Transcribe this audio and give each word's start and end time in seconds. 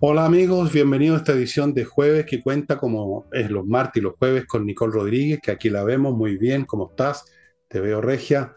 Hola 0.00 0.26
amigos, 0.26 0.72
bienvenidos 0.72 1.16
a 1.16 1.18
esta 1.18 1.32
edición 1.32 1.74
de 1.74 1.84
jueves 1.84 2.24
que 2.24 2.40
cuenta 2.40 2.78
como 2.78 3.26
es 3.32 3.50
los 3.50 3.66
martes 3.66 4.00
y 4.00 4.04
los 4.04 4.16
jueves 4.16 4.46
con 4.46 4.64
Nicole 4.64 4.92
Rodríguez, 4.92 5.40
que 5.42 5.50
aquí 5.50 5.70
la 5.70 5.82
vemos 5.82 6.14
muy 6.14 6.36
bien. 6.36 6.66
¿Cómo 6.66 6.90
estás? 6.90 7.24
Te 7.66 7.80
veo 7.80 8.00
regia. 8.00 8.54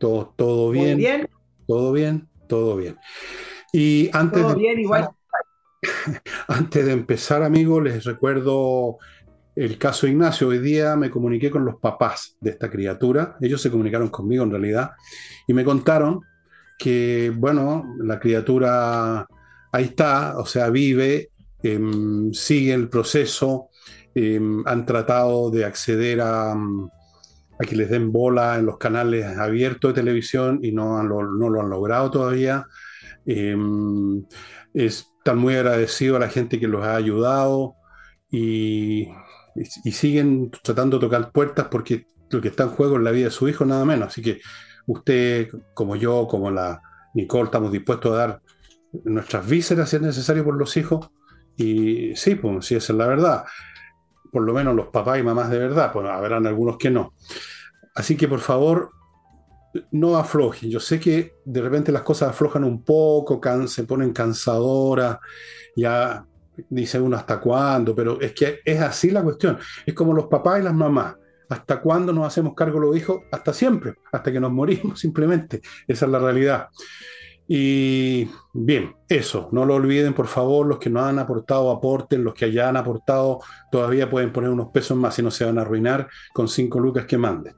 Todo, 0.00 0.34
todo 0.36 0.70
bien. 0.72 0.94
Muy 0.94 0.96
bien. 0.96 1.28
Todo 1.68 1.92
bien, 1.92 2.28
todo 2.48 2.76
bien. 2.76 2.96
Y 3.72 4.10
antes 4.12 4.42
Todo 4.42 4.54
de 4.54 4.58
bien, 4.58 4.80
igual. 4.80 5.10
Antes 6.48 6.84
de 6.84 6.92
empezar, 6.92 7.44
amigos, 7.44 7.84
les 7.84 8.04
recuerdo 8.04 8.98
el 9.54 9.78
caso 9.78 10.08
Ignacio. 10.08 10.48
Hoy 10.48 10.58
día 10.58 10.96
me 10.96 11.08
comuniqué 11.08 11.52
con 11.52 11.64
los 11.64 11.76
papás 11.76 12.36
de 12.40 12.50
esta 12.50 12.68
criatura. 12.68 13.36
Ellos 13.40 13.62
se 13.62 13.70
comunicaron 13.70 14.08
conmigo 14.08 14.42
en 14.42 14.50
realidad 14.50 14.90
y 15.46 15.54
me 15.54 15.64
contaron 15.64 16.20
que, 16.76 17.32
bueno, 17.32 17.94
la 18.00 18.18
criatura 18.18 19.24
ahí 19.72 19.84
está, 19.84 20.38
o 20.38 20.46
sea, 20.46 20.70
vive, 20.70 21.30
em, 21.62 22.32
sigue 22.32 22.74
el 22.74 22.88
proceso, 22.88 23.68
em, 24.14 24.62
han 24.66 24.86
tratado 24.86 25.50
de 25.50 25.64
acceder 25.64 26.20
a, 26.20 26.54
mm, 26.54 26.90
a 27.60 27.64
que 27.64 27.76
les 27.76 27.90
den 27.90 28.12
bola 28.12 28.58
en 28.58 28.66
los 28.66 28.78
canales 28.78 29.26
abiertos 29.38 29.92
de 29.92 30.00
televisión 30.00 30.60
y 30.62 30.72
no, 30.72 31.02
lo, 31.02 31.20
han 31.60 31.70
logrado 31.70 32.10
todavía. 32.10 32.66
Em, 33.26 34.24
están 34.74 35.38
muy 35.38 35.54
agradecidos 35.54 36.16
a 36.16 36.20
la 36.20 36.28
gente 36.28 36.58
que 36.58 36.68
los 36.68 36.84
ha 36.84 36.96
ayudado 36.96 37.74
y, 38.30 39.08
y 39.84 39.92
siguen 39.92 40.50
tratando 40.62 40.98
de 40.98 41.06
tocar 41.06 41.32
puertas 41.32 41.68
porque 41.70 42.06
lo 42.30 42.40
que 42.40 42.48
está 42.48 42.64
en 42.64 42.70
juego 42.70 42.96
es 42.96 43.02
la 43.02 43.10
vida 43.10 43.26
de 43.26 43.30
su 43.30 43.48
hijo, 43.48 43.64
nada 43.64 43.84
menos. 43.84 44.08
Así 44.08 44.22
que 44.22 44.40
usted, 44.86 45.48
como 45.74 45.96
yo, 45.96 46.26
como 46.28 46.50
la 46.50 46.80
Nicole, 47.14 47.44
estamos 47.44 47.72
dispuestos 47.72 48.12
a 48.12 48.16
dar 48.16 48.40
nuestras 49.04 49.46
vísceras 49.48 49.88
si 49.90 49.96
es 49.96 50.02
necesario 50.02 50.44
por 50.44 50.56
los 50.56 50.76
hijos. 50.76 51.10
Y 51.56 52.14
sí, 52.16 52.34
pues 52.36 52.66
sí, 52.66 52.74
esa 52.74 52.92
es 52.92 52.98
la 52.98 53.06
verdad. 53.06 53.44
Por 54.32 54.42
lo 54.42 54.52
menos 54.52 54.74
los 54.74 54.88
papás 54.88 55.18
y 55.18 55.22
mamás 55.22 55.50
de 55.50 55.58
verdad, 55.58 55.92
pues 55.92 56.08
habrán 56.08 56.46
algunos 56.46 56.76
que 56.76 56.90
no. 56.90 57.14
Así 57.94 58.16
que 58.16 58.28
por 58.28 58.40
favor, 58.40 58.90
no 59.92 60.16
aflojen. 60.16 60.70
Yo 60.70 60.80
sé 60.80 60.98
que 60.98 61.34
de 61.44 61.60
repente 61.60 61.92
las 61.92 62.02
cosas 62.02 62.30
aflojan 62.30 62.64
un 62.64 62.84
poco, 62.84 63.40
se 63.66 63.84
ponen 63.84 64.12
cansadoras, 64.12 65.18
ya 65.76 66.24
dice 66.68 67.00
uno 67.00 67.16
hasta 67.16 67.40
cuándo, 67.40 67.94
pero 67.94 68.20
es 68.20 68.32
que 68.32 68.60
es 68.64 68.80
así 68.80 69.10
la 69.10 69.22
cuestión. 69.22 69.58
Es 69.86 69.94
como 69.94 70.12
los 70.12 70.26
papás 70.26 70.60
y 70.60 70.64
las 70.64 70.74
mamás. 70.74 71.16
¿Hasta 71.48 71.80
cuándo 71.80 72.12
nos 72.12 72.26
hacemos 72.28 72.54
cargo 72.54 72.78
los 72.78 72.96
hijos? 72.96 73.22
Hasta 73.32 73.52
siempre, 73.52 73.94
hasta 74.12 74.30
que 74.30 74.38
nos 74.38 74.52
morimos 74.52 75.00
simplemente. 75.00 75.60
Esa 75.86 76.06
es 76.06 76.12
la 76.12 76.18
realidad. 76.18 76.68
Y 77.52 78.30
bien, 78.52 78.94
eso, 79.08 79.48
no 79.50 79.64
lo 79.64 79.74
olviden 79.74 80.14
por 80.14 80.28
favor, 80.28 80.64
los 80.64 80.78
que 80.78 80.88
no 80.88 81.04
han 81.04 81.18
aportado 81.18 81.72
aporten, 81.72 82.22
los 82.22 82.32
que 82.32 82.44
hayan 82.44 82.76
aportado 82.76 83.40
todavía 83.72 84.08
pueden 84.08 84.32
poner 84.32 84.50
unos 84.50 84.68
pesos 84.68 84.96
más 84.96 85.18
y 85.18 85.22
no 85.24 85.32
se 85.32 85.44
van 85.44 85.58
a 85.58 85.62
arruinar 85.62 86.06
con 86.32 86.46
cinco 86.46 86.78
lucas 86.78 87.06
que 87.06 87.18
manden. 87.18 87.56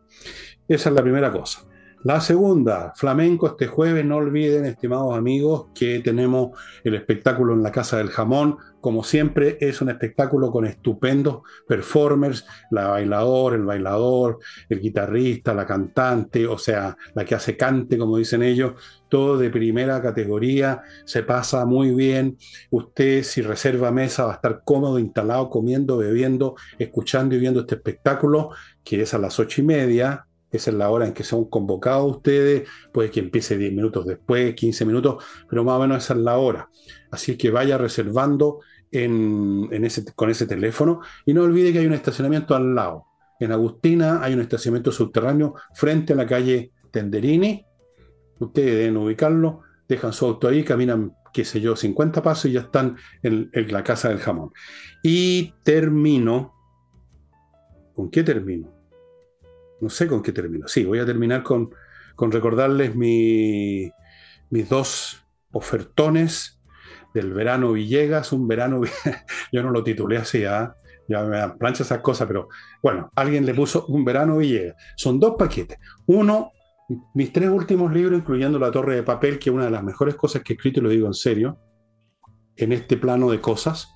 Esa 0.67 0.89
es 0.89 0.95
la 0.95 1.03
primera 1.03 1.31
cosa. 1.31 1.67
La 2.05 2.21
segunda, 2.21 2.93
flamenco 2.97 3.47
este 3.47 3.69
jueves, 3.69 4.05
no 4.05 4.17
olviden, 4.17 4.65
estimados 4.65 5.17
amigos, 5.17 5.67
que 5.73 6.01
tenemos 6.01 6.51
el 6.83 6.97
espectáculo 6.97 7.55
en 7.55 7.63
la 7.63 7.71
Casa 7.71 7.99
del 7.99 8.11
Jamón. 8.11 8.57
Como 8.81 9.05
siempre, 9.05 9.57
es 9.61 9.81
un 9.81 9.89
espectáculo 9.89 10.51
con 10.51 10.67
estupendos 10.67 11.43
performers, 11.69 12.45
la 12.73 12.89
bailador, 12.89 13.55
el 13.55 13.65
bailador, 13.65 14.41
el 14.69 14.81
guitarrista, 14.81 15.55
la 15.55 15.65
cantante, 15.65 16.45
o 16.49 16.59
sea, 16.59 16.97
la 17.15 17.25
que 17.25 17.37
hace 17.37 17.57
cante, 17.57 17.97
como 17.97 18.17
dicen 18.17 18.43
ellos, 18.43 18.73
todo 19.09 19.39
de 19.39 19.51
primera 19.51 20.03
categoría, 20.03 20.83
se 21.05 21.23
pasa 21.23 21.65
muy 21.67 21.95
bien. 21.95 22.37
Usted, 22.73 23.23
si 23.23 23.43
reserva 23.43 23.93
mesa, 23.93 24.25
va 24.25 24.33
a 24.33 24.35
estar 24.35 24.63
cómodo, 24.65 24.99
instalado, 24.99 25.49
comiendo, 25.49 25.99
bebiendo, 25.99 26.57
escuchando 26.81 27.37
y 27.37 27.39
viendo 27.39 27.61
este 27.61 27.77
espectáculo, 27.77 28.51
que 28.83 29.03
es 29.03 29.15
a 29.15 29.19
las 29.19 29.39
ocho 29.39 29.61
y 29.61 29.65
media, 29.65 30.27
esa 30.53 30.71
es 30.71 30.77
la 30.77 30.91
hora 30.91 31.07
en 31.07 31.15
que 31.15 31.25
son 31.25 31.47
convocados 31.47 32.17
ustedes, 32.17 32.69
puede 32.93 33.11
que 33.11 33.21
empiece 33.21 33.57
10 33.57 33.73
minutos 33.73 34.07
después, 34.07 34.55
15 34.55 34.85
minutos, 34.85 35.25
pero 35.49 35.65
más 35.65 35.79
o 35.79 35.81
menos 35.81 36.05
esa 36.05 36.13
es 36.15 36.21
la 36.21 36.37
hora. 36.37 36.69
Así 37.11 37.37
que 37.37 37.51
vaya 37.51 37.79
reservando 37.79 38.61
con 40.15 40.31
ese 40.31 40.47
teléfono 40.47 41.01
y 41.25 41.33
no 41.33 41.43
olvide 41.43 41.73
que 41.73 41.79
hay 41.79 41.87
un 41.87 41.95
estacionamiento 41.95 42.55
al 42.55 42.75
lado. 42.75 43.07
En 43.41 43.51
Agustina 43.51 44.23
hay 44.23 44.35
un 44.35 44.41
estacionamiento 44.41 44.93
subterráneo 44.93 45.55
frente 45.75 46.13
a 46.13 46.17
la 46.17 46.27
calle 46.27 46.73
Tenderini. 46.91 47.65
Ustedes 48.39 48.77
deben 48.77 48.99
ubicarlo, 48.99 49.63
dejan 49.89 50.13
su 50.13 50.27
auto 50.27 50.49
ahí, 50.49 50.63
caminan, 50.63 51.15
qué 51.33 51.45
sé 51.45 51.61
yo, 51.61 51.75
50 51.75 52.23
pasos 52.23 52.47
y 52.47 52.53
ya 52.53 52.61
están 52.61 52.97
en 53.23 53.51
la 53.73 53.83
casa 53.83 54.11
del 54.11 54.19
jamón. 54.19 54.51
Y 55.03 55.55
termino. 55.65 56.55
¿Con 57.95 58.11
qué 58.11 58.23
termino? 58.23 58.82
No 59.83 59.91
sé 59.91 60.07
con 60.07 60.23
qué 60.23 60.33
termino. 60.33 60.69
Sí, 60.69 60.85
voy 60.85 61.01
a 61.01 61.05
terminar 61.05 61.43
con, 61.43 61.75
con 62.15 62.31
recordarles 62.31 62.95
mi, 62.95 63.91
mis 64.49 64.69
dos 64.69 65.27
ofertones 65.51 66.61
del 67.13 67.33
verano 67.33 67.73
Villegas, 67.73 68.33
un 68.33 68.47
verano, 68.47 68.81
yo 69.53 69.63
no 69.63 69.71
lo 69.71 69.83
titulé 69.83 70.17
así, 70.19 70.45
¿ah? 70.45 70.77
ya 71.09 71.25
me 71.25 71.37
dan 71.37 71.59
plancha 71.59 71.83
esas 71.83 71.99
cosas, 71.99 72.29
pero 72.29 72.49
bueno, 72.81 73.11
alguien 73.17 73.45
le 73.45 73.55
puso 73.55 73.85
un 73.87 74.05
verano 74.05 74.39
Villegas. 74.39 74.77
Son 74.97 75.19
dos 75.19 75.35
paquetes. 75.37 75.79
Uno, 76.07 76.53
mis 77.15 77.33
tres 77.33 77.51
últimos 77.51 77.93
libros, 77.93 78.21
incluyendo 78.21 78.61
La 78.61 78.71
Torre 78.71 78.95
de 78.95 79.03
Papel, 79.03 79.41
que 79.41 79.51
es 79.51 79.55
una 79.55 79.65
de 79.65 79.73
las 79.73 79.83
mejores 79.83 80.15
cosas 80.15 80.43
que 80.43 80.53
he 80.53 80.57
escrito, 80.57 80.79
y 80.79 80.85
lo 80.85 80.91
digo 80.91 81.09
en 81.09 81.15
serio, 81.15 81.59
en 82.57 82.73
este 82.73 82.97
plano 82.97 83.29
de 83.31 83.41
cosas. 83.41 83.89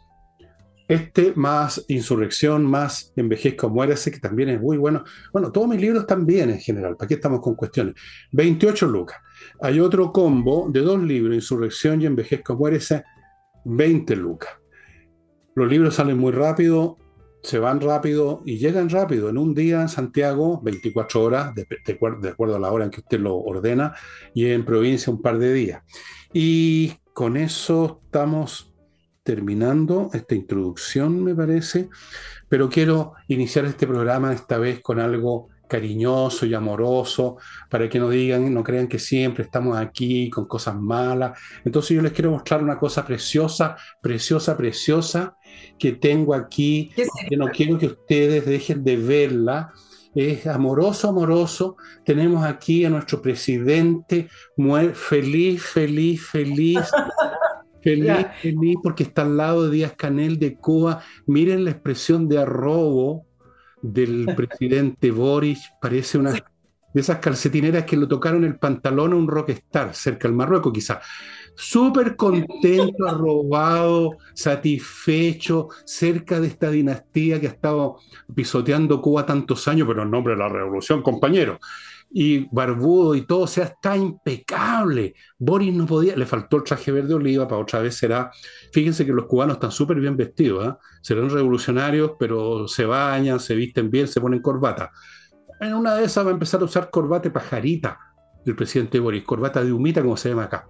Este 0.89 1.33
más 1.35 1.85
Insurrección, 1.89 2.65
más 2.65 3.13
Envejezca 3.17 3.67
o 3.67 3.71
Muérase, 3.71 4.11
que 4.11 4.21
también 4.21 4.51
es 4.51 4.61
muy 4.61 4.77
bueno. 4.77 5.05
Bueno, 5.33 5.51
todos 5.51 5.69
mis 5.69 5.81
libros 5.81 6.07
también 6.07 6.51
en 6.51 6.61
general, 6.61 6.97
¿para 6.97 7.09
qué 7.09 7.15
estamos 7.15 7.41
con 7.41 7.55
cuestiones? 7.55 7.95
28 8.33 8.87
lucas. 8.87 9.19
Hay 9.61 9.81
otro 9.81 10.13
combo 10.13 10.69
de 10.71 10.81
dos 10.81 11.03
libros, 11.03 11.35
Insurrección 11.35 12.01
y 12.01 12.07
Envejezca 12.07 12.53
o 12.53 12.57
Muérase, 12.57 13.03
20 13.65 14.15
lucas. 14.17 14.51
Los 15.57 15.69
libros 15.69 15.95
salen 15.95 16.19
muy 16.19 16.33
rápido, 16.33 16.99
se 17.43 17.59
van 17.59 17.81
rápido 17.81 18.43
y 18.45 18.59
llegan 18.59 18.91
rápido. 18.91 19.29
En 19.29 19.39
un 19.39 19.55
día 19.55 19.81
en 19.81 19.89
Santiago, 19.89 20.61
24 20.63 21.23
horas, 21.23 21.55
de, 21.55 21.67
acuerdo 21.93 22.57
a 22.57 22.59
la 22.59 22.71
hora 22.71 22.85
en 22.85 22.91
que 22.91 23.01
usted 23.01 23.21
lo 23.21 23.37
ordena, 23.37 23.95
y 24.35 24.47
en 24.51 24.65
provincia 24.65 25.13
un 25.13 25.23
par 25.23 25.39
de 25.39 25.53
días. 25.53 25.83
Y 26.33 26.93
con 27.15 27.37
eso 27.37 28.03
estamos 28.05 28.75
terminando 29.26 30.09
esta 30.14 30.37
introducción, 30.37 31.22
me 31.22 31.34
parece, 31.34 31.91
pero 32.48 32.70
quiero 32.70 33.14
iniciar 33.26 33.64
este 33.64 33.84
programa 33.84 34.32
esta 34.32 34.56
vez 34.56 34.81
con 34.81 35.00
algo 35.00 35.48
cariñoso 35.66 36.47
y 36.47 36.54
amoroso, 36.54 37.38
para 37.69 37.88
que 37.88 37.98
no 37.98 38.09
digan, 38.09 38.54
no 38.54 38.62
crean 38.62 38.87
que 38.87 39.00
siempre 39.00 39.42
estamos 39.42 39.76
aquí 39.76 40.31
con 40.31 40.47
cosas 40.47 40.76
malas. 40.76 41.37
Entonces 41.64 41.97
yo 41.97 42.03
les 42.03 42.12
quiero 42.12 42.31
mostrar 42.31 42.62
una 42.62 42.78
cosa 42.78 43.04
preciosa, 43.04 43.76
preciosa, 44.00 44.56
preciosa 44.56 45.37
que 45.76 45.91
tengo 45.91 46.32
aquí, 46.32 46.93
que 47.28 47.37
no 47.37 47.48
quiero 47.48 47.78
que 47.78 47.87
ustedes 47.87 48.47
dejen 48.47 48.84
de 48.84 48.97
verla. 48.97 49.72
Es 50.14 50.47
amoroso, 50.47 51.08
amoroso. 51.08 51.76
Tenemos 52.04 52.44
aquí 52.44 52.84
a 52.84 52.91
nuestro 52.91 53.20
presidente 53.20 54.28
feliz, 54.94 55.62
feliz, 55.64 56.25
feliz. 56.25 56.78
Feliz, 57.87 58.27
feliz, 58.43 58.77
porque 58.83 59.05
está 59.05 59.23
al 59.23 59.37
lado 59.37 59.63
de 59.63 59.77
Díaz 59.77 59.95
Canel 59.97 60.41
de 60.41 60.57
Cuba. 60.57 61.05
Miren 61.27 61.65
la 61.65 61.71
expresión 61.71 62.27
de 62.27 62.39
arrobo 62.39 63.27
del 63.81 64.27
presidente 64.37 65.13
Boris. 65.13 65.71
Parece 65.81 66.19
una 66.19 66.33
de 66.33 66.43
esas 67.01 67.19
calcetineras 67.21 67.85
que 67.85 67.97
lo 67.97 68.09
tocaron 68.09 68.43
el 68.43 68.59
pantalón 68.59 69.12
a 69.12 69.17
un 69.17 69.29
rockstar 69.29 69.94
cerca 69.94 70.27
del 70.27 70.37
Marruecos, 70.37 70.73
quizá. 70.73 71.00
Súper 71.55 72.17
contento, 72.17 73.06
arrobado, 73.09 74.17
satisfecho, 74.35 75.69
cerca 75.85 76.41
de 76.41 76.49
esta 76.49 76.71
dinastía 76.71 77.41
que 77.41 77.47
ha 77.47 77.50
estado 77.50 78.00
pisoteando 78.35 79.00
Cuba 79.00 79.25
tantos 79.25 79.69
años, 79.69 79.87
pero 79.87 80.03
en 80.03 80.11
nombre 80.11 80.35
de 80.35 80.41
la 80.41 80.49
revolución, 80.49 81.03
compañero 81.03 81.61
y 82.11 82.49
barbudo 82.55 83.14
y 83.14 83.23
todo, 83.23 83.41
o 83.41 83.47
sea, 83.47 83.64
está 83.64 83.97
impecable. 83.97 85.14
Boris 85.38 85.75
no 85.75 85.87
podía, 85.87 86.17
le 86.17 86.26
faltó 86.26 86.58
el 86.58 86.62
traje 86.62 86.93
verde 86.93 87.14
oliva, 87.14 87.47
para 87.47 87.61
otra 87.61 87.81
vez 87.81 87.97
será. 87.97 88.31
Fíjense 88.73 89.05
que 89.05 89.12
los 89.12 89.26
cubanos 89.26 89.56
están 89.56 89.70
súper 89.70 90.00
bien 90.00 90.17
vestidos, 90.17 90.69
¿eh? 90.69 90.76
serán 91.03 91.31
revolucionarios, 91.31 92.12
pero 92.19 92.69
se 92.69 92.85
bañan, 92.85 93.41
se 93.41 93.55
visten 93.55 93.91
bien, 93.91 94.08
se 94.08 94.20
ponen 94.20 94.41
corbata. 94.41 94.93
En 95.61 95.75
una 95.75 95.94
de 95.94 96.05
esas 96.05 96.25
va 96.25 96.31
a 96.31 96.35
empezar 96.35 96.61
a 96.61 96.64
usar 96.64 96.91
corbata 96.91 97.32
pajarita, 97.32 97.99
del 98.47 98.55
presidente 98.55 99.00
Boris, 99.00 99.25
corbata 99.25 99.62
de 99.62 99.73
humita, 99.73 100.03
como 100.03 100.17
se 100.17 100.29
llama 100.29 100.44
acá. 100.44 100.69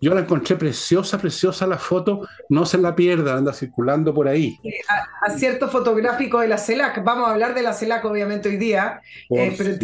Yo 0.00 0.14
la 0.14 0.20
encontré 0.20 0.56
preciosa, 0.56 1.18
preciosa 1.18 1.66
la 1.66 1.78
foto, 1.78 2.28
no 2.48 2.64
se 2.64 2.78
la 2.78 2.94
pierda, 2.94 3.36
anda 3.36 3.52
circulando 3.52 4.14
por 4.14 4.28
ahí. 4.28 4.58
Acierto 5.22 5.68
fotográfico 5.68 6.40
de 6.40 6.48
la 6.48 6.58
CELAC, 6.58 7.02
vamos 7.02 7.28
a 7.28 7.32
hablar 7.32 7.54
de 7.54 7.62
la 7.62 7.72
CELAC 7.72 8.04
obviamente 8.04 8.48
hoy 8.48 8.56
día, 8.56 9.00
eh, 9.30 9.54
pero 9.56 9.76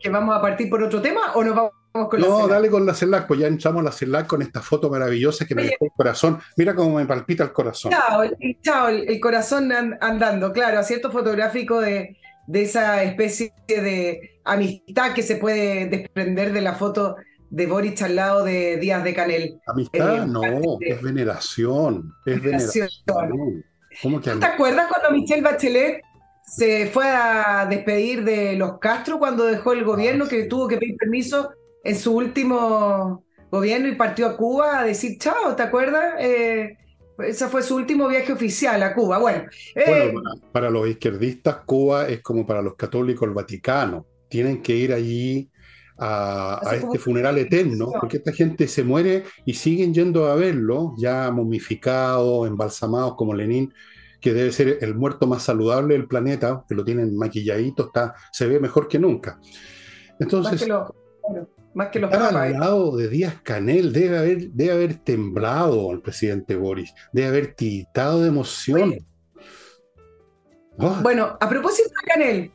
que, 0.00 0.10
vamos 0.10 0.36
a 0.36 0.40
partir 0.40 0.68
por 0.68 0.82
otro 0.82 1.00
tema 1.00 1.32
o 1.34 1.44
nos 1.44 1.54
vamos 1.54 1.72
con 1.92 2.20
no, 2.20 2.26
la 2.26 2.28
No, 2.28 2.48
dale 2.48 2.68
con 2.68 2.84
la 2.84 2.94
CELAC, 2.94 3.26
pues 3.26 3.40
ya 3.40 3.46
entramos 3.46 3.80
a 3.80 3.84
la 3.84 3.92
CELAC 3.92 4.26
con 4.26 4.42
esta 4.42 4.60
foto 4.60 4.90
maravillosa 4.90 5.46
que 5.46 5.54
me 5.54 5.62
dejó 5.62 5.84
el 5.84 5.92
corazón. 5.96 6.40
Mira 6.56 6.74
cómo 6.74 6.96
me 6.96 7.06
palpita 7.06 7.44
el 7.44 7.52
corazón. 7.52 7.92
Chao, 7.92 8.24
chao 8.62 8.88
el, 8.88 9.20
corazón 9.20 9.70
andando, 10.00 10.52
claro, 10.52 10.80
acierto 10.80 11.12
fotográfico 11.12 11.80
de, 11.80 12.16
de 12.46 12.62
esa 12.62 13.02
especie 13.04 13.52
de 13.68 14.40
amistad 14.44 15.14
que 15.14 15.22
se 15.22 15.36
puede 15.36 15.86
desprender 15.86 16.52
de 16.52 16.60
la 16.60 16.74
foto 16.74 17.16
de 17.54 17.66
Boric 17.66 18.02
al 18.02 18.16
lado 18.16 18.44
de 18.44 18.78
Díaz 18.78 19.04
de 19.04 19.14
Canel. 19.14 19.60
Amistad, 19.66 20.24
eh, 20.24 20.26
no, 20.26 20.42
es 20.80 21.00
veneración. 21.00 22.12
Es 22.26 22.42
veneración. 22.42 22.88
¿Te 24.40 24.46
acuerdas 24.46 24.88
cuando 24.88 25.16
Michelle 25.16 25.42
Bachelet 25.42 26.02
se 26.44 26.88
fue 26.88 27.06
a 27.06 27.64
despedir 27.70 28.24
de 28.24 28.56
los 28.56 28.78
Castro 28.80 29.20
cuando 29.20 29.44
dejó 29.44 29.72
el 29.72 29.84
gobierno, 29.84 30.26
que 30.26 30.44
tuvo 30.44 30.66
que 30.66 30.78
pedir 30.78 30.96
permiso 30.96 31.50
en 31.84 31.96
su 31.96 32.16
último 32.16 33.24
gobierno 33.52 33.86
y 33.86 33.94
partió 33.94 34.26
a 34.26 34.36
Cuba 34.36 34.80
a 34.80 34.84
decir 34.84 35.16
chao, 35.18 35.54
¿te 35.54 35.62
acuerdas? 35.62 36.16
Eh, 36.18 36.76
ese 37.18 37.46
fue 37.46 37.62
su 37.62 37.76
último 37.76 38.08
viaje 38.08 38.32
oficial 38.32 38.82
a 38.82 38.94
Cuba. 38.94 39.18
Bueno, 39.18 39.44
eh, 39.76 40.12
para 40.50 40.70
los 40.70 40.88
izquierdistas, 40.88 41.58
Cuba 41.64 42.08
es 42.08 42.20
como 42.20 42.44
para 42.44 42.62
los 42.62 42.74
católicos 42.74 43.28
el 43.28 43.34
Vaticano. 43.34 44.06
Tienen 44.28 44.60
que 44.60 44.74
ir 44.74 44.92
allí 44.92 45.48
a, 45.98 46.60
este 46.74 46.98
funeral 46.98 47.38
eterno, 47.38 47.90
porque 48.00 48.16
esta 48.18 48.32
gente 48.32 48.66
se 48.68 48.82
muere 48.82 49.24
y 49.44 49.54
siguen 49.54 49.94
yendo 49.94 50.26
a 50.26 50.34
verlo, 50.34 50.94
ya 50.98 51.30
momificados, 51.30 52.46
embalsamados 52.48 53.14
como 53.16 53.34
Lenin, 53.34 53.72
que 54.20 54.32
debe 54.32 54.52
ser 54.52 54.78
el 54.80 54.94
muerto 54.94 55.26
más 55.26 55.42
saludable 55.42 55.94
del 55.94 56.08
planeta, 56.08 56.64
que 56.68 56.74
lo 56.74 56.84
tienen 56.84 57.16
maquilladito, 57.16 57.86
está, 57.86 58.14
se 58.32 58.46
ve 58.46 58.58
mejor 58.58 58.88
que 58.88 58.98
nunca. 58.98 59.38
Entonces, 60.18 60.66
más 61.74 61.88
que 61.88 61.98
los 61.98 62.10
Estar 62.10 62.36
al 62.36 62.52
lado 62.52 62.96
de 62.96 63.08
Díaz 63.08 63.40
Canel 63.42 63.92
debe 63.92 64.18
haber, 64.18 64.50
debe 64.50 64.72
haber 64.72 64.94
temblado 64.96 65.90
el 65.90 66.00
presidente 66.00 66.54
Boris, 66.56 66.94
debe 67.12 67.28
haber 67.28 67.54
tiritado 67.54 68.22
de 68.22 68.28
emoción. 68.28 68.94
Ah. 70.78 71.00
Bueno, 71.02 71.36
a 71.40 71.48
propósito 71.48 71.88
de 71.88 72.12
Canel, 72.12 72.38
eh, 72.38 72.53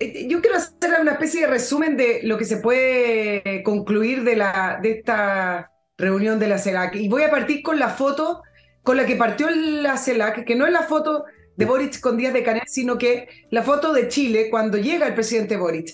yo 0.00 0.40
quiero 0.40 0.56
hacer 0.56 1.00
una 1.00 1.12
especie 1.12 1.42
de 1.42 1.46
resumen 1.48 1.96
de 1.96 2.20
lo 2.22 2.38
que 2.38 2.44
se 2.44 2.58
puede 2.58 3.62
concluir 3.62 4.24
de, 4.24 4.36
la, 4.36 4.78
de 4.82 4.92
esta 4.92 5.72
reunión 5.96 6.38
de 6.38 6.48
la 6.48 6.58
CELAC. 6.58 6.96
Y 6.96 7.08
voy 7.08 7.22
a 7.22 7.30
partir 7.30 7.62
con 7.62 7.78
la 7.78 7.88
foto 7.88 8.42
con 8.82 8.96
la 8.96 9.04
que 9.04 9.16
partió 9.16 9.50
la 9.50 9.98
CELAC, 9.98 10.44
que 10.44 10.54
no 10.54 10.66
es 10.66 10.72
la 10.72 10.82
foto 10.82 11.24
de 11.56 11.64
Boric 11.64 12.00
con 12.00 12.16
Díaz 12.16 12.32
de 12.32 12.44
Canel, 12.44 12.62
sino 12.66 12.96
que 12.96 13.28
la 13.50 13.62
foto 13.62 13.92
de 13.92 14.08
Chile 14.08 14.48
cuando 14.48 14.78
llega 14.78 15.06
el 15.06 15.14
presidente 15.14 15.56
Boric. 15.56 15.90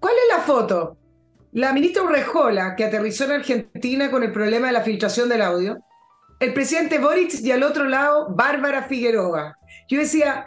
¿Cuál 0.00 0.14
es 0.14 0.36
la 0.36 0.42
foto? 0.42 0.96
La 1.52 1.72
ministra 1.72 2.02
Urrejola, 2.02 2.76
que 2.76 2.84
aterrizó 2.84 3.24
en 3.24 3.32
Argentina 3.32 4.10
con 4.10 4.22
el 4.22 4.32
problema 4.32 4.68
de 4.68 4.72
la 4.72 4.82
filtración 4.82 5.28
del 5.28 5.42
audio. 5.42 5.78
El 6.40 6.54
presidente 6.54 6.98
Boric 6.98 7.40
y 7.40 7.50
al 7.50 7.62
otro 7.62 7.84
lado, 7.84 8.28
Bárbara 8.30 8.84
Figueroa. 8.84 9.56
Yo 9.88 9.98
decía, 9.98 10.46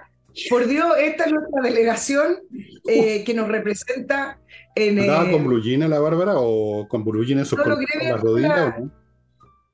por 0.50 0.68
Dios, 0.68 0.94
esta 1.00 1.26
es 1.26 1.32
nuestra 1.32 1.62
delegación 1.62 2.38
eh, 2.88 3.24
que 3.24 3.34
nos 3.34 3.48
representa 3.48 4.40
en. 4.76 5.00
¿Andaba 5.00 5.32
con 5.32 5.46
blue 5.46 5.62
la 5.62 6.00
Bárbara 6.00 6.34
o 6.36 6.88
con 6.88 7.04
blue 7.04 7.24
esos 7.24 7.58
no 7.58 7.64
con, 7.64 7.86
las 8.02 8.22
rodillas? 8.22 8.76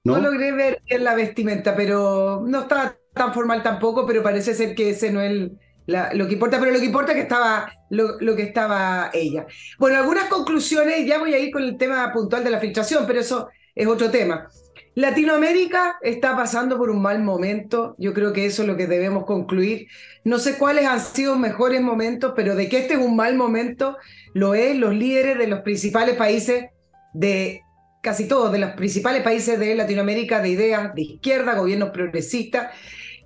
no? 0.03 0.19
logré 0.19 0.51
ver 0.51 0.81
en 0.87 1.03
la 1.03 1.15
vestimenta, 1.15 1.75
pero 1.75 2.43
no 2.45 2.61
estaba 2.61 2.95
tan 3.13 3.33
formal 3.33 3.63
tampoco, 3.63 4.05
pero 4.05 4.23
parece 4.23 4.53
ser 4.53 4.75
que 4.75 4.91
ese 4.91 5.11
no 5.11 5.21
es 5.21 5.31
el, 5.31 5.57
lo 5.85 6.27
que 6.27 6.33
importa, 6.33 6.59
pero 6.59 6.71
lo 6.71 6.79
que 6.79 6.85
importa 6.85 7.11
es 7.11 7.17
que 7.17 7.23
estaba 7.23 7.71
lo, 7.89 8.35
que 8.35 8.43
estaba 8.43 9.09
ella. 9.13 9.45
Bueno, 9.77 9.97
algunas 9.97 10.25
conclusiones, 10.25 11.05
ya 11.05 11.19
voy 11.19 11.33
a 11.33 11.39
ir 11.39 11.51
con 11.51 11.63
el 11.63 11.77
tema 11.77 12.11
puntual 12.13 12.43
de 12.43 12.49
la 12.49 12.59
filtración, 12.59 13.05
pero 13.05 13.19
eso 13.19 13.49
es 13.75 13.87
otro 13.87 14.09
tema. 14.09 14.47
Latinoamérica 14.95 15.97
está 16.01 16.35
pasando 16.35 16.77
por 16.77 16.89
un 16.89 17.01
mal 17.01 17.23
momento, 17.23 17.95
yo 17.97 18.13
creo 18.13 18.31
que 18.31 18.45
eso 18.45 18.61
es 18.61 18.67
lo 18.67 18.77
que 18.77 18.85
debemos 18.85 19.25
concluir. 19.25 19.87
No 20.23 20.37
sé 20.37 20.57
cuáles 20.57 20.85
han 20.85 20.99
sido 20.99 21.35
mejores 21.35 21.81
momentos, 21.81 22.33
pero 22.35 22.55
de 22.55 22.69
que 22.69 22.79
este 22.79 22.93
es 22.93 22.99
un 22.99 23.15
mal 23.15 23.35
momento, 23.35 23.97
lo 24.33 24.53
es 24.53 24.77
los 24.77 24.93
líderes 24.93 25.37
de 25.37 25.47
los 25.47 25.61
principales 25.61 26.15
países 26.15 26.65
de 27.13 27.61
casi 28.03 28.27
todos, 28.27 28.51
de 28.51 28.59
los 28.59 28.71
principales 28.71 29.23
países 29.23 29.59
de 29.59 29.75
Latinoamérica 29.75 30.41
de 30.41 30.49
ideas 30.49 30.93
de 30.93 31.01
izquierda, 31.01 31.55
gobiernos 31.55 31.89
progresistas, 31.89 32.71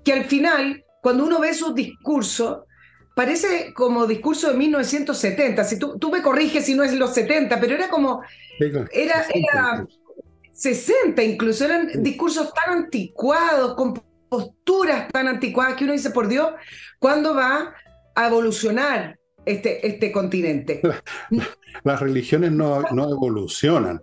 que 0.05 0.13
al 0.13 0.23
final 0.25 0.85
cuando 1.01 1.25
uno 1.25 1.39
ve 1.39 1.53
sus 1.53 1.73
discursos, 1.73 2.59
parece 3.15 3.73
como 3.73 4.05
discurso 4.05 4.51
de 4.51 4.57
1970. 4.57 5.63
Si 5.63 5.79
tú, 5.79 5.97
tú 5.97 6.11
me 6.11 6.21
corriges 6.21 6.65
si 6.65 6.75
no 6.75 6.83
es 6.83 6.93
los 6.93 7.13
70, 7.13 7.59
pero 7.59 7.75
era 7.75 7.89
como. 7.89 8.21
Era, 8.91 9.25
era 9.33 9.87
60 10.57 11.23
incluso. 11.23 11.65
Eran 11.65 12.03
discursos 12.03 12.51
tan 12.53 12.77
anticuados, 12.79 13.75
con 13.75 13.93
posturas 14.27 15.07
tan 15.11 15.27
anticuadas 15.27 15.75
que 15.75 15.83
uno 15.83 15.93
dice, 15.93 16.09
por 16.09 16.27
Dios, 16.27 16.49
¿cuándo 16.99 17.35
va 17.35 17.73
a 18.15 18.27
evolucionar 18.27 19.17
este, 19.45 19.87
este 19.87 20.11
continente? 20.11 20.81
Las 21.83 21.99
religiones 21.99 22.51
no, 22.51 22.81
no 22.91 23.09
evolucionan. 23.09 24.01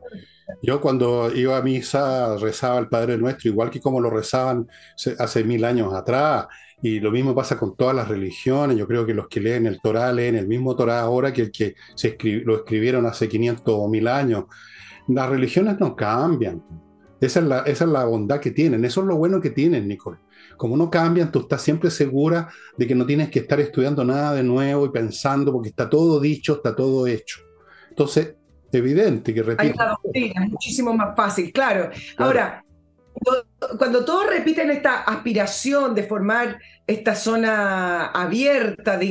Yo 0.62 0.80
cuando 0.80 1.34
iba 1.34 1.56
a 1.56 1.62
misa 1.62 2.36
rezaba 2.36 2.78
el 2.78 2.88
Padre 2.88 3.18
Nuestro, 3.18 3.50
igual 3.50 3.70
que 3.70 3.80
como 3.80 4.00
lo 4.00 4.10
rezaban 4.10 4.68
hace 5.18 5.42
mil 5.42 5.64
años 5.64 5.92
atrás, 5.92 6.46
y 6.82 7.00
lo 7.00 7.10
mismo 7.10 7.34
pasa 7.34 7.58
con 7.58 7.76
todas 7.76 7.96
las 7.96 8.08
religiones. 8.08 8.76
Yo 8.76 8.86
creo 8.86 9.06
que 9.06 9.14
los 9.14 9.26
que 9.26 9.40
leen 9.40 9.66
el 9.66 9.80
Torah 9.80 10.12
leen 10.12 10.36
el 10.36 10.46
mismo 10.46 10.76
Torah 10.76 11.00
ahora 11.00 11.32
que 11.32 11.42
el 11.42 11.50
que 11.50 11.74
se 11.94 12.16
lo 12.44 12.56
escribieron 12.56 13.06
hace 13.06 13.26
500 13.26 13.62
o 13.66 13.88
1000 13.88 14.08
años. 14.08 14.44
Las 15.08 15.28
religiones 15.28 15.78
no 15.80 15.94
cambian. 15.94 16.62
Esa 17.20 17.40
es, 17.40 17.46
la, 17.46 17.58
esa 17.60 17.84
es 17.84 17.90
la 17.90 18.04
bondad 18.04 18.40
que 18.40 18.50
tienen. 18.50 18.84
Eso 18.84 19.00
es 19.00 19.06
lo 19.06 19.16
bueno 19.16 19.40
que 19.40 19.50
tienen, 19.50 19.88
Nicole. 19.88 20.18
Como 20.56 20.76
no 20.76 20.90
cambian, 20.90 21.32
tú 21.32 21.40
estás 21.40 21.62
siempre 21.62 21.90
segura 21.90 22.48
de 22.76 22.86
que 22.86 22.94
no 22.94 23.06
tienes 23.06 23.30
que 23.30 23.40
estar 23.40 23.58
estudiando 23.60 24.04
nada 24.04 24.34
de 24.34 24.42
nuevo 24.42 24.86
y 24.86 24.90
pensando, 24.90 25.52
porque 25.52 25.70
está 25.70 25.88
todo 25.88 26.20
dicho, 26.20 26.54
está 26.54 26.76
todo 26.76 27.06
hecho. 27.06 27.40
Entonces, 27.88 28.34
evidente 28.72 29.32
que 29.32 29.42
repite. 29.42 29.68
Hay 29.68 29.72
una 29.74 29.96
doctrina, 30.02 30.44
es 30.44 30.50
muchísimo 30.50 30.94
más 30.94 31.16
fácil, 31.16 31.52
claro. 31.52 31.90
Ahora, 32.18 32.64
cuando 33.78 34.04
todos 34.04 34.26
repiten 34.28 34.70
esta 34.70 35.02
aspiración 35.02 35.94
de 35.94 36.02
formar 36.02 36.58
esta 36.86 37.14
zona 37.14 38.06
abierta 38.06 38.98
de 38.98 39.06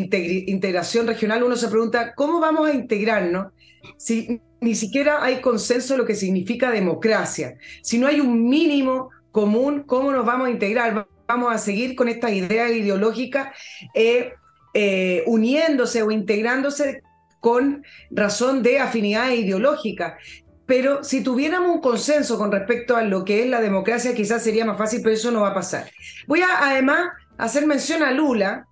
integración 0.48 1.08
regional, 1.08 1.44
uno 1.44 1.56
se 1.56 1.68
pregunta, 1.70 2.14
¿cómo 2.14 2.40
vamos 2.40 2.68
a 2.68 2.74
integrarnos 2.74 3.54
si 3.98 4.42
ni 4.62 4.76
siquiera 4.76 5.24
hay 5.24 5.42
consenso 5.42 5.94
de 5.94 6.00
lo 6.00 6.06
que 6.06 6.16
significa 6.16 6.72
democracia? 6.72 7.58
Si 7.82 7.98
no 7.98 8.08
hay 8.08 8.20
un 8.20 8.48
mínimo 8.48 9.10
común, 9.32 9.84
¿cómo 9.86 10.12
nos 10.12 10.26
vamos 10.26 10.48
a 10.48 10.52
integrar? 10.52 11.08
Vamos 11.28 11.54
a 11.54 11.58
seguir 11.58 11.96
con 11.96 12.08
esta 12.08 12.32
idea 12.32 12.70
ideológica 12.70 13.54
eh, 13.94 14.34
eh, 14.74 15.24
uniéndose 15.28 16.02
o 16.04 16.12
integrándose 16.12 17.02
con 17.40 17.84
razón 18.10 18.64
de 18.64 18.80
afinidad 18.80 19.32
ideológica. 19.32 20.18
Pero 20.66 21.04
si 21.04 21.22
tuviéramos 21.22 21.76
un 21.76 21.82
consenso 21.82 22.38
con 22.38 22.52
respecto 22.52 22.96
a 22.96 23.04
lo 23.04 23.26
que 23.26 23.44
es 23.44 23.50
la 23.50 23.60
democracia, 23.60 24.16
quizás 24.16 24.44
sería 24.44 24.66
más 24.66 24.78
fácil, 24.78 25.02
pero 25.04 25.14
eso 25.14 25.30
no 25.30 25.42
va 25.42 25.50
a 25.50 25.54
pasar. 25.54 25.92
Voy 26.26 26.42
a 26.42 26.70
además 26.70 27.10
hacer 27.38 27.68
mención 27.68 28.02
a 28.02 28.12
Lula, 28.12 28.66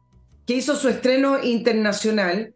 que 0.47 0.53
hizo 0.53 0.75
su 0.75 0.87
estreno 0.87 1.43
internacional. 1.43 2.53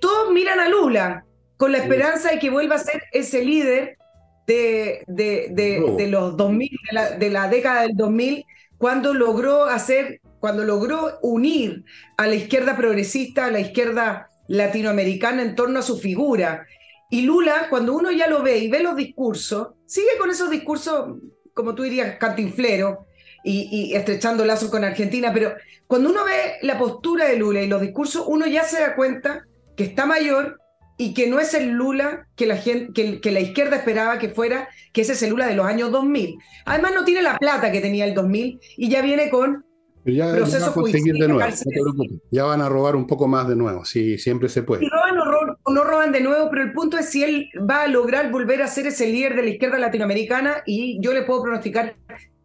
Todos 0.00 0.32
miran 0.32 0.60
a 0.60 0.68
Lula 0.68 1.24
con 1.58 1.72
la 1.72 1.78
esperanza 1.78 2.30
de 2.30 2.38
que 2.38 2.48
vuelva 2.48 2.76
a 2.76 2.78
ser 2.78 3.02
ese 3.12 3.44
líder 3.44 3.98
de, 4.46 5.04
de, 5.06 6.06
los 6.08 6.36
2000, 6.38 6.70
de 6.70 6.94
la, 6.94 7.10
de 7.10 7.30
la 7.30 7.48
década 7.48 7.82
del 7.82 7.94
2000, 7.96 8.46
cuando 8.78 9.12
logró 9.12 9.64
hacer, 9.64 10.20
cuando 10.40 10.64
logró 10.64 11.18
unir 11.20 11.84
a 12.16 12.26
la 12.26 12.34
izquierda 12.36 12.76
progresista, 12.76 13.46
a 13.46 13.50
la 13.50 13.60
izquierda 13.60 14.30
latinoamericana 14.46 15.42
en 15.42 15.54
torno 15.54 15.80
a 15.80 15.82
su 15.82 15.98
figura. 15.98 16.66
Y 17.10 17.22
Lula, 17.22 17.66
cuando 17.68 17.94
uno 17.94 18.10
ya 18.12 18.28
lo 18.28 18.42
ve 18.42 18.58
y 18.58 18.70
ve 18.70 18.80
los 18.80 18.96
discursos, 18.96 19.68
sigue 19.84 20.16
con 20.18 20.30
esos 20.30 20.50
discursos, 20.50 21.16
como 21.54 21.74
tú 21.74 21.82
dirías, 21.82 22.16
cantinflero 22.18 23.06
y, 23.44 23.94
estrechando 23.94 24.44
lazos 24.44 24.70
con 24.70 24.84
Argentina, 24.84 25.32
pero 25.32 25.54
cuando 25.86 26.10
uno 26.10 26.24
ve 26.24 26.56
la 26.62 26.78
postura 26.78 27.26
de 27.26 27.36
Lula 27.36 27.62
y 27.62 27.66
los 27.66 27.80
discursos, 27.80 28.24
uno 28.26 28.46
ya 28.46 28.62
se 28.62 28.80
da 28.80 28.94
cuenta 28.94 29.46
que 29.76 29.84
está 29.84 30.06
mayor 30.06 30.60
y 30.98 31.14
que 31.14 31.28
no 31.28 31.40
es 31.40 31.54
el 31.54 31.70
Lula 31.70 32.26
que 32.36 32.46
la, 32.46 32.56
gente, 32.56 33.20
que, 33.20 33.30
la 33.30 33.40
izquierda 33.40 33.76
esperaba 33.76 34.18
que 34.18 34.28
fuera, 34.30 34.68
que 34.92 35.02
ese 35.02 35.12
es 35.12 35.22
el 35.22 35.30
Lula 35.30 35.46
de 35.46 35.54
los 35.54 35.64
años 35.64 35.92
2000. 35.92 36.36
Además 36.66 36.92
no 36.94 37.04
tiene 37.04 37.22
la 37.22 37.38
plata 37.38 37.72
que 37.72 37.80
tenía 37.80 38.04
el 38.04 38.14
2000 38.14 38.60
y 38.76 38.88
ya 38.90 39.00
viene 39.00 39.30
con 39.30 39.64
ya, 40.04 40.34
ya 40.34 40.58
va 40.60 40.66
a 40.68 40.72
conseguir 40.72 41.14
de 41.14 41.28
nuevo, 41.28 41.48
no 41.48 41.94
te. 41.94 42.08
Ya 42.30 42.44
van 42.44 42.60
a 42.60 42.68
robar 42.68 42.96
un 42.96 43.06
poco 43.06 43.28
más 43.28 43.48
de 43.48 43.56
nuevo, 43.56 43.84
sí, 43.84 44.18
siempre 44.18 44.48
se 44.48 44.62
puede. 44.62 44.84
Y 44.84 44.88
roban 44.88 45.18
o, 45.64 45.72
no 45.72 45.84
roban 45.84 46.12
de 46.12 46.20
nuevo, 46.20 46.48
pero 46.50 46.62
el 46.62 46.72
punto 46.72 46.98
es 46.98 47.10
si 47.10 47.22
él 47.22 47.50
va 47.68 47.82
a 47.82 47.88
lograr 47.88 48.30
volver 48.30 48.62
a 48.62 48.68
ser 48.68 48.86
ese 48.86 49.06
líder 49.06 49.36
de 49.36 49.42
la 49.42 49.50
izquierda 49.50 49.78
latinoamericana 49.78 50.62
y 50.66 50.98
yo 51.02 51.12
le 51.12 51.22
puedo 51.22 51.42
pronosticar 51.42 51.96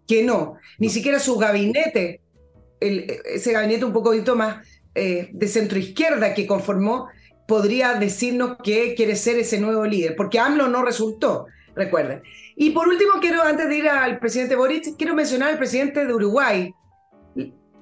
que 0.08 0.24
no. 0.24 0.56
Ni 0.78 0.90
siquiera 0.90 1.20
su 1.20 1.38
gabinete, 1.38 2.22
el, 2.80 3.06
ese 3.26 3.54
gabinete 3.54 3.86
un 3.86 3.94
poco 3.94 4.14
más 4.36 4.68
eh, 4.96 5.30
de 5.32 5.48
centro 5.48 5.80
izquierda 5.80 6.34
que 6.34 6.46
conformó, 6.46 7.08
podría 7.48 7.94
decirnos 7.96 8.58
que 8.64 8.96
quiere 8.96 9.16
ser 9.16 9.38
ese 9.38 9.60
nuevo 9.60 9.86
líder, 9.86 10.16
porque 10.16 10.40
AMLO 10.40 10.68
no 10.68 10.84
resultó, 10.84 11.48
recuerden. 11.76 12.22
Y 12.56 12.72
por 12.72 12.88
último, 12.88 13.14
quiero, 13.20 13.44
antes 13.44 13.68
de 13.68 13.78
ir 13.78 13.90
al 13.90 14.20
presidente 14.20 14.56
Boric, 14.56 14.96
quiero 14.98 15.16
mencionar 15.16 15.50
al 15.50 15.58
presidente 15.58 16.06
de 16.06 16.14
Uruguay, 16.14 16.74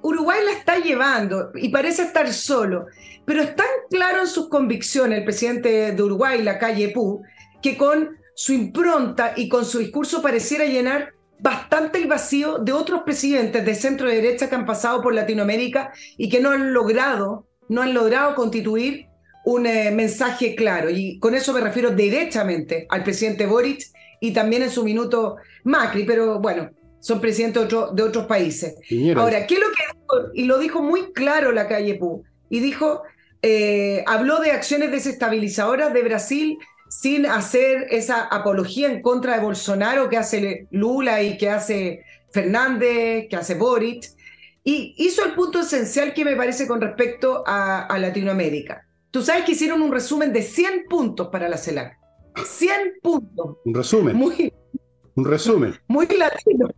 Uruguay 0.04 0.40
la 0.44 0.52
está 0.54 0.80
llevando 0.80 1.52
y 1.54 1.70
parece 1.70 2.04
estar 2.04 2.32
solo, 2.34 2.88
pero 3.26 3.44
es 3.44 3.56
tan 3.56 3.68
claro 3.90 4.22
en 4.22 4.28
sus 4.28 4.50
convicciones 4.50 5.20
el 5.20 5.24
presidente 5.24 5.92
de 5.92 6.04
Uruguay, 6.04 6.42
la 6.42 6.58
calle 6.58 6.90
Pú, 6.90 7.22
que 7.62 7.78
con 7.78 8.18
su 8.34 8.54
impronta 8.54 9.34
y 9.36 9.48
con 9.48 9.66
su 9.66 9.80
discurso 9.80 10.22
pareciera 10.22 10.66
llenar 10.66 11.14
bastante 11.40 12.00
el 12.00 12.08
vacío 12.08 12.58
de 12.60 12.72
otros 12.72 13.02
presidentes 13.04 13.64
de 13.64 13.76
centro 13.76 14.08
derecha 14.08 14.50
que 14.50 14.56
han 14.56 14.66
pasado 14.66 15.02
por 15.02 15.14
Latinoamérica 15.14 15.92
y 16.18 16.30
que 16.30 16.40
no 16.40 16.52
han 16.52 16.74
logrado, 16.74 17.48
no 17.70 17.82
han 17.82 17.94
logrado 17.94 18.36
constituir 18.36 19.08
un 19.46 19.66
eh, 19.66 19.92
mensaje 19.92 20.56
claro. 20.56 20.90
Y 20.90 21.20
con 21.20 21.36
eso 21.36 21.54
me 21.54 21.62
refiero 21.62 21.92
derechamente 21.92 22.88
al 22.90 23.04
presidente 23.04 23.46
Boric 23.46 23.84
y 24.20 24.32
también 24.32 24.64
en 24.64 24.70
su 24.70 24.84
minuto 24.84 25.38
Macri, 25.64 26.04
pero 26.04 26.40
bueno, 26.40 26.70
son 27.00 27.20
presidentes 27.20 27.68
de, 27.68 28.04
otros 28.04 28.26
países. 28.28 28.76
Ahora, 29.16 29.48
¿qué 29.48 29.56
es 29.56 29.60
lo 29.60 29.68
que 29.70 29.84
dijo? 29.94 30.32
Y 30.34 30.46
lo 30.46 30.60
dijo 30.60 30.82
muy 30.82 31.12
claro 31.14 31.52
la 31.52 31.68
calle 31.68 31.96
Pú. 31.96 32.24
Y 32.50 32.60
dijo, 32.60 33.02
eh, 33.42 34.04
habló 34.06 34.40
de 34.40 34.52
acciones 34.52 34.92
desestabilizadoras 34.92 35.94
de 35.94 36.04
Brasil 36.04 36.58
sin 36.90 37.26
hacer 37.26 37.88
esa 37.90 38.24
apología 38.26 38.92
en 38.92 39.02
contra 39.02 39.36
de 39.36 39.40
Bolsonaro 39.42 40.10
que 40.10 40.18
hace 40.18 40.68
Lula 40.72 41.24
y 41.24 41.38
que 41.38 41.50
hace 41.50 42.04
Fernández, 42.32 43.28
que 43.30 43.36
hace 43.36 43.56
Boric. 43.56 44.06
Y 44.64 44.94
hizo 44.98 45.26
el 45.26 45.34
punto 45.34 45.62
esencial 45.62 46.14
que 46.14 46.24
me 46.24 46.36
parece 46.36 46.68
con 46.68 46.82
respecto 46.82 47.44
a, 47.48 47.98
Latinoamérica. 47.98 48.86
Tú 49.12 49.22
sabes 49.22 49.44
que 49.44 49.52
hicieron 49.52 49.82
un 49.82 49.92
resumen 49.92 50.32
de 50.32 50.42
100 50.42 50.86
puntos 50.90 51.28
para 51.28 51.50
la 51.50 51.58
CELAC. 51.58 52.00
100 52.46 53.00
puntos. 53.04 53.58
Un 53.66 53.74
resumen. 53.74 54.16
Muy, 54.16 54.54
un 55.16 55.26
resumen. 55.26 55.76
Muy 55.88 56.08
latino. 56.08 56.70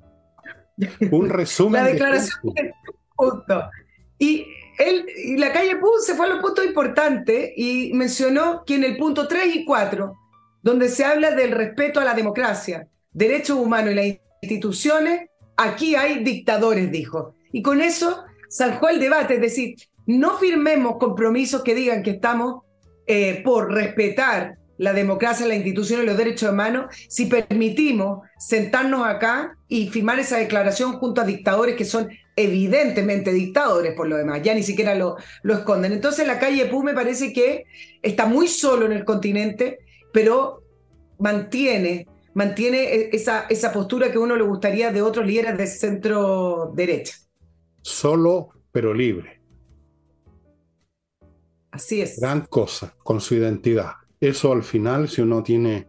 Un 1.11 1.29
resumen. 1.29 1.83
La 1.83 1.89
declaración 1.89 2.53
de 2.55 2.73
punto. 3.15 3.69
Y, 4.17 4.47
él, 4.79 5.05
y 5.23 5.37
la 5.37 5.53
calle 5.53 5.75
Puz 5.75 6.05
se 6.05 6.15
fue 6.15 6.25
a 6.25 6.29
los 6.29 6.39
puntos 6.39 6.65
importantes 6.65 7.51
y 7.55 7.91
mencionó 7.93 8.63
que 8.65 8.75
en 8.75 8.83
el 8.83 8.97
punto 8.97 9.27
3 9.27 9.55
y 9.55 9.65
4, 9.65 10.13
donde 10.63 10.89
se 10.89 11.05
habla 11.05 11.31
del 11.31 11.51
respeto 11.51 11.99
a 11.99 12.05
la 12.05 12.15
democracia, 12.15 12.87
derechos 13.11 13.57
humanos 13.57 13.91
y 13.91 13.95
las 13.95 14.05
instituciones, 14.41 15.29
aquí 15.55 15.95
hay 15.95 16.23
dictadores, 16.23 16.91
dijo. 16.91 17.35
Y 17.51 17.61
con 17.61 17.81
eso 17.81 18.23
zanjó 18.49 18.89
el 18.89 18.99
debate, 18.99 19.35
es 19.35 19.41
decir, 19.41 19.75
no 20.05 20.37
firmemos 20.37 20.97
compromisos 20.97 21.63
que 21.63 21.75
digan 21.75 22.03
que 22.03 22.11
estamos 22.11 22.63
eh, 23.05 23.41
por 23.43 23.71
respetar 23.71 24.57
la 24.77 24.93
democracia, 24.93 25.45
la 25.45 25.55
institución 25.55 26.01
y 26.01 26.05
los 26.05 26.17
derechos 26.17 26.51
humanos 26.51 26.93
si 27.07 27.25
permitimos 27.25 28.27
sentarnos 28.37 29.05
acá 29.05 29.55
y 29.67 29.89
firmar 29.89 30.19
esa 30.19 30.37
declaración 30.37 30.93
junto 30.93 31.21
a 31.21 31.25
dictadores 31.25 31.75
que 31.75 31.85
son 31.85 32.09
evidentemente 32.35 33.31
dictadores 33.31 33.93
por 33.93 34.07
lo 34.07 34.17
demás, 34.17 34.41
ya 34.41 34.53
ni 34.55 34.63
siquiera 34.63 34.95
lo, 34.95 35.17
lo 35.43 35.53
esconden. 35.53 35.93
Entonces 35.93 36.25
la 36.25 36.39
calle 36.39 36.65
Pú 36.65 36.83
me 36.83 36.93
parece 36.93 37.31
que 37.31 37.65
está 38.01 38.25
muy 38.25 38.47
solo 38.47 38.85
en 38.85 38.93
el 38.93 39.05
continente, 39.05 39.79
pero 40.11 40.63
mantiene, 41.19 42.07
mantiene 42.33 42.83
e, 42.83 43.09
esa, 43.13 43.45
esa 43.49 43.71
postura 43.71 44.11
que 44.11 44.17
uno 44.17 44.35
le 44.35 44.43
gustaría 44.43 44.91
de 44.91 45.01
otros 45.01 45.25
líderes 45.25 45.57
de 45.57 45.67
centro 45.67 46.71
derecha. 46.75 47.15
Solo, 47.81 48.49
pero 48.71 48.93
libre. 48.93 49.42
Así 51.73 52.01
es. 52.01 52.19
Gran 52.19 52.45
cosa, 52.45 52.95
con 53.03 53.19
su 53.19 53.35
identidad 53.35 53.93
eso 54.27 54.53
al 54.53 54.63
final, 54.63 55.09
si 55.09 55.21
uno 55.21 55.43
tiene 55.43 55.87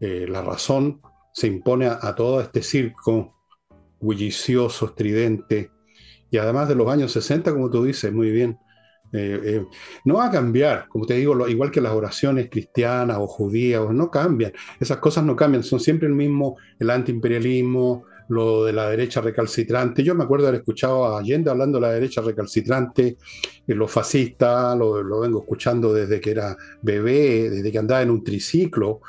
eh, 0.00 0.26
la 0.28 0.42
razón, 0.42 1.00
se 1.32 1.48
impone 1.48 1.86
a, 1.86 2.14
todo 2.14 2.40
este 2.40 2.62
circo 2.62 3.34
bullicioso, 4.00 4.86
estridente, 4.86 5.70
y 6.30 6.38
además 6.38 6.68
de 6.68 6.76
los 6.76 6.88
años 6.88 7.10
60, 7.12 7.52
como 7.52 7.68
tú 7.68 7.84
dices, 7.84 8.12
muy 8.12 8.30
bien, 8.30 8.58
eh, 9.12 9.40
eh, 9.42 9.66
no 10.04 10.16
va 10.16 10.26
a 10.26 10.30
cambiar, 10.30 10.86
como 10.88 11.04
te 11.04 11.14
digo, 11.14 11.48
igual 11.48 11.70
que 11.70 11.80
las 11.80 11.92
oraciones 11.92 12.48
cristianas 12.48 13.16
o 13.18 13.26
judías, 13.26 13.82
no 13.90 14.10
cambian, 14.10 14.52
esas 14.78 14.98
cosas 14.98 15.24
no 15.24 15.34
cambian, 15.34 15.64
son 15.64 15.80
siempre 15.80 16.06
el 16.06 16.14
mismo, 16.14 16.58
el 16.78 16.90
antiimperialismo, 16.90 18.04
lo 18.28 18.64
de 18.64 18.72
la 18.72 18.88
derecha 18.90 19.20
recalcitrante. 19.20 20.02
Yo 20.02 20.14
me 20.14 20.24
acuerdo 20.24 20.46
haber 20.46 20.60
escuchado 20.60 21.06
a 21.06 21.18
Allende 21.18 21.50
hablando 21.50 21.78
de 21.78 21.82
la 21.82 21.92
derecha 21.92 22.20
recalcitrante, 22.20 23.16
eh, 23.66 23.74
los 23.74 23.90
fascistas, 23.90 24.76
lo, 24.76 25.20
vengo 25.20 25.40
escuchando 25.40 25.92
desde 25.92 26.20
que 26.20 26.30
era 26.30 26.56
bebé, 26.82 27.50
desde 27.50 27.72
que 27.72 27.78
andaba 27.78 28.02
en 28.02 28.10
un 28.10 28.22
triciclo, 28.22 29.00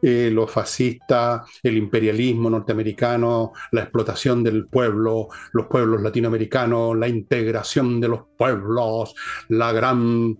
eh, 0.00 0.30
los 0.32 0.50
fascistas, 0.50 1.42
el 1.62 1.76
imperialismo 1.76 2.48
norteamericano, 2.50 3.52
la 3.72 3.82
explotación 3.82 4.42
del 4.44 4.66
pueblo, 4.66 5.28
los 5.52 5.66
pueblos 5.66 6.02
latinoamericanos, 6.02 6.96
la 6.96 7.08
integración 7.08 8.00
de 8.00 8.08
los 8.08 8.20
pueblos, 8.36 9.14
la 9.48 9.72
gran 9.72 10.36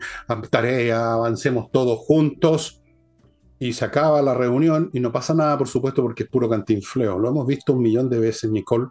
tarea, 0.50 1.14
avancemos 1.14 1.70
todos 1.72 1.98
juntos 1.98 2.82
y 3.58 3.72
se 3.72 3.84
acaba 3.84 4.22
la 4.22 4.34
reunión 4.34 4.90
y 4.92 5.00
no 5.00 5.10
pasa 5.10 5.34
nada, 5.34 5.58
por 5.58 5.68
supuesto, 5.68 6.02
porque 6.02 6.24
es 6.24 6.28
puro 6.28 6.48
cantinfleo. 6.48 7.18
Lo 7.18 7.28
hemos 7.28 7.46
visto 7.46 7.72
un 7.72 7.82
millón 7.82 8.08
de 8.08 8.18
veces, 8.18 8.50
Nicole. 8.50 8.86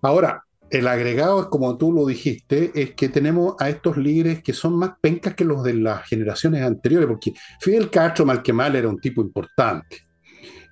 Ahora, 0.00 0.44
el 0.70 0.88
agregado 0.88 1.42
es 1.42 1.46
como 1.48 1.76
tú 1.76 1.92
lo 1.92 2.06
dijiste, 2.06 2.72
es 2.74 2.94
que 2.94 3.10
tenemos 3.10 3.56
a 3.58 3.68
estos 3.68 3.98
líderes 3.98 4.42
que 4.42 4.54
son 4.54 4.74
más 4.76 4.92
pencas 5.00 5.34
que 5.34 5.44
los 5.44 5.62
de 5.62 5.74
las 5.74 6.08
generaciones 6.08 6.62
anteriores, 6.62 7.06
porque 7.06 7.34
Fidel 7.60 7.90
Castro, 7.90 8.24
mal 8.24 8.42
que 8.42 8.54
mal, 8.54 8.74
era 8.74 8.88
un 8.88 8.98
tipo 8.98 9.20
importante. 9.20 10.06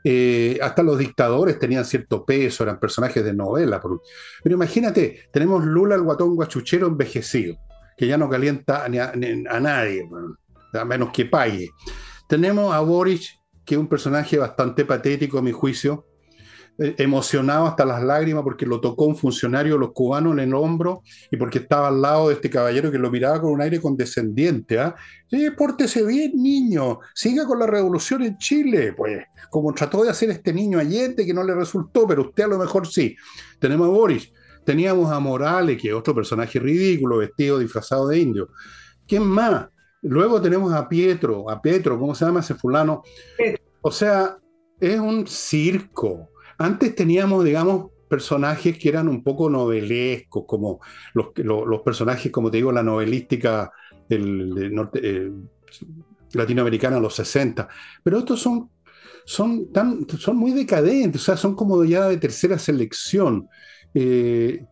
Eh, 0.02 0.58
hasta 0.62 0.82
los 0.82 0.96
dictadores 0.96 1.58
tenían 1.58 1.84
cierto 1.84 2.25
peso, 2.25 2.62
eran 2.62 2.80
personajes 2.80 3.22
de 3.22 3.34
novela. 3.34 3.78
Pero 4.42 4.54
imagínate, 4.54 5.28
tenemos 5.30 5.66
Lula, 5.66 5.96
el 5.96 6.02
guatón 6.02 6.34
guachuchero 6.34 6.87
envejecido, 6.87 7.58
que 7.94 8.06
ya 8.06 8.16
no 8.16 8.30
calienta 8.30 8.84
a, 8.84 8.87
a 8.87 9.60
nadie, 9.60 10.08
a 10.72 10.84
menos 10.87 11.10
que 11.12 11.26
pague. 11.26 11.68
Tenemos 12.30 12.72
a 12.72 12.78
Boric, 12.78 13.40
que 13.64 13.75
es 13.75 13.80
un 13.80 13.88
personaje 13.88 14.38
bastante 14.38 14.84
patético 14.84 15.38
a 15.38 15.42
mi 15.42 15.50
juicio, 15.50 16.06
eh, 16.78 16.94
emocionado 16.99 17.66
hasta 17.66 17.84
las 17.84 18.04
lágrimas 18.04 18.44
porque 18.44 18.66
lo 18.66 18.80
tocó 18.80 19.06
un 19.06 19.16
funcionario 19.16 19.72
de 19.72 19.80
los 19.80 19.90
cubanos 19.92 20.34
en 20.34 20.38
el 20.38 20.54
hombro 20.54 21.02
y 21.28 21.37
porque 21.37 21.58
estaba 21.58 21.88
al 21.88 22.00
lado 22.00 22.28
de 22.28 22.34
este 22.34 22.49
caballero 22.49 22.92
que 22.92 22.99
lo 22.99 23.10
miraba 23.10 23.40
con 23.40 23.50
un 23.50 23.60
aire 23.60 23.80
condescendiente. 23.80 24.78
Sí, 25.28 25.50
pórtese 25.58 26.06
bien, 26.06 26.40
niño, 26.40 27.00
siga 27.16 27.44
con 27.49 27.58
la 27.58 27.66
revolución 27.66 28.22
en 28.22 28.38
Chile, 28.38 28.92
pues, 28.96 29.25
como 29.50 29.75
trató 29.75 30.04
de 30.04 30.10
hacer 30.10 30.30
este 30.30 30.52
niño 30.52 30.78
Allende 30.78 31.26
que 31.26 31.34
no 31.34 31.42
le 31.42 31.56
resultó, 31.56 32.06
pero 32.06 32.22
usted 32.22 32.44
a 32.44 32.49
lo 32.49 32.58
mejor 32.58 32.87
sí. 32.87 33.16
Tenemos 33.58 33.88
a 33.88 33.90
Boris, 33.90 34.32
teníamos 34.64 35.10
a 35.10 35.18
Morales, 35.18 35.82
que 35.82 35.88
es 35.88 35.94
otro 35.94 36.14
personaje 36.14 36.60
ridículo, 36.60 37.16
vestido, 37.16 37.58
disfrazado 37.58 38.06
de 38.06 38.20
indio. 38.20 38.50
¿Quién 39.04 39.25
más? 39.25 39.66
Luego 40.02 40.40
tenemos 40.40 40.73
a 40.73 40.88
Pietro, 40.88 41.50
a 41.50 41.61
Pietro, 41.61 41.99
¿cómo 41.99 42.14
se 42.14 42.25
llama 42.25 42.40
ese 42.40 42.54
fulano? 42.54 43.02
O 43.83 43.90
sea, 43.90 44.38
es 44.80 44.99
un 44.99 45.26
circo. 45.26 46.30
Antes 46.59 46.95
teníamos, 46.95 47.45
digamos, 47.45 47.90
personajes 48.09 48.76
que 48.78 48.88
eran 48.88 49.09
un 49.09 49.23
poco 49.23 49.49
novelescos, 49.49 50.45
como 50.47 50.80
los, 51.14 51.28
los, 51.37 51.80
personajes, 51.83 52.33
como 52.33 52.50
te 52.50 52.57
digo, 52.57 52.73
la 52.73 52.83
novelística 52.83 53.73
del, 54.09 54.75
norte, 54.75 55.00
eh, 55.02 55.30
latinoamericana 56.33 56.97
de 56.97 57.02
los 57.02 57.14
60. 57.14 57.69
Pero 58.02 58.19
estos 58.19 58.40
son, 58.40 58.71
son, 59.25 59.71
tan, 59.73 60.07
son 60.19 60.37
muy 60.37 60.52
decadentes, 60.52 61.23
o 61.23 61.25
sea, 61.25 61.37
son 61.37 61.54
como 61.54 61.85
ya 61.85 62.09
de 62.09 62.16
tercera 62.16 62.59
selección. 62.59 63.49
Eh, 63.95 64.64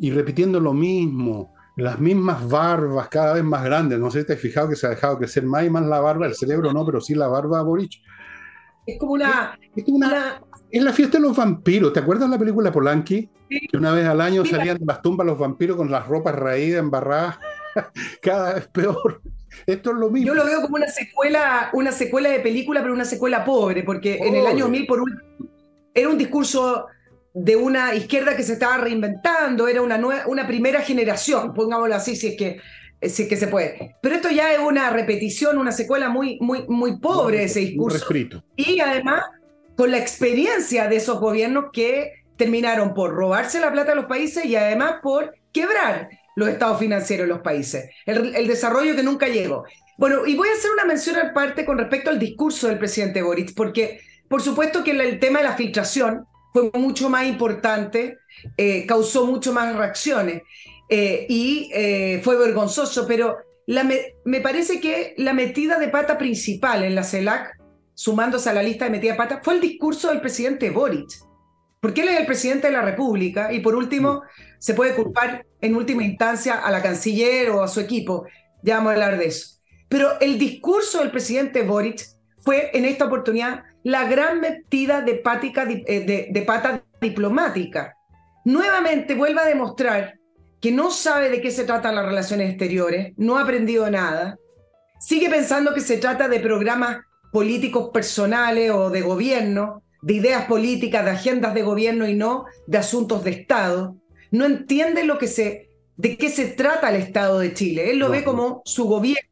y 0.00 0.10
repitiendo 0.10 0.58
lo 0.58 0.72
mismo 0.72 1.54
las 1.76 1.98
mismas 1.98 2.48
barbas 2.48 3.08
cada 3.08 3.34
vez 3.34 3.44
más 3.44 3.64
grandes. 3.64 3.98
No 3.98 4.10
sé 4.10 4.20
si 4.20 4.26
te 4.26 4.32
has 4.34 4.40
fijado 4.40 4.68
que 4.68 4.76
se 4.76 4.86
ha 4.86 4.90
dejado 4.90 5.18
crecer 5.18 5.44
más 5.44 5.64
y 5.64 5.70
más 5.70 5.84
la 5.86 6.00
barba, 6.00 6.26
el 6.26 6.34
cerebro 6.34 6.72
no, 6.72 6.84
pero 6.84 7.00
sí 7.00 7.14
la 7.14 7.28
barba 7.28 7.62
Boric. 7.62 7.92
Es 8.86 8.98
como 8.98 9.12
una. 9.12 9.58
Es, 9.74 9.84
una, 9.86 10.42
es 10.70 10.82
la 10.82 10.92
fiesta 10.92 11.18
de 11.18 11.22
los 11.22 11.36
vampiros. 11.36 11.92
¿Te 11.92 12.00
acuerdas 12.00 12.28
de 12.28 12.34
la 12.34 12.38
película 12.38 12.72
Polanqui? 12.72 13.30
Que 13.70 13.76
una 13.76 13.92
vez 13.92 14.06
al 14.06 14.20
año 14.20 14.44
salían 14.44 14.78
de 14.78 14.86
las 14.86 15.02
tumbas 15.02 15.26
los 15.26 15.38
vampiros 15.38 15.76
con 15.76 15.90
las 15.90 16.06
ropas 16.06 16.34
raídas, 16.34 16.80
embarradas. 16.80 17.38
cada 18.22 18.54
vez 18.54 18.68
peor. 18.68 19.22
Esto 19.66 19.90
es 19.90 19.96
lo 19.96 20.10
mismo. 20.10 20.28
Yo 20.28 20.34
lo 20.34 20.44
veo 20.44 20.62
como 20.62 20.76
una 20.76 20.88
secuela, 20.88 21.70
una 21.72 21.92
secuela 21.92 22.30
de 22.30 22.40
película, 22.40 22.80
pero 22.80 22.94
una 22.94 23.04
secuela 23.04 23.44
pobre, 23.44 23.82
porque 23.82 24.16
en 24.16 24.34
el 24.34 24.46
año 24.46 24.68
1000 24.68 24.86
por 24.86 25.00
un, 25.00 25.22
era 25.94 26.08
un 26.08 26.18
discurso 26.18 26.86
de 27.34 27.56
una 27.56 27.94
izquierda 27.94 28.36
que 28.36 28.42
se 28.42 28.54
estaba 28.54 28.78
reinventando, 28.78 29.68
era 29.68 29.82
una, 29.82 30.26
una 30.26 30.46
primera 30.46 30.80
generación, 30.82 31.54
pongámoslo 31.54 31.94
así, 31.94 32.16
si 32.16 32.28
es 32.28 32.36
que 32.36 32.60
si 33.08 33.24
es 33.24 33.28
que 33.28 33.36
se 33.36 33.48
puede. 33.48 33.96
Pero 34.00 34.14
esto 34.14 34.30
ya 34.30 34.52
es 34.52 34.60
una 34.60 34.90
repetición, 34.90 35.58
una 35.58 35.72
secuela 35.72 36.08
muy, 36.08 36.38
muy, 36.40 36.66
muy 36.68 36.98
pobre 37.00 37.38
de 37.38 37.44
ese 37.44 37.60
discurso. 37.60 38.06
Y 38.56 38.80
además, 38.80 39.24
con 39.76 39.90
la 39.90 39.98
experiencia 39.98 40.88
de 40.88 40.96
esos 40.96 41.18
gobiernos 41.18 41.66
que 41.72 42.12
terminaron 42.36 42.94
por 42.94 43.12
robarse 43.12 43.60
la 43.60 43.72
plata 43.72 43.90
de 43.90 43.96
los 43.96 44.06
países 44.06 44.44
y 44.44 44.56
además 44.56 44.96
por 45.02 45.34
quebrar 45.52 46.08
los 46.34 46.48
estados 46.48 46.78
financieros 46.78 47.26
de 47.26 47.32
los 47.32 47.42
países. 47.42 47.90
El, 48.06 48.46
desarrollo 48.46 48.96
que 48.96 49.02
nunca 49.02 49.28
llegó. 49.28 49.64
Bueno, 49.98 50.26
y 50.26 50.34
voy 50.34 50.48
a 50.48 50.52
hacer 50.52 50.70
una 50.72 50.84
mención 50.84 51.16
aparte 51.16 51.64
con 51.64 51.78
respecto 51.78 52.10
al 52.10 52.18
discurso 52.18 52.68
del 52.68 52.78
presidente 52.78 53.22
Boric, 53.22 53.54
porque 53.54 54.00
por 54.28 54.40
supuesto 54.40 54.82
que 54.82 54.92
el, 54.92 55.18
tema 55.18 55.40
de 55.40 55.44
la 55.44 55.56
filtración 55.56 56.26
fue 56.52 56.70
mucho 56.74 57.08
más 57.08 57.26
importante, 57.26 58.18
eh, 58.56 58.86
causó 58.86 59.26
mucho 59.26 59.52
más 59.52 59.74
reacciones 59.74 60.42
eh, 60.88 61.26
y 61.28 61.70
eh, 61.72 62.20
fue 62.22 62.36
vergonzoso, 62.36 63.06
pero 63.06 63.36
me 63.66 64.40
parece 64.40 64.80
que 64.80 65.14
la 65.16 65.32
metida 65.32 65.78
de 65.78 65.88
pata 65.88 66.18
principal 66.18 66.84
en 66.84 66.94
la 66.94 67.04
CELAC, 67.04 67.58
sumándose 67.94 68.50
a 68.50 68.52
la 68.52 68.62
lista 68.62 68.84
de 68.84 68.90
metida 68.90 69.12
de 69.12 69.18
pata, 69.18 69.40
fue 69.42 69.54
el 69.54 69.60
discurso 69.60 70.08
del 70.08 70.20
presidente 70.20 70.70
Boric 70.70 71.08
porque 71.82 72.02
él 72.02 72.10
es 72.10 72.20
el 72.20 72.26
presidente 72.26 72.68
de 72.68 72.74
la 72.74 72.82
República 72.82 73.52
y 73.52 73.58
por 73.58 73.74
último 73.74 74.22
se 74.60 74.72
puede 74.72 74.94
culpar 74.94 75.44
en 75.60 75.74
última 75.74 76.04
instancia 76.04 76.54
a 76.54 76.70
la 76.70 76.80
canciller 76.80 77.50
o 77.50 77.60
a 77.60 77.66
su 77.66 77.80
equipo. 77.80 78.24
Ya 78.62 78.76
vamos 78.76 78.90
a 78.90 78.94
hablar 78.94 79.18
de 79.18 79.26
eso. 79.26 79.58
Pero 79.88 80.20
el 80.20 80.38
discurso 80.38 81.00
del 81.00 81.10
presidente 81.10 81.62
Boric 81.62 82.06
fue 82.38 82.70
en 82.72 82.84
esta 82.84 83.06
oportunidad 83.06 83.64
la 83.84 84.04
gran 84.04 84.40
metida 84.40 85.00
de, 85.00 85.22
eh, 85.86 86.28
de, 86.30 86.42
pata 86.42 86.84
diplomática. 87.00 87.96
Nuevamente 88.44 89.14
vuelve 89.14 89.40
a 89.40 89.46
demostrar 89.46 90.18
que 90.60 90.70
no 90.70 90.90
sabe 90.90 91.30
de 91.30 91.40
qué 91.40 91.50
se 91.50 91.64
tratan 91.64 91.96
las 91.96 92.06
relaciones 92.06 92.50
exteriores, 92.50 93.12
no 93.16 93.36
ha 93.36 93.42
aprendido 93.42 93.90
nada, 93.90 94.36
sigue 95.00 95.28
pensando 95.28 95.74
que 95.74 95.80
se 95.80 95.96
trata 95.96 96.28
de 96.28 96.38
programas 96.38 96.98
políticos 97.32 97.90
personales 97.92 98.70
o 98.70 98.90
de 98.90 99.00
gobierno, 99.02 99.82
de 100.02 100.14
ideas 100.14 100.44
políticas, 100.44 101.04
de 101.04 101.10
agendas 101.12 101.54
de 101.54 101.62
gobierno 101.62 102.06
y 102.06 102.14
no 102.14 102.44
de 102.66 102.78
asuntos 102.78 103.24
de 103.24 103.30
Estado. 103.30 103.96
No 104.30 104.44
entiende 104.44 105.04
lo 105.04 105.18
que 105.18 105.26
se, 105.26 105.68
de 105.96 106.16
qué 106.16 106.30
se 106.30 106.46
trata 106.46 106.90
el 106.90 106.96
Estado 106.96 107.40
de 107.40 107.54
Chile. 107.54 107.90
Él 107.90 107.98
lo 107.98 108.10
ve 108.10 108.22
como 108.22 108.62
su 108.64 108.84
gobierno. 108.84 109.22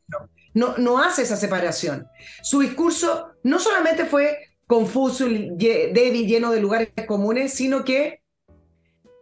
No, 0.54 0.76
no 0.78 0.98
hace 0.98 1.22
esa 1.22 1.36
separación. 1.36 2.08
Su 2.42 2.60
discurso 2.60 3.29
no 3.42 3.58
solamente 3.58 4.04
fue 4.04 4.38
confuso, 4.66 5.26
débil, 5.26 6.26
lleno 6.26 6.52
de 6.52 6.60
lugares 6.60 6.90
comunes, 7.06 7.52
sino 7.52 7.84
que 7.84 8.20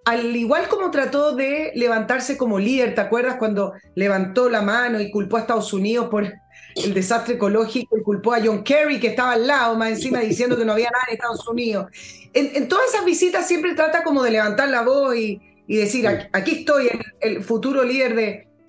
al 0.04 0.34
igual 0.36 0.68
como 0.68 0.90
trató 0.90 1.34
de 1.34 1.72
levantarse 1.74 2.36
como 2.36 2.58
líder, 2.58 2.94
¿te 2.94 3.00
acuerdas 3.00 3.36
cuando 3.36 3.74
levantó 3.94 4.48
la 4.48 4.62
mano 4.62 5.00
y 5.00 5.10
culpó 5.10 5.36
a 5.36 5.40
Estados 5.40 5.72
Unidos 5.72 6.08
por 6.10 6.32
el 6.74 6.94
desastre 6.94 7.34
ecológico 7.34 7.98
y 7.98 8.02
culpó 8.02 8.32
a 8.32 8.40
John 8.42 8.64
Kerry, 8.64 9.00
que 9.00 9.08
estaba 9.08 9.32
al 9.32 9.46
lado, 9.46 9.76
más 9.76 9.90
encima 9.90 10.20
diciendo 10.20 10.56
que 10.56 10.64
no 10.64 10.72
había 10.72 10.90
nada 10.90 11.04
en 11.08 11.14
Estados 11.14 11.46
Unidos? 11.46 11.86
En, 12.32 12.68
todas 12.68 12.88
esas 12.88 13.04
visitas 13.04 13.46
siempre 13.46 13.74
trata 13.74 14.02
como 14.02 14.22
de 14.22 14.30
levantar 14.30 14.68
la 14.68 14.82
voz 14.82 15.14
y, 15.16 15.40
decir, 15.66 16.06
aquí 16.32 16.60
estoy, 16.60 16.88
el, 16.88 17.00
el 17.20 17.44
futuro 17.44 17.84
líder 17.84 18.14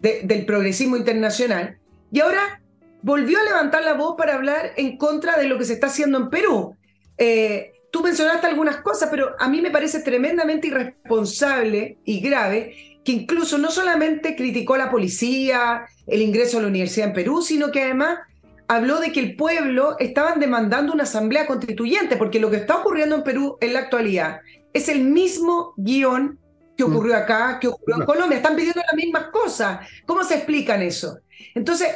de, 0.02 0.22
del 0.24 0.46
progresismo 0.46 0.98
internacional. 0.98 1.78
Y 2.12 2.20
ahora 2.20 2.62
volvió 3.02 3.40
a 3.40 3.44
levantar 3.44 3.84
la 3.84 3.94
voz 3.94 4.16
para 4.18 4.36
hablar 4.36 4.74
en 4.78 4.98
contra 4.98 5.38
de 5.38 5.48
lo 5.48 5.58
que 5.58 5.66
se 5.66 5.74
está 5.74 5.88
haciendo 5.88 6.18
en 6.18 6.30
Perú. 6.30 6.76
Eh, 7.18 7.72
Tú 7.92 8.04
mencionaste 8.04 8.46
algunas 8.46 8.78
cosas, 8.78 9.10
pero 9.10 9.36
a 9.40 9.50
mí 9.50 9.62
me 9.62 9.72
parece 9.72 10.02
tremendamente 10.02 10.68
irresponsable 10.68 11.98
y 12.06 12.20
grave 12.20 13.00
que 13.04 13.12
incluso 13.14 13.58
no 13.58 13.72
solamente 13.72 14.36
criticó 14.36 14.76
a 14.76 14.80
la 14.80 14.92
policía, 14.92 15.86
el 16.06 16.22
ingreso 16.22 16.58
a 16.58 16.62
la 16.62 16.68
universidad 16.68 17.08
en 17.08 17.14
Perú, 17.14 17.42
sino 17.42 17.72
que 17.72 17.82
además 17.82 18.20
habló 18.68 19.00
de 19.00 19.12
que 19.12 19.20
el 19.20 19.36
pueblo 19.36 19.96
estaban 19.98 20.40
demandando 20.40 20.94
una 20.94 21.04
asamblea 21.04 21.48
constituyente, 21.48 22.18
porque 22.18 22.40
lo 22.40 22.52
que 22.52 22.58
está 22.58 22.76
ocurriendo 22.76 23.16
en 23.16 23.24
Perú 23.24 23.58
en 23.62 23.74
la 23.74 23.80
actualidad 23.80 24.42
es 24.74 24.90
el 24.90 25.02
mismo 25.02 25.74
guion 25.78 26.38
que 26.78 26.84
ocurrió 26.84 27.16
acá, 27.16 27.58
que 27.60 27.68
ocurrió 27.68 27.98
en 27.98 28.06
Colombia. 28.06 28.38
Están 28.38 28.56
pidiendo 28.56 28.82
las 28.86 28.96
mismas 28.96 29.26
cosas. 29.32 29.80
¿Cómo 30.06 30.24
se 30.24 30.36
explican 30.36 30.82
eso? 30.84 31.20
Entonces, 31.56 31.90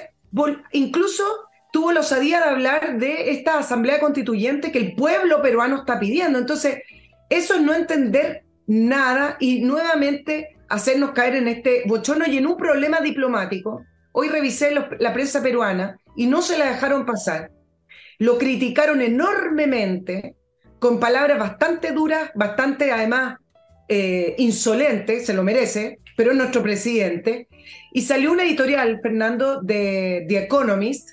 incluso 0.71 1.23
tuvo 1.71 1.91
la 1.91 2.01
osadía 2.01 2.39
de 2.39 2.49
hablar 2.49 2.97
de 2.97 3.31
esta 3.31 3.57
asamblea 3.57 3.99
constituyente 3.99 4.71
que 4.71 4.79
el 4.79 4.95
pueblo 4.95 5.41
peruano 5.41 5.77
está 5.77 5.99
pidiendo. 5.99 6.39
Entonces, 6.39 6.79
eso 7.29 7.55
es 7.55 7.61
no 7.61 7.73
entender 7.73 8.43
nada 8.67 9.37
y 9.39 9.61
nuevamente 9.61 10.57
hacernos 10.69 11.11
caer 11.11 11.35
en 11.35 11.47
este 11.47 11.83
bochorno 11.85 12.25
y 12.27 12.37
en 12.37 12.47
un 12.47 12.57
problema 12.57 12.99
diplomático. 13.01 13.83
Hoy 14.11 14.27
revisé 14.29 14.71
la 14.71 15.13
prensa 15.13 15.41
peruana 15.41 15.97
y 16.15 16.27
no 16.27 16.41
se 16.41 16.57
la 16.57 16.65
dejaron 16.65 17.05
pasar. 17.05 17.51
Lo 18.19 18.37
criticaron 18.37 19.01
enormemente, 19.01 20.35
con 20.79 20.99
palabras 20.99 21.39
bastante 21.39 21.91
duras, 21.91 22.31
bastante 22.35 22.91
además 22.91 23.37
eh, 23.87 24.35
insolentes, 24.37 25.25
se 25.25 25.33
lo 25.33 25.43
merece, 25.43 25.99
pero 26.15 26.31
es 26.31 26.37
nuestro 26.37 26.63
presidente. 26.63 27.47
Y 27.91 28.01
salió 28.01 28.31
una 28.31 28.43
editorial, 28.43 28.99
Fernando, 29.01 29.61
de 29.61 30.25
The 30.27 30.39
Economist, 30.39 31.09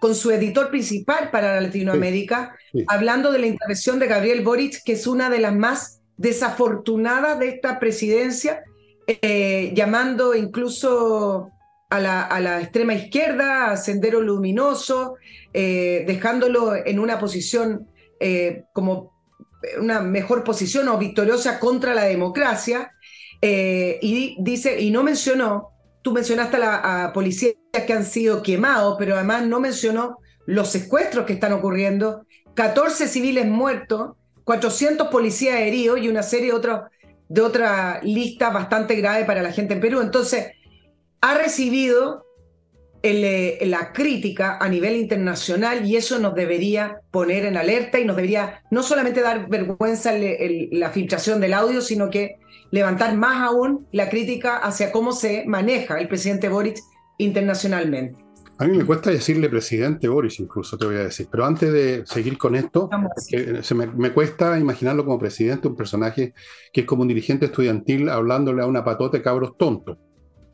con 0.00 0.14
su 0.14 0.32
editor 0.32 0.70
principal 0.70 1.30
para 1.30 1.60
Latinoamérica, 1.60 2.56
hablando 2.88 3.30
de 3.30 3.38
la 3.38 3.46
intervención 3.46 4.00
de 4.00 4.08
Gabriel 4.08 4.42
Boric, 4.42 4.82
que 4.84 4.94
es 4.94 5.06
una 5.06 5.30
de 5.30 5.38
las 5.38 5.54
más 5.54 6.00
desafortunadas 6.16 7.38
de 7.38 7.48
esta 7.48 7.78
presidencia, 7.78 8.64
eh, 9.06 9.72
llamando 9.74 10.34
incluso 10.34 11.52
a 11.88 12.00
la, 12.00 12.60
extrema 12.60 12.94
izquierda, 12.94 13.70
a 13.70 13.76
Sendero 13.76 14.20
Luminoso, 14.22 15.16
eh, 15.52 16.04
dejándolo 16.06 16.74
en 16.74 16.98
una 16.98 17.18
posición 17.18 17.86
eh, 18.18 18.64
como 18.72 19.12
una 19.78 20.00
mejor 20.00 20.44
posición 20.44 20.88
o 20.88 20.98
victoriosa 20.98 21.58
contra 21.58 21.94
la 21.94 22.04
democracia. 22.04 22.92
y 23.40 24.36
dice, 24.38 24.80
y 24.80 24.90
no 24.90 25.02
mencionó 25.02 25.72
tú 26.02 26.12
mencionaste 26.12 26.56
a 26.56 26.60
la 26.60 27.12
policías 27.14 27.54
que 27.86 27.92
han 27.92 28.04
sido 28.04 28.42
quemados, 28.42 28.96
pero 28.98 29.14
además 29.14 29.46
no 29.46 29.60
mencionó 29.60 30.18
los 30.46 30.68
secuestros 30.68 31.24
que 31.24 31.32
están 31.32 31.52
ocurriendo, 31.52 32.26
14 32.54 33.06
civiles 33.08 33.46
muertos, 33.46 34.16
400 34.44 35.08
policías 35.08 35.60
heridos 35.60 36.00
y 36.00 36.08
una 36.08 36.24
serie 36.24 36.52
de, 36.52 36.80
de 37.28 37.40
otra 37.40 38.00
lista 38.02 38.50
bastante 38.50 38.96
grave 38.96 39.24
para 39.24 39.42
la 39.42 39.52
gente 39.52 39.74
en 39.74 39.80
Perú. 39.80 40.00
Entonces, 40.00 40.48
ha 41.20 41.34
recibido 41.34 42.26
eh, 43.02 43.58
la 43.66 43.92
crítica 43.92 44.58
a 44.60 44.68
nivel 44.68 44.96
internacional 44.96 45.84
y 45.84 45.96
eso 45.96 46.18
nos 46.18 46.34
debería 46.34 47.00
poner 47.10 47.44
en 47.44 47.56
alerta 47.56 47.98
y 47.98 48.04
nos 48.04 48.16
debería 48.16 48.62
no 48.70 48.82
solamente 48.82 49.20
dar 49.20 49.48
vergüenza 49.48 50.12
la 50.12 50.90
filtración 50.90 51.40
del 51.40 51.54
audio, 51.54 51.80
sino 51.80 52.10
que 52.10 52.36
levantar 52.70 53.16
más 53.16 53.42
aún 53.42 53.86
la 53.92 54.08
crítica 54.08 54.58
hacia 54.58 54.92
cómo 54.92 55.12
se 55.12 55.44
maneja 55.46 55.98
el 55.98 56.08
presidente 56.08 56.48
Boric 56.48 56.78
internacionalmente. 57.18 58.22
A 58.58 58.66
mí 58.66 58.78
me 58.78 58.84
cuesta 58.84 59.10
decirle 59.10 59.48
presidente 59.48 60.08
Boris, 60.08 60.38
incluso 60.38 60.78
te 60.78 60.86
voy 60.86 60.94
a 60.94 61.04
decir, 61.04 61.26
pero 61.28 61.44
antes 61.44 61.72
de 61.72 62.04
seguir 62.06 62.38
con 62.38 62.54
esto, 62.54 62.88
se 63.60 63.74
me, 63.74 64.12
cuesta 64.12 64.56
imaginarlo 64.56 65.04
como 65.04 65.18
presidente, 65.18 65.66
un 65.66 65.74
personaje 65.74 66.32
que 66.72 66.82
es 66.82 66.86
como 66.86 67.02
un 67.02 67.08
dirigente 67.08 67.46
estudiantil 67.46 68.08
hablándole 68.08 68.62
a 68.62 68.66
una 68.66 68.84
patota 68.84 69.16
de 69.16 69.22
cabros 69.24 69.56
tontos. 69.56 69.98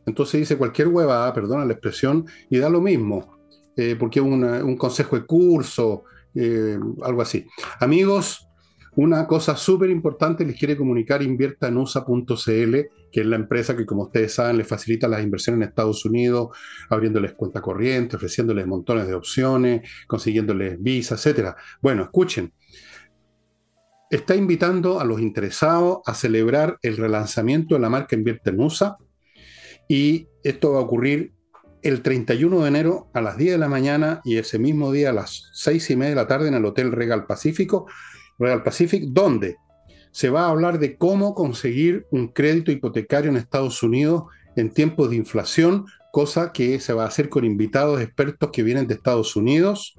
Entonces 0.09 0.41
dice 0.41 0.57
cualquier 0.57 0.89
huevada, 0.89 1.33
perdona 1.33 1.65
la 1.65 1.73
expresión, 1.73 2.27
y 2.51 2.59
da 2.59 2.69
lo 2.69 2.81
mismo, 2.81 3.39
eh, 3.77 3.97
porque 3.99 4.21
es 4.21 4.25
un 4.25 4.77
consejo 4.77 5.17
de 5.17 5.27
curso, 5.27 6.05
eh, 6.35 6.79
algo 7.03 7.23
así. 7.23 7.47
Amigos, 7.81 8.49
una 8.97 9.27
cosa 9.27 9.57
súper 9.57 9.91
importante 9.91 10.45
les 10.45 10.59
quiere 10.59 10.77
comunicar 10.77 11.23
invierta 11.23 11.69
en 11.69 11.77
USA.cl, 11.77 12.75
que 13.13 13.21
es 13.21 13.27
la 13.27 13.37
empresa 13.37 13.77
que, 13.77 13.87
como 13.87 14.05
ustedes 14.05 14.35
saben, 14.35 14.59
les 14.59 14.67
facilita 14.67 15.07
las 15.07 15.23
inversiones 15.23 15.63
en 15.63 15.69
Estados 15.69 16.05
Unidos, 16.05 16.49
abriéndoles 16.91 17.35
cuenta 17.35 17.61
corriente, 17.61 18.17
ofreciéndoles 18.17 18.67
montones 18.67 19.07
de 19.07 19.15
opciones, 19.15 19.89
consiguiéndoles 20.07 20.83
visa, 20.83 21.15
etc. 21.15 21.55
Bueno, 21.81 22.03
escuchen. 22.03 22.53
Está 24.11 24.35
invitando 24.35 25.01
a 25.01 25.05
los 25.05 25.21
interesados 25.21 25.99
a 26.07 26.15
celebrar 26.15 26.79
el 26.83 26.97
relanzamiento 26.97 27.75
de 27.77 27.81
la 27.81 27.91
marca 27.91 28.17
Invierte 28.17 28.51
en 28.51 28.61
USA 28.61 28.97
y 29.89 30.29
esto 30.45 30.73
va 30.73 30.79
a 30.79 30.83
ocurrir 30.83 31.33
el 31.83 32.03
31 32.03 32.61
de 32.63 32.69
enero 32.69 33.11
a 33.15 33.21
las 33.21 33.37
10 33.37 33.53
de 33.53 33.59
la 33.59 33.69
mañana 33.69 34.21
y 34.25 34.37
ese 34.37 34.59
mismo 34.59 34.93
día 34.93 35.11
a 35.11 35.15
las 35.15 35.51
6 35.55 35.91
y 35.91 35.97
media 35.97 36.11
de 36.11 36.17
la 36.17 36.27
tarde 36.27 36.49
en 36.49 36.55
el 36.55 36.65
Hotel 36.65 36.93
Regal 36.93 37.27
Pacífico 37.27 37.87
Real 38.39 38.63
Pacific, 38.63 39.05
donde 39.09 39.57
se 40.11 40.31
va 40.31 40.47
a 40.47 40.51
hablar 40.51 40.79
de 40.79 40.97
cómo 40.97 41.35
conseguir 41.35 42.07
un 42.11 42.29
crédito 42.29 42.71
hipotecario 42.73 43.31
en 43.31 43.37
Estados 43.37 43.83
Unidos 43.83 44.25
en 44.57 44.71
tiempos 44.71 45.11
de 45.11 45.17
inflación, 45.17 45.87
cosa 46.13 46.53
que 46.53 46.81
se 46.81 46.93
va 46.93 47.05
a 47.05 47.09
hacer 47.09 47.29
con 47.29 47.45
invitados 47.45 48.01
expertos 48.01 48.51
que 48.53 48.63
vienen 48.63 48.87
de 48.87 48.95
Estados 48.95 49.37
Unidos. 49.37 49.95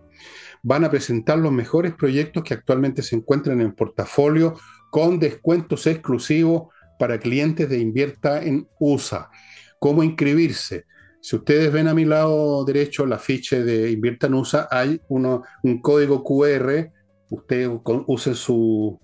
Van 0.63 0.83
a 0.83 0.89
presentar 0.89 1.37
los 1.37 1.51
mejores 1.51 1.93
proyectos 1.93 2.43
que 2.43 2.53
actualmente 2.53 3.01
se 3.01 3.15
encuentran 3.15 3.61
en 3.61 3.67
el 3.67 3.73
portafolio 3.73 4.55
con 4.89 5.19
descuentos 5.19 5.87
exclusivos 5.87 6.73
para 6.97 7.19
clientes 7.19 7.69
de 7.69 7.79
Invierta 7.79 8.43
en 8.43 8.67
USA. 8.79 9.29
¿Cómo 9.79 10.03
inscribirse? 10.03 10.85
Si 11.21 11.35
ustedes 11.35 11.71
ven 11.71 11.87
a 11.87 11.93
mi 11.93 12.05
lado 12.05 12.63
derecho 12.65 13.05
la 13.05 13.17
ficha 13.17 13.57
de 13.59 13.91
Invierta 13.91 14.27
USA, 14.27 14.67
hay 14.69 15.01
uno, 15.09 15.43
un 15.63 15.81
código 15.81 16.23
QR. 16.23 16.91
Usted 17.29 17.69
use 18.07 18.35
su, 18.35 18.99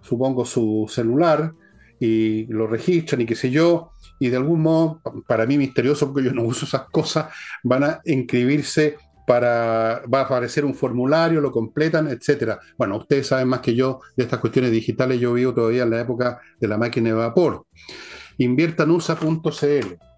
supongo, 0.00 0.44
su 0.44 0.86
celular 0.88 1.52
y 1.98 2.46
lo 2.46 2.66
registran 2.66 3.20
y 3.20 3.26
qué 3.26 3.36
sé 3.36 3.50
yo, 3.50 3.92
y 4.18 4.28
de 4.28 4.36
algún 4.36 4.60
modo, 4.60 5.00
para 5.26 5.46
mí 5.46 5.56
misterioso, 5.56 6.12
porque 6.12 6.28
yo 6.28 6.34
no 6.34 6.42
uso 6.42 6.66
esas 6.66 6.90
cosas, 6.90 7.26
van 7.62 7.84
a 7.84 8.00
inscribirse 8.04 8.96
para, 9.24 10.02
va 10.12 10.20
a 10.20 10.24
aparecer 10.24 10.64
un 10.64 10.74
formulario, 10.74 11.40
lo 11.40 11.52
completan, 11.52 12.08
etcétera. 12.08 12.58
Bueno, 12.76 12.98
ustedes 12.98 13.28
saben 13.28 13.46
más 13.46 13.60
que 13.60 13.76
yo 13.76 14.00
de 14.16 14.24
estas 14.24 14.40
cuestiones 14.40 14.72
digitales, 14.72 15.20
yo 15.20 15.32
vivo 15.32 15.54
todavía 15.54 15.84
en 15.84 15.90
la 15.90 16.00
época 16.00 16.40
de 16.60 16.68
la 16.68 16.76
máquina 16.76 17.10
de 17.10 17.14
vapor. 17.14 17.66
Inviertanusa.cl 18.38 20.11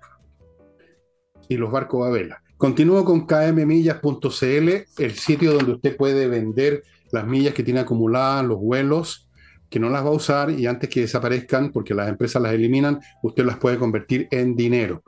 y 1.49 1.57
los 1.57 1.71
barcos 1.71 2.07
a 2.07 2.11
vela. 2.11 2.43
Continúo 2.57 3.05
con 3.05 3.27
kmmillas.cl, 3.27 4.69
el 4.99 5.13
sitio 5.13 5.53
donde 5.53 5.73
usted 5.73 5.97
puede 5.97 6.29
vender 6.29 6.83
las 7.11 7.27
millas 7.27 7.55
que 7.55 7.63
tiene 7.63 7.81
acumuladas, 7.81 8.45
los 8.45 8.59
vuelos, 8.59 9.29
que 9.69 9.81
no 9.81 9.89
las 9.91 10.05
va 10.05 10.09
a 10.09 10.13
usar 10.13 10.51
y 10.51 10.67
antes 10.67 10.89
que 10.89 11.01
desaparezcan, 11.01 11.73
porque 11.73 11.95
las 11.95 12.09
empresas 12.09 12.41
las 12.41 12.53
eliminan, 12.53 13.01
usted 13.23 13.45
las 13.45 13.59
puede 13.59 13.79
convertir 13.79 14.29
en 14.31 14.55
dinero. 14.55 15.03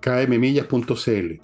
kmmillas.cl. 0.00 1.40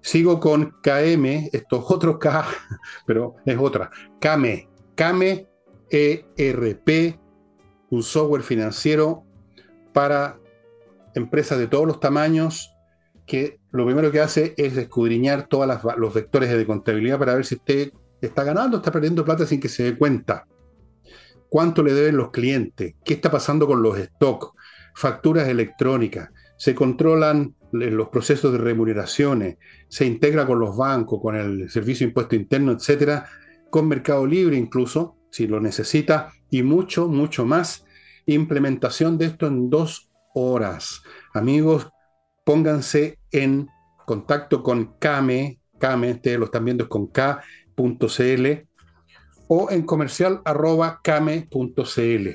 Sigo 0.00 0.38
con 0.38 0.76
KM, 0.82 1.50
esto 1.52 1.78
es 1.78 1.84
otro 1.88 2.18
K, 2.18 2.46
pero 3.06 3.34
es 3.44 3.58
otra. 3.58 3.90
KME, 4.20 4.68
KME 4.94 5.48
ERP, 5.90 7.18
un 7.90 8.02
software 8.02 8.42
financiero 8.42 9.24
para 9.92 10.38
empresas 11.14 11.58
de 11.58 11.66
todos 11.66 11.86
los 11.86 12.00
tamaños 12.00 12.75
que 13.26 13.58
lo 13.72 13.84
primero 13.84 14.10
que 14.10 14.20
hace 14.20 14.54
es 14.56 14.76
escudriñar 14.76 15.48
todos 15.48 15.68
los 15.98 16.14
vectores 16.14 16.50
de 16.50 16.66
contabilidad 16.66 17.18
para 17.18 17.34
ver 17.34 17.44
si 17.44 17.56
usted 17.56 17.92
está 18.20 18.44
ganando 18.44 18.76
o 18.76 18.80
está 18.80 18.92
perdiendo 18.92 19.24
plata 19.24 19.46
sin 19.46 19.60
que 19.60 19.68
se 19.68 19.82
dé 19.82 19.98
cuenta. 19.98 20.46
Cuánto 21.48 21.82
le 21.82 21.92
deben 21.92 22.16
los 22.16 22.30
clientes, 22.30 22.94
qué 23.04 23.14
está 23.14 23.30
pasando 23.30 23.66
con 23.66 23.82
los 23.82 23.98
stocks, 23.98 24.48
facturas 24.94 25.48
electrónicas, 25.48 26.30
se 26.56 26.74
controlan 26.74 27.54
los 27.72 28.08
procesos 28.08 28.52
de 28.52 28.58
remuneraciones, 28.58 29.58
se 29.88 30.06
integra 30.06 30.46
con 30.46 30.58
los 30.58 30.76
bancos, 30.76 31.20
con 31.20 31.36
el 31.36 31.68
servicio 31.70 32.06
de 32.06 32.10
impuesto 32.10 32.34
interno, 32.34 32.72
etcétera, 32.72 33.28
con 33.70 33.88
Mercado 33.88 34.26
Libre 34.26 34.56
incluso, 34.56 35.16
si 35.30 35.46
lo 35.46 35.60
necesita, 35.60 36.32
y 36.50 36.62
mucho, 36.62 37.08
mucho 37.08 37.44
más. 37.44 37.84
Implementación 38.24 39.18
de 39.18 39.26
esto 39.26 39.46
en 39.46 39.68
dos 39.68 40.10
horas. 40.34 41.02
Amigos, 41.34 41.88
pónganse 42.46 43.18
en 43.32 43.68
contacto 44.06 44.62
con 44.62 44.94
Kame, 45.00 45.58
Kame, 45.80 46.12
ustedes 46.12 46.38
lo 46.38 46.44
están 46.44 46.64
viendo 46.64 46.84
es 46.84 46.88
con 46.88 47.08
K.cl, 47.08 48.46
o 49.48 49.70
en 49.70 49.82
comercial 49.82 50.42
arroba 50.44 51.00
came.cl. 51.02 52.28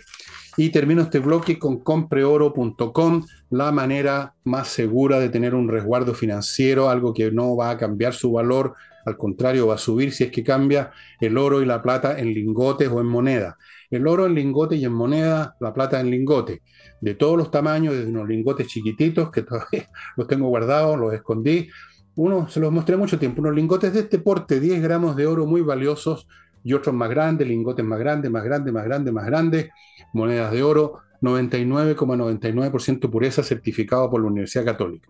Y 0.58 0.70
termino 0.70 1.02
este 1.04 1.20
bloque 1.20 1.58
con 1.58 1.80
compreoro.com, 1.80 3.26
la 3.52 3.72
manera 3.72 4.36
más 4.44 4.68
segura 4.68 5.18
de 5.18 5.30
tener 5.30 5.56
un 5.56 5.70
resguardo 5.70 6.14
financiero, 6.14 6.90
algo 6.90 7.14
que 7.14 7.32
no 7.32 7.56
va 7.56 7.70
a 7.70 7.78
cambiar 7.78 8.14
su 8.14 8.34
valor, 8.34 8.76
al 9.06 9.18
contrario, 9.18 9.68
va 9.68 9.76
a 9.76 9.78
subir 9.78 10.12
si 10.14 10.26
es 10.26 10.32
que 10.32 10.44
cambia 10.44 10.92
el 11.20 11.38
oro 11.38 11.62
y 11.62 11.66
la 11.66 11.82
plata 11.82 12.20
en 12.20 12.34
lingotes 12.34 12.90
o 12.90 13.00
en 13.00 13.08
moneda. 13.08 13.58
El 13.90 14.08
oro 14.08 14.26
en 14.26 14.36
lingote 14.36 14.76
y 14.76 14.86
en 14.86 14.94
moneda, 14.94 15.56
la 15.60 15.74
plata 15.74 16.00
en 16.00 16.10
lingote, 16.10 16.62
de 17.02 17.16
todos 17.16 17.38
los 17.38 17.52
tamaños, 17.52 17.94
desde 17.94 18.10
unos 18.10 18.28
lingotes 18.28 18.68
chiquititos 18.68 19.32
que 19.32 19.44
todavía 19.44 19.88
los 20.18 20.28
tengo 20.28 20.48
guardados, 20.48 20.98
los 20.98 21.14
escondí. 21.14 21.70
Uno, 22.16 22.48
se 22.50 22.60
los 22.60 22.72
mostré 22.72 22.98
mucho 22.98 23.18
tiempo, 23.18 23.42
unos 23.42 23.56
lingotes 23.56 23.94
de 23.94 24.02
este 24.02 24.20
porte, 24.20 24.60
10 24.60 24.82
gramos 24.82 25.16
de 25.16 25.28
oro 25.28 25.46
muy 25.46 25.62
valiosos, 25.62 26.28
y 26.64 26.74
otros 26.74 26.94
más 26.96 27.10
grandes, 27.10 27.48
lingotes 27.48 27.84
más 27.86 28.00
grandes, 28.00 28.32
más 28.32 28.44
grandes, 28.44 28.74
más 28.74 28.86
grandes, 28.86 29.14
más 29.14 29.26
grandes, 29.26 29.70
monedas 30.14 30.52
de 30.52 30.64
oro, 30.64 31.00
99,99% 31.22 33.10
pureza 33.10 33.44
certificado 33.44 34.10
por 34.10 34.22
la 34.22 34.28
Universidad 34.28 34.66
Católica. 34.66 35.10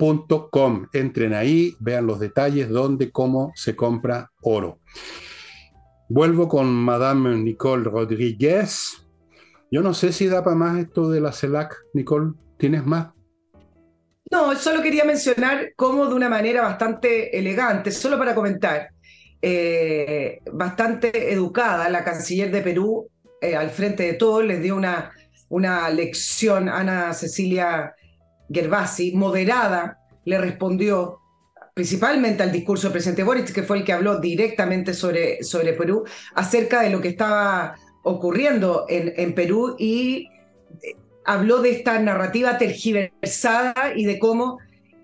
Compreoro.com. 0.00 0.86
Entren 0.94 1.34
ahí, 1.34 1.76
vean 1.78 2.06
los 2.06 2.18
detalles, 2.18 2.70
dónde, 2.70 3.10
cómo 3.12 3.52
se 3.54 3.76
compra 3.76 4.32
oro. 4.40 4.80
Vuelvo 6.08 6.48
con 6.48 6.72
Madame 6.72 7.36
Nicole 7.36 7.84
Rodríguez. 7.84 9.06
Yo 9.70 9.82
no 9.82 9.92
sé 9.92 10.12
si 10.12 10.26
da 10.26 10.42
para 10.42 10.56
más 10.56 10.78
esto 10.78 11.10
de 11.10 11.20
la 11.20 11.32
CELAC, 11.32 11.76
Nicole. 11.92 12.32
¿Tienes 12.56 12.84
más? 12.84 13.10
No, 14.30 14.56
solo 14.56 14.82
quería 14.82 15.04
mencionar 15.04 15.72
cómo 15.76 16.06
de 16.06 16.14
una 16.14 16.30
manera 16.30 16.62
bastante 16.62 17.38
elegante, 17.38 17.90
solo 17.90 18.16
para 18.16 18.34
comentar, 18.34 18.90
eh, 19.42 20.40
bastante 20.52 21.32
educada, 21.32 21.88
la 21.90 22.04
canciller 22.04 22.50
de 22.50 22.62
Perú, 22.62 23.08
eh, 23.40 23.56
al 23.56 23.70
frente 23.70 24.04
de 24.04 24.12
todo, 24.14 24.42
les 24.42 24.62
dio 24.62 24.76
una, 24.76 25.12
una 25.48 25.90
lección, 25.90 26.68
Ana 26.68 27.12
Cecilia 27.12 27.94
Gervasi, 28.52 29.12
moderada, 29.12 29.98
le 30.24 30.38
respondió 30.38 31.20
principalmente 31.74 32.42
al 32.42 32.52
discurso 32.52 32.88
del 32.88 32.92
presidente 32.92 33.22
Boric, 33.22 33.52
que 33.52 33.62
fue 33.62 33.78
el 33.78 33.84
que 33.84 33.92
habló 33.92 34.18
directamente 34.18 34.92
sobre, 34.92 35.42
sobre 35.42 35.72
Perú, 35.72 36.04
acerca 36.34 36.82
de 36.82 36.90
lo 36.90 37.00
que 37.00 37.08
estaba 37.08 37.74
ocurriendo 38.02 38.86
en, 38.88 39.12
en 39.16 39.34
Perú 39.34 39.76
y 39.78 40.28
eh, 40.82 40.96
habló 41.24 41.60
de 41.62 41.70
esta 41.70 41.98
narrativa 41.98 42.58
tergiversada 42.58 43.92
y 43.94 44.04
de 44.04 44.18
cómo 44.18 44.58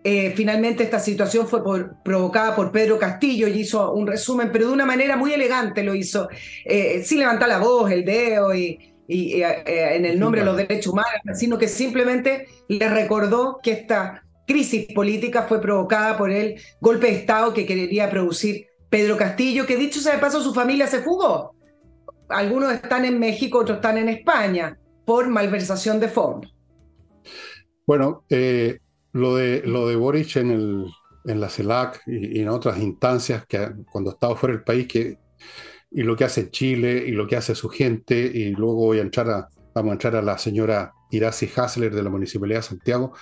eh, 0.09 0.33
finalmente 0.37 0.85
esta 0.85 1.01
situación 1.01 1.49
fue 1.49 1.63
provocada 2.05 2.55
por 2.55 2.71
Pedro 2.71 2.97
Castillo 2.97 3.49
y 3.49 3.61
hizo 3.61 3.93
un 3.93 4.07
resumen, 4.07 4.51
pero 4.53 4.69
de 4.69 4.73
una 4.73 4.87
manera 4.87 5.17
muy 5.17 5.33
elegante 5.33 5.83
lo 5.83 5.97
hizo, 5.97 6.29
eh, 6.65 7.03
sin 7.05 7.19
levantar 7.19 7.49
la 7.49 7.59
voz, 7.59 7.91
el 7.91 8.05
dedo 8.05 8.55
y, 8.55 8.79
eh, 9.09 9.97
en 9.97 10.05
el 10.05 10.19
nombre 10.19 10.41
de 10.41 10.47
los 10.47 10.57
derechos 10.57 10.93
humanos, 10.93 11.13
sino 11.35 11.59
que 11.59 11.69
simplemente 11.69 12.47
le 12.69 12.89
recordó 12.89 13.61
que 13.63 13.73
esta 13.73 14.25
crisis 14.47 14.87
política 14.95 15.43
fue 15.43 15.61
provocada 15.61 16.17
por 16.17 16.31
el 16.31 16.61
golpe 16.81 17.09
de 17.09 17.17
Estado 17.17 17.53
que 17.53 17.67
quería 17.67 18.09
producir 18.11 18.67
Pedro 18.89 19.17
Castillo, 19.17 19.67
que 19.67 19.77
dicho 19.77 20.01
sea 20.01 20.15
de 20.15 20.21
paso, 20.21 20.43
su 20.43 20.55
familia 20.55 20.87
se 20.87 21.03
fugó. 21.03 21.55
Algunos 22.29 22.73
están 22.73 23.05
en 23.05 23.19
México, 23.19 23.59
otros 23.59 23.77
están 23.77 23.99
en 23.99 24.09
España, 24.09 24.79
por 25.05 25.29
malversación 25.29 26.01
de 26.01 26.09
fondos. 26.09 26.55
Bueno, 27.87 28.25
eh, 28.29 28.79
lo 29.13 29.37
de, 29.37 29.63
lo 29.65 29.89
de 29.89 29.97
Boric 29.97 30.37
en, 30.37 30.51
el, 30.51 30.87
en 31.25 31.41
la 31.41 31.49
CELAC 31.49 32.03
y, 32.07 32.41
en 32.41 32.49
otras 32.49 32.79
instancias, 32.79 33.47
que 33.47 33.71
cuando 33.91 34.11
estaba 34.11 34.37
fuera 34.37 34.55
del 34.55 34.65
país, 34.65 34.89
que, 34.89 35.19
y 35.91 36.03
lo 36.03 36.17
que 36.17 36.25
hace 36.25 36.51
Chile 36.51 37.05
y 37.07 37.13
lo 37.13 37.27
que 37.27 37.37
hace 37.37 37.55
su 37.55 37.69
gente, 37.69 38.19
y 38.19 38.51
luego 38.51 38.75
voy 38.75 38.99
a 38.99 39.03
entrar 39.03 39.31
a, 39.31 39.49
vamos 39.75 39.91
a 39.91 39.93
entrar 39.95 40.17
a 40.17 40.23
la 40.23 40.39
señora 40.39 40.93
Irasi 41.11 41.51
Hasler 41.55 41.95
de 41.95 42.03
la 42.03 42.11
Municipalidad 42.11 42.61
de 42.61 42.63
Santiago. 42.63 43.13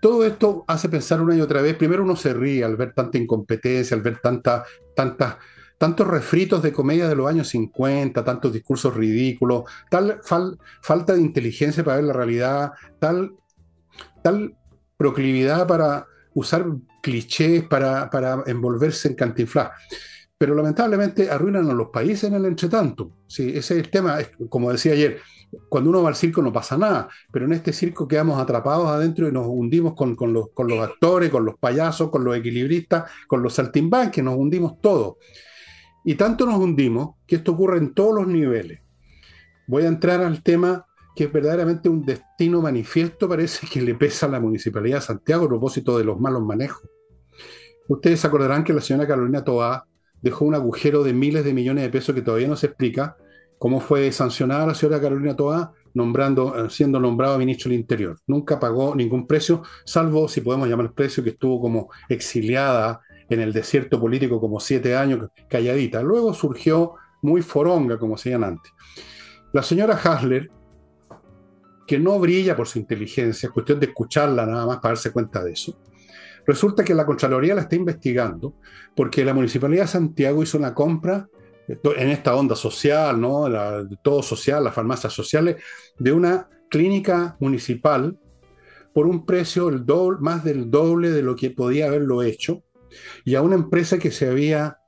Todo 0.00 0.24
esto 0.24 0.64
hace 0.68 0.88
pensar 0.88 1.20
una 1.20 1.34
y 1.34 1.40
otra 1.40 1.62
vez. 1.62 1.76
Primero 1.76 2.02
uno 2.02 2.16
se 2.16 2.34
ríe 2.34 2.62
al 2.62 2.76
ver 2.76 2.92
tanta 2.92 3.18
incompetencia, 3.18 3.96
al 3.96 4.02
ver 4.02 4.20
tanta, 4.20 4.64
tanta, 4.94 5.38
tantos 5.78 6.06
refritos 6.06 6.62
de 6.62 6.72
comedia 6.72 7.08
de 7.08 7.16
los 7.16 7.28
años 7.28 7.48
50, 7.48 8.22
tantos 8.22 8.52
discursos 8.52 8.94
ridículos, 8.94 9.64
tal 9.90 10.20
falta 10.82 11.14
de 11.14 11.20
inteligencia 11.20 11.82
para 11.82 11.96
ver 11.96 12.04
la 12.04 12.12
realidad, 12.12 12.72
tal, 12.98 13.32
tal 14.22 14.54
proclividad 14.96 15.66
para 15.66 16.06
usar 16.34 16.66
clichés, 17.02 17.64
para, 17.64 18.10
para 18.10 18.42
envolverse 18.46 19.08
en 19.08 19.14
cantinflas. 19.14 19.70
Pero 20.36 20.54
lamentablemente 20.54 21.30
arruinan 21.30 21.70
a 21.70 21.74
los 21.74 21.88
países 21.90 22.24
en 22.24 22.34
el 22.34 22.44
entretanto. 22.44 23.10
Sí, 23.26 23.50
ese 23.50 23.74
es 23.74 23.84
el 23.84 23.90
tema. 23.90 24.18
Como 24.48 24.72
decía 24.72 24.92
ayer, 24.92 25.18
cuando 25.68 25.90
uno 25.90 26.02
va 26.02 26.08
al 26.08 26.16
circo 26.16 26.42
no 26.42 26.52
pasa 26.52 26.76
nada, 26.76 27.08
pero 27.32 27.44
en 27.44 27.52
este 27.52 27.72
circo 27.72 28.08
quedamos 28.08 28.40
atrapados 28.40 28.88
adentro 28.88 29.28
y 29.28 29.32
nos 29.32 29.46
hundimos 29.46 29.94
con, 29.94 30.16
con, 30.16 30.32
los, 30.32 30.50
con 30.52 30.68
los, 30.68 30.80
actores, 30.80 31.30
con 31.30 31.44
los 31.44 31.56
payasos, 31.58 32.10
con 32.10 32.24
los 32.24 32.36
equilibristas, 32.36 33.10
con 33.28 33.42
los 33.42 33.54
saltimbanques, 33.54 34.22
nos 34.24 34.36
hundimos 34.36 34.80
todos. 34.80 35.16
Y 36.04 36.16
tanto 36.16 36.46
nos 36.46 36.58
hundimos 36.58 37.16
que 37.26 37.36
esto 37.36 37.52
ocurre 37.52 37.78
en 37.78 37.94
todos 37.94 38.14
los 38.14 38.26
niveles. 38.26 38.80
Voy 39.66 39.84
a 39.84 39.88
entrar 39.88 40.20
al 40.20 40.42
tema 40.42 40.86
que 41.14 41.24
es 41.24 41.32
verdaderamente 41.32 41.88
un 41.88 42.04
destino 42.04 42.60
manifiesto, 42.60 43.28
parece 43.28 43.66
que 43.66 43.80
le 43.80 43.94
pesa 43.94 44.26
a 44.26 44.30
la 44.30 44.40
Municipalidad 44.40 44.96
de 44.96 45.02
Santiago 45.02 45.44
a 45.44 45.48
propósito 45.48 45.96
de 45.96 46.04
los 46.04 46.18
malos 46.18 46.42
manejos. 46.42 46.82
Ustedes 47.88 48.24
acordarán 48.24 48.64
que 48.64 48.72
la 48.72 48.80
señora 48.80 49.06
Carolina 49.06 49.44
Toá 49.44 49.86
dejó 50.24 50.46
un 50.46 50.54
agujero 50.54 51.04
de 51.04 51.12
miles 51.12 51.44
de 51.44 51.52
millones 51.52 51.84
de 51.84 51.90
pesos 51.90 52.14
que 52.14 52.22
todavía 52.22 52.48
no 52.48 52.56
se 52.56 52.68
explica 52.68 53.18
cómo 53.58 53.78
fue 53.78 54.10
sancionada 54.10 54.66
la 54.66 54.74
señora 54.74 54.98
Carolina 54.98 55.36
Toá 55.36 55.72
nombrando, 55.92 56.70
siendo 56.70 56.98
nombrado 56.98 57.38
ministro 57.38 57.70
del 57.70 57.78
Interior. 57.78 58.16
Nunca 58.26 58.58
pagó 58.58 58.94
ningún 58.94 59.26
precio, 59.26 59.62
salvo, 59.84 60.26
si 60.26 60.40
podemos 60.40 60.66
llamar 60.66 60.92
precio, 60.92 61.22
que 61.22 61.30
estuvo 61.30 61.60
como 61.60 61.90
exiliada 62.08 63.02
en 63.28 63.40
el 63.40 63.52
desierto 63.52 64.00
político 64.00 64.40
como 64.40 64.58
siete 64.60 64.96
años 64.96 65.28
calladita. 65.48 66.02
Luego 66.02 66.32
surgió 66.32 66.94
muy 67.20 67.42
foronga, 67.42 67.98
como 67.98 68.16
se 68.16 68.30
llaman 68.30 68.54
antes. 68.54 68.72
La 69.52 69.62
señora 69.62 69.94
Hasler, 70.02 70.50
que 71.86 71.98
no 71.98 72.18
brilla 72.18 72.56
por 72.56 72.66
su 72.66 72.78
inteligencia, 72.78 73.46
es 73.46 73.52
cuestión 73.52 73.78
de 73.78 73.86
escucharla 73.86 74.46
nada 74.46 74.64
más 74.64 74.78
para 74.78 74.94
darse 74.94 75.12
cuenta 75.12 75.44
de 75.44 75.52
eso. 75.52 75.78
Resulta 76.46 76.84
que 76.84 76.94
la 76.94 77.06
Contraloría 77.06 77.54
la 77.54 77.62
está 77.62 77.76
investigando 77.76 78.54
porque 78.94 79.24
la 79.24 79.34
Municipalidad 79.34 79.84
de 79.84 79.88
Santiago 79.88 80.42
hizo 80.42 80.58
una 80.58 80.74
compra 80.74 81.28
en 81.66 82.08
esta 82.10 82.36
onda 82.36 82.54
social, 82.54 83.20
¿no? 83.20 83.46
todo 84.02 84.22
social, 84.22 84.64
las 84.64 84.74
farmacias 84.74 85.12
sociales, 85.12 85.56
de 85.98 86.12
una 86.12 86.48
clínica 86.68 87.36
municipal 87.40 88.18
por 88.92 89.06
un 89.06 89.24
precio 89.26 89.68
el 89.68 89.84
doble, 89.84 90.18
más 90.20 90.44
del 90.44 90.70
doble 90.70 91.10
de 91.10 91.22
lo 91.22 91.34
que 91.34 91.50
podía 91.50 91.86
haberlo 91.86 92.22
hecho, 92.22 92.62
y 93.24 93.34
a 93.34 93.42
una 93.42 93.56
empresa 93.56 93.98
que 93.98 94.12
se 94.12 94.28
había 94.28 94.78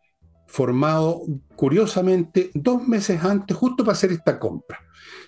formado 0.47 1.23
curiosamente 1.57 2.51
dos 2.55 2.87
meses 2.87 3.25
antes, 3.25 3.57
justo 3.57 3.85
para 3.85 3.95
hacer 3.95 4.13
esta 4.13 4.39
compra. 4.39 4.79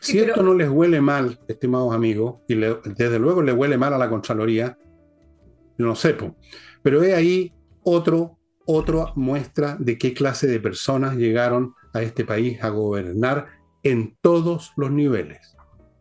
si 0.01 0.19
esto 0.19 0.43
no 0.43 0.55
les 0.55 0.69
huele 0.69 1.01
mal, 1.01 1.41
estimados 1.49 1.93
amigos, 1.93 2.37
y 2.49 2.55
desde 2.55 3.19
luego 3.19 3.43
le 3.43 3.53
huele 3.53 3.77
mal 3.77 3.95
a 3.95 3.99
la 3.99 4.09
Contraloría, 4.09 4.79
no 5.85 5.95
sé, 5.95 6.17
pero 6.83 7.03
es 7.03 7.14
ahí 7.14 7.53
otro, 7.83 8.38
otra 8.67 9.12
muestra 9.14 9.77
de 9.79 9.97
qué 9.99 10.12
clase 10.12 10.47
de 10.47 10.61
personas 10.61 11.17
llegaron 11.17 11.75
a 11.95 12.03
este 12.03 12.25
país 12.25 12.62
a 12.62 12.69
gobernar 12.69 13.47
en 13.83 14.17
todos 14.21 14.73
los 14.77 14.91
niveles. 14.91 15.55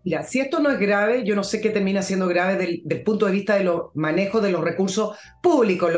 Mira, 0.04 0.24
si 0.24 0.40
esto 0.40 0.60
no 0.60 0.72
es 0.72 0.80
grave, 0.80 1.26
yo 1.26 1.36
no 1.36 1.44
sé 1.44 1.60
qué 1.60 1.70
termina 1.70 2.02
siendo 2.02 2.28
grave 2.28 2.56
del, 2.56 3.04
punto 3.04 3.26
de 3.26 3.34
vista 3.34 3.56
de 3.56 3.66
los 3.66 3.94
manejos 3.94 4.42
de 4.42 4.52
los 4.52 4.63
recursos 4.63 5.18
públicos. 5.44 5.92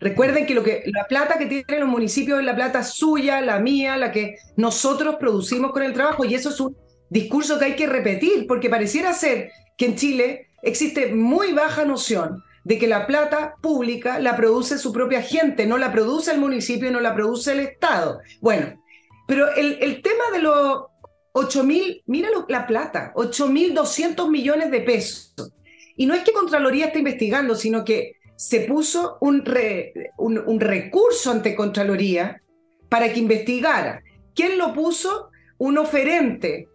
Recuerden 0.00 0.46
que, 0.46 0.54
lo 0.54 0.62
que 0.62 0.84
la 0.86 1.04
plata 1.04 1.36
que 1.36 1.44
tienen 1.44 1.80
los 1.80 1.88
municipios 1.88 2.38
es 2.38 2.46
la 2.46 2.56
plata 2.56 2.82
suya, 2.82 3.42
la 3.42 3.58
mía, 3.58 3.98
la 3.98 4.10
que 4.10 4.36
nosotros 4.56 5.16
producimos 5.20 5.72
con 5.72 5.82
el 5.82 5.92
trabajo, 5.92 6.24
y 6.24 6.34
eso 6.34 6.48
es 6.48 6.58
un 6.60 6.74
discurso 7.10 7.58
que 7.58 7.66
hay 7.66 7.76
que 7.76 7.86
repetir, 7.86 8.46
porque 8.46 8.70
pareciera 8.70 9.12
ser 9.12 9.50
que 9.76 9.84
en 9.84 9.96
Chile 9.96 10.48
existe 10.62 11.14
muy 11.14 11.52
baja 11.52 11.84
noción 11.84 12.42
de 12.66 12.80
que 12.80 12.88
la 12.88 13.06
plata 13.06 13.54
pública 13.62 14.18
la 14.18 14.34
produce 14.34 14.76
su 14.76 14.92
propia 14.92 15.22
gente, 15.22 15.66
no 15.66 15.78
la 15.78 15.92
produce 15.92 16.32
el 16.32 16.40
municipio, 16.40 16.90
no 16.90 16.98
la 16.98 17.14
produce 17.14 17.52
el 17.52 17.60
Estado. 17.60 18.18
Bueno, 18.40 18.82
pero 19.28 19.54
el, 19.54 20.02
tema 20.02 20.24
de 20.32 20.40
lo 20.40 20.90
8 21.30 21.62
mil, 21.62 22.02
mira 22.06 22.28
la 22.48 22.66
plata, 22.66 23.12
8 23.14 23.46
mil 23.50 23.72
200 23.72 24.28
millones 24.28 24.72
de 24.72 24.80
pesos. 24.80 25.32
Y 25.96 26.06
no 26.06 26.14
es 26.14 26.24
que 26.24 26.32
Contraloría 26.32 26.86
esté 26.86 26.98
investigando, 26.98 27.54
sino 27.54 27.84
que 27.84 28.14
se 28.34 28.62
puso 28.62 29.16
un, 29.20 29.44
un, 30.18 30.58
recurso 30.58 31.30
ante 31.30 31.54
Contraloría 31.54 32.42
para 32.88 33.12
que 33.12 33.20
investigara. 33.20 34.02
¿Quién 34.34 34.58
lo 34.58 34.74
puso? 34.74 35.30
Un 35.58 35.78
oferente 35.78 36.66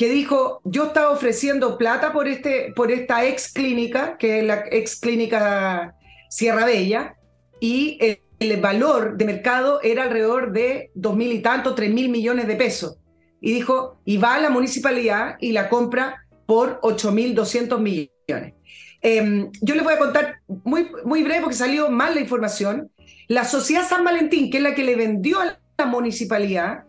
que 0.00 0.08
dijo, 0.08 0.62
yo 0.64 0.84
estaba 0.84 1.10
ofreciendo 1.10 1.76
plata 1.76 2.10
por, 2.10 2.26
este, 2.26 2.72
por 2.74 2.90
esta 2.90 3.26
ex 3.26 3.52
clínica, 3.52 4.16
que 4.16 4.38
es 4.38 4.46
la 4.46 4.64
ex 4.70 4.98
clínica 4.98 5.94
Sierra 6.30 6.64
Bella, 6.64 7.16
y 7.60 7.98
el, 8.38 8.60
valor 8.62 9.18
de 9.18 9.26
mercado 9.26 9.78
era 9.82 10.04
alrededor 10.04 10.52
de 10.52 10.90
dos 10.94 11.14
mil 11.14 11.30
y 11.30 11.40
tanto, 11.40 11.74
tres 11.74 11.92
mil 11.92 12.08
millones 12.08 12.46
de 12.46 12.56
pesos 12.56 12.96
y 13.42 13.52
dijo, 13.52 14.00
y 14.06 14.16
va 14.16 14.36
a 14.36 14.40
la 14.40 14.48
municipalidad 14.48 15.36
y 15.38 15.52
la 15.52 15.68
compra 15.68 16.24
por 16.46 16.80
8.200 16.80 17.78
millones. 17.78 18.54
Em, 19.02 19.50
yo 19.60 19.74
les 19.74 19.84
voy 19.84 19.92
a 19.92 19.98
contar 19.98 20.36
muy, 20.64 20.90
muy 21.04 21.22
breve 21.22 21.42
porque 21.42 21.56
salió 21.56 21.90
mal 21.90 22.14
la 22.14 22.22
información. 22.22 22.90
La 23.28 23.44
sociedad 23.44 23.86
San 23.86 24.02
Valentín, 24.02 24.50
que 24.50 24.56
es 24.56 24.62
la 24.62 24.74
que 24.74 24.82
le 24.82 24.96
vendió 24.96 25.42
a 25.42 25.58
la 25.76 25.84
municipalidad, 25.84 26.84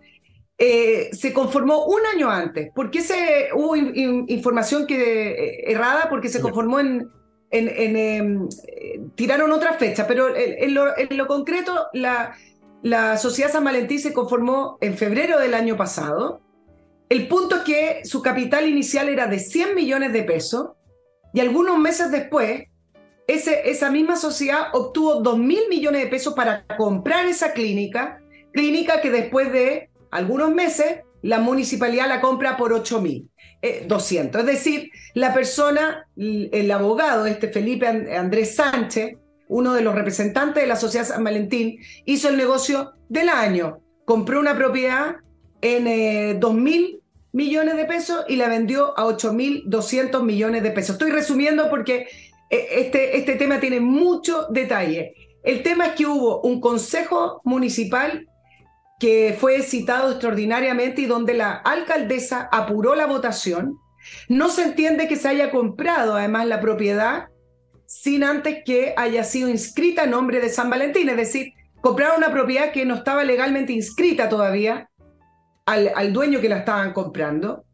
eh, 0.63 1.09
se 1.11 1.33
conformó 1.33 1.85
un 1.85 2.01
año 2.05 2.29
antes. 2.29 2.71
¿Por 2.75 2.91
qué 2.91 3.01
se, 3.01 3.49
hubo 3.55 3.75
información 3.75 4.85
que, 4.85 5.31
eh, 5.31 5.71
errada? 5.71 6.07
Porque 6.07 6.29
se 6.29 6.39
conformó 6.39 6.79
en... 6.79 7.09
en, 7.49 7.97
em, 7.97 8.47
tiraron 9.15 9.51
otra 9.51 9.73
fecha, 9.73 10.05
pero 10.05 10.35
en 10.35 10.75
lo, 10.75 10.95
en 10.95 11.17
lo 11.17 11.25
concreto 11.25 11.87
la, 11.93 12.35
la 12.83 13.17
Sociedad 13.17 13.51
San 13.51 13.63
Valentín 13.63 13.97
se 13.97 14.13
conformó 14.13 14.77
en 14.81 14.95
febrero 14.95 15.39
del 15.39 15.55
año 15.55 15.75
pasado. 15.75 16.41
El 17.09 17.27
punto 17.27 17.55
es 17.55 17.61
que 17.63 18.01
su 18.05 18.21
capital 18.21 18.69
inicial 18.69 19.09
era 19.09 19.25
de 19.25 19.39
100 19.39 19.73
millones 19.73 20.13
de 20.13 20.21
pesos 20.21 20.73
y 21.33 21.39
algunos 21.39 21.79
meses 21.79 22.11
después, 22.11 22.65
ese, 23.25 23.67
esa 23.71 23.89
misma 23.89 24.15
sociedad 24.15 24.67
obtuvo 24.73 25.15
2 25.21 25.39
mil 25.39 25.61
millones 25.71 26.03
de 26.03 26.07
pesos 26.07 26.35
para 26.35 26.67
comprar 26.77 27.25
esa 27.25 27.53
clínica, 27.53 28.21
clínica 28.53 29.01
que 29.01 29.09
después 29.09 29.51
de 29.51 29.90
algunos 30.11 30.53
meses 30.53 30.99
la 31.21 31.39
municipalidad 31.39 32.07
la 32.07 32.21
compra 32.21 32.57
por 32.57 32.73
8 32.73 33.01
mil. 33.01 33.29
200. 33.87 34.41
Eh, 34.41 34.43
es 34.43 34.47
decir, 34.47 34.91
la 35.13 35.33
persona, 35.33 36.07
el 36.17 36.71
abogado, 36.71 37.25
este 37.25 37.47
Felipe 37.49 37.87
Andrés 37.87 38.55
Sánchez, 38.55 39.17
uno 39.47 39.73
de 39.73 39.81
los 39.81 39.93
representantes 39.93 40.63
de 40.63 40.67
la 40.67 40.75
Sociedad 40.75 41.05
San 41.05 41.23
Valentín, 41.23 41.77
hizo 42.05 42.29
el 42.29 42.37
negocio 42.37 42.93
del 43.09 43.29
año. 43.29 43.79
Compró 44.05 44.39
una 44.39 44.55
propiedad 44.55 45.17
en 45.61 45.87
eh, 45.87 46.37
2 46.39 46.53
mil 46.55 47.01
millones 47.33 47.77
de 47.77 47.85
pesos 47.85 48.25
y 48.27 48.35
la 48.35 48.49
vendió 48.49 48.97
a 48.97 49.05
8 49.05 49.31
mil 49.33 49.63
200 49.67 50.23
millones 50.23 50.63
de 50.63 50.71
pesos. 50.71 50.93
Estoy 50.93 51.11
resumiendo 51.11 51.69
porque 51.69 52.07
eh, 52.49 52.67
este, 52.71 53.17
este 53.17 53.35
tema 53.35 53.59
tiene 53.59 53.79
mucho 53.79 54.47
detalle. 54.49 55.13
El 55.43 55.63
tema 55.63 55.87
es 55.87 55.91
que 55.93 56.05
hubo 56.05 56.41
un 56.41 56.59
consejo 56.59 57.41
municipal 57.43 58.27
que 59.01 59.35
fue 59.37 59.63
citado 59.63 60.11
extraordinariamente 60.11 61.01
y 61.01 61.05
donde 61.07 61.33
la 61.33 61.53
alcaldesa 61.53 62.47
apuró 62.51 62.93
la 62.93 63.07
votación. 63.07 63.79
No 64.29 64.47
se 64.49 64.61
entiende 64.61 65.07
que 65.07 65.15
se 65.15 65.27
haya 65.27 65.49
comprado 65.49 66.15
además 66.15 66.45
la 66.45 66.61
propiedad 66.61 67.29
sin 67.87 68.23
antes 68.23 68.59
que 68.63 68.93
haya 68.95 69.23
sido 69.23 69.49
inscrita 69.49 70.03
a 70.03 70.05
nombre 70.05 70.39
de 70.39 70.49
San 70.49 70.69
Valentín, 70.69 71.09
es 71.09 71.17
decir, 71.17 71.53
compraron 71.81 72.17
una 72.17 72.31
propiedad 72.31 72.71
que 72.71 72.85
no 72.85 72.93
estaba 72.93 73.23
legalmente 73.23 73.73
inscrita 73.73 74.29
todavía 74.29 74.87
al, 75.65 76.13
dueño 76.13 76.39
que 76.39 76.49
la 76.49 76.59
estaban 76.59 76.93
comprando. 76.93 77.65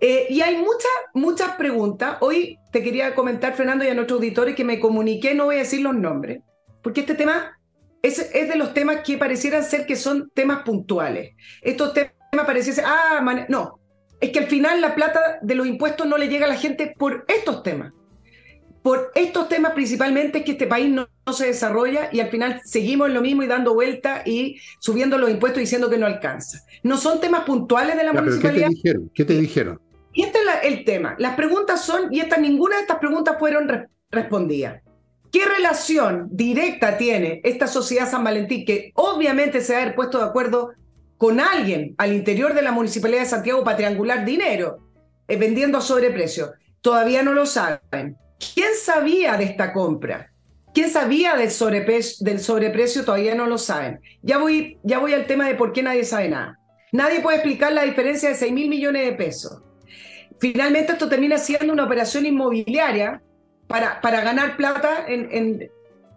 Eh, 0.00 0.28
y 0.30 0.40
hay 0.40 0.56
muchas, 0.56 0.90
muchas 1.12 1.56
preguntas. 1.56 2.16
Hoy 2.20 2.58
te 2.72 2.82
quería 2.82 3.14
comentar, 3.14 3.52
Fernando, 3.52 3.84
y 3.84 3.88
a 3.88 3.94
nuestros 3.94 4.16
auditores 4.16 4.56
que 4.56 4.64
me 4.64 4.80
comuniqué, 4.80 5.34
no 5.34 5.44
voy 5.44 5.56
a 5.56 5.58
decir 5.58 5.82
los 5.82 5.94
nombres, 5.94 6.40
porque 6.82 7.00
este 7.00 7.14
tema 7.14 7.59
es, 8.02 8.30
es 8.34 8.48
de 8.48 8.56
los 8.56 8.74
temas 8.74 8.98
que 9.04 9.18
parecieran 9.18 9.64
ser 9.64 9.86
que 9.86 9.96
son 9.96 10.30
temas 10.34 10.62
puntuales. 10.62 11.34
Estos 11.62 11.94
temas 11.94 12.46
pareciesen, 12.46 12.84
ah, 12.86 13.46
no, 13.48 13.80
es 14.20 14.30
que 14.30 14.38
al 14.38 14.46
final 14.46 14.80
la 14.80 14.94
plata 14.94 15.38
de 15.42 15.54
los 15.54 15.66
impuestos 15.66 16.06
no 16.06 16.18
le 16.18 16.28
llega 16.28 16.46
a 16.46 16.48
la 16.48 16.56
gente 16.56 16.94
por 16.96 17.24
estos 17.28 17.62
temas 17.62 17.92
por 18.82 19.10
estos 19.14 19.48
temas 19.48 19.72
principalmente 19.72 20.38
es 20.38 20.44
que 20.44 20.52
este 20.52 20.66
país 20.66 20.90
no, 20.90 21.08
se 21.32 21.46
desarrolla 21.46 22.08
y 22.12 22.20
al 22.20 22.28
final 22.30 22.60
seguimos 22.64 23.08
en 23.08 23.14
lo 23.14 23.20
mismo 23.20 23.42
y 23.42 23.46
dando 23.46 23.74
vuelta 23.74 24.22
y 24.24 24.58
subiendo 24.78 25.18
los 25.18 25.30
impuestos 25.30 25.60
diciendo 25.60 25.88
que 25.88 25.98
no 25.98 26.06
alcanza. 26.06 26.60
No 26.82 26.96
son 26.96 27.20
temas 27.20 27.44
puntuales 27.44 27.96
de 27.96 28.04
la 28.04 28.12
municipalidad. 28.12 28.68
¿Qué 28.68 28.74
te 28.74 28.74
dijeron? 28.74 29.10
¿Qué 29.14 29.24
te 29.24 29.34
dijeron? 29.34 29.80
Y 30.12 30.22
este 30.22 30.38
es 30.38 30.72
el 30.72 30.84
tema. 30.84 31.14
Las 31.18 31.36
preguntas 31.36 31.84
son, 31.84 32.12
y 32.12 32.20
esta, 32.20 32.36
ninguna 32.36 32.76
de 32.76 32.82
estas 32.82 32.98
preguntas 32.98 33.36
fueron 33.38 33.88
respondidas. 34.10 34.82
¿Qué 35.32 35.44
relación 35.44 36.28
directa 36.32 36.96
tiene 36.96 37.40
esta 37.44 37.68
sociedad 37.68 38.10
San 38.10 38.24
Valentín 38.24 38.64
que 38.64 38.90
obviamente 38.94 39.60
se 39.60 39.76
ha 39.76 39.94
puesto 39.94 40.18
de 40.18 40.24
acuerdo 40.24 40.72
con 41.16 41.38
alguien 41.38 41.94
al 41.98 42.12
interior 42.12 42.54
de 42.54 42.62
la 42.62 42.72
Municipalidad 42.72 43.20
de 43.20 43.26
Santiago 43.26 43.62
para 43.62 43.76
triangular 43.76 44.24
dinero, 44.24 44.78
eh, 45.28 45.36
vendiendo 45.36 45.78
a 45.78 45.82
sobreprecio? 45.82 46.52
Todavía 46.80 47.22
no 47.22 47.32
lo 47.32 47.46
saben. 47.46 48.16
¿Quién 48.54 48.70
sabía 48.74 49.36
de 49.36 49.44
esta 49.44 49.72
compra? 49.72 50.32
¿Quién 50.74 50.90
sabía 50.90 51.36
del 51.36 51.50
sobreprecio, 51.50 52.24
del 52.24 52.40
sobreprecio? 52.40 53.04
Todavía 53.04 53.34
no 53.34 53.46
lo 53.46 53.58
saben. 53.58 54.00
Ya 54.22 54.38
voy, 54.38 54.78
ya 54.82 54.98
voy 54.98 55.14
al 55.14 55.26
tema 55.26 55.46
de 55.46 55.54
por 55.54 55.72
qué 55.72 55.82
nadie 55.82 56.04
sabe 56.04 56.28
nada. 56.28 56.58
Nadie 56.92 57.20
puede 57.20 57.36
explicar 57.36 57.72
la 57.72 57.84
diferencia 57.84 58.30
de 58.30 58.34
6 58.34 58.52
mil 58.52 58.68
millones 58.68 59.04
de 59.04 59.12
pesos. 59.12 59.62
Finalmente 60.40 60.92
esto 60.92 61.08
termina 61.08 61.38
siendo 61.38 61.72
una 61.72 61.84
operación 61.84 62.26
inmobiliaria 62.26 63.22
para, 63.70 64.00
para 64.00 64.20
ganar 64.22 64.56
plata 64.56 65.04
en, 65.06 65.28
en, 65.30 65.70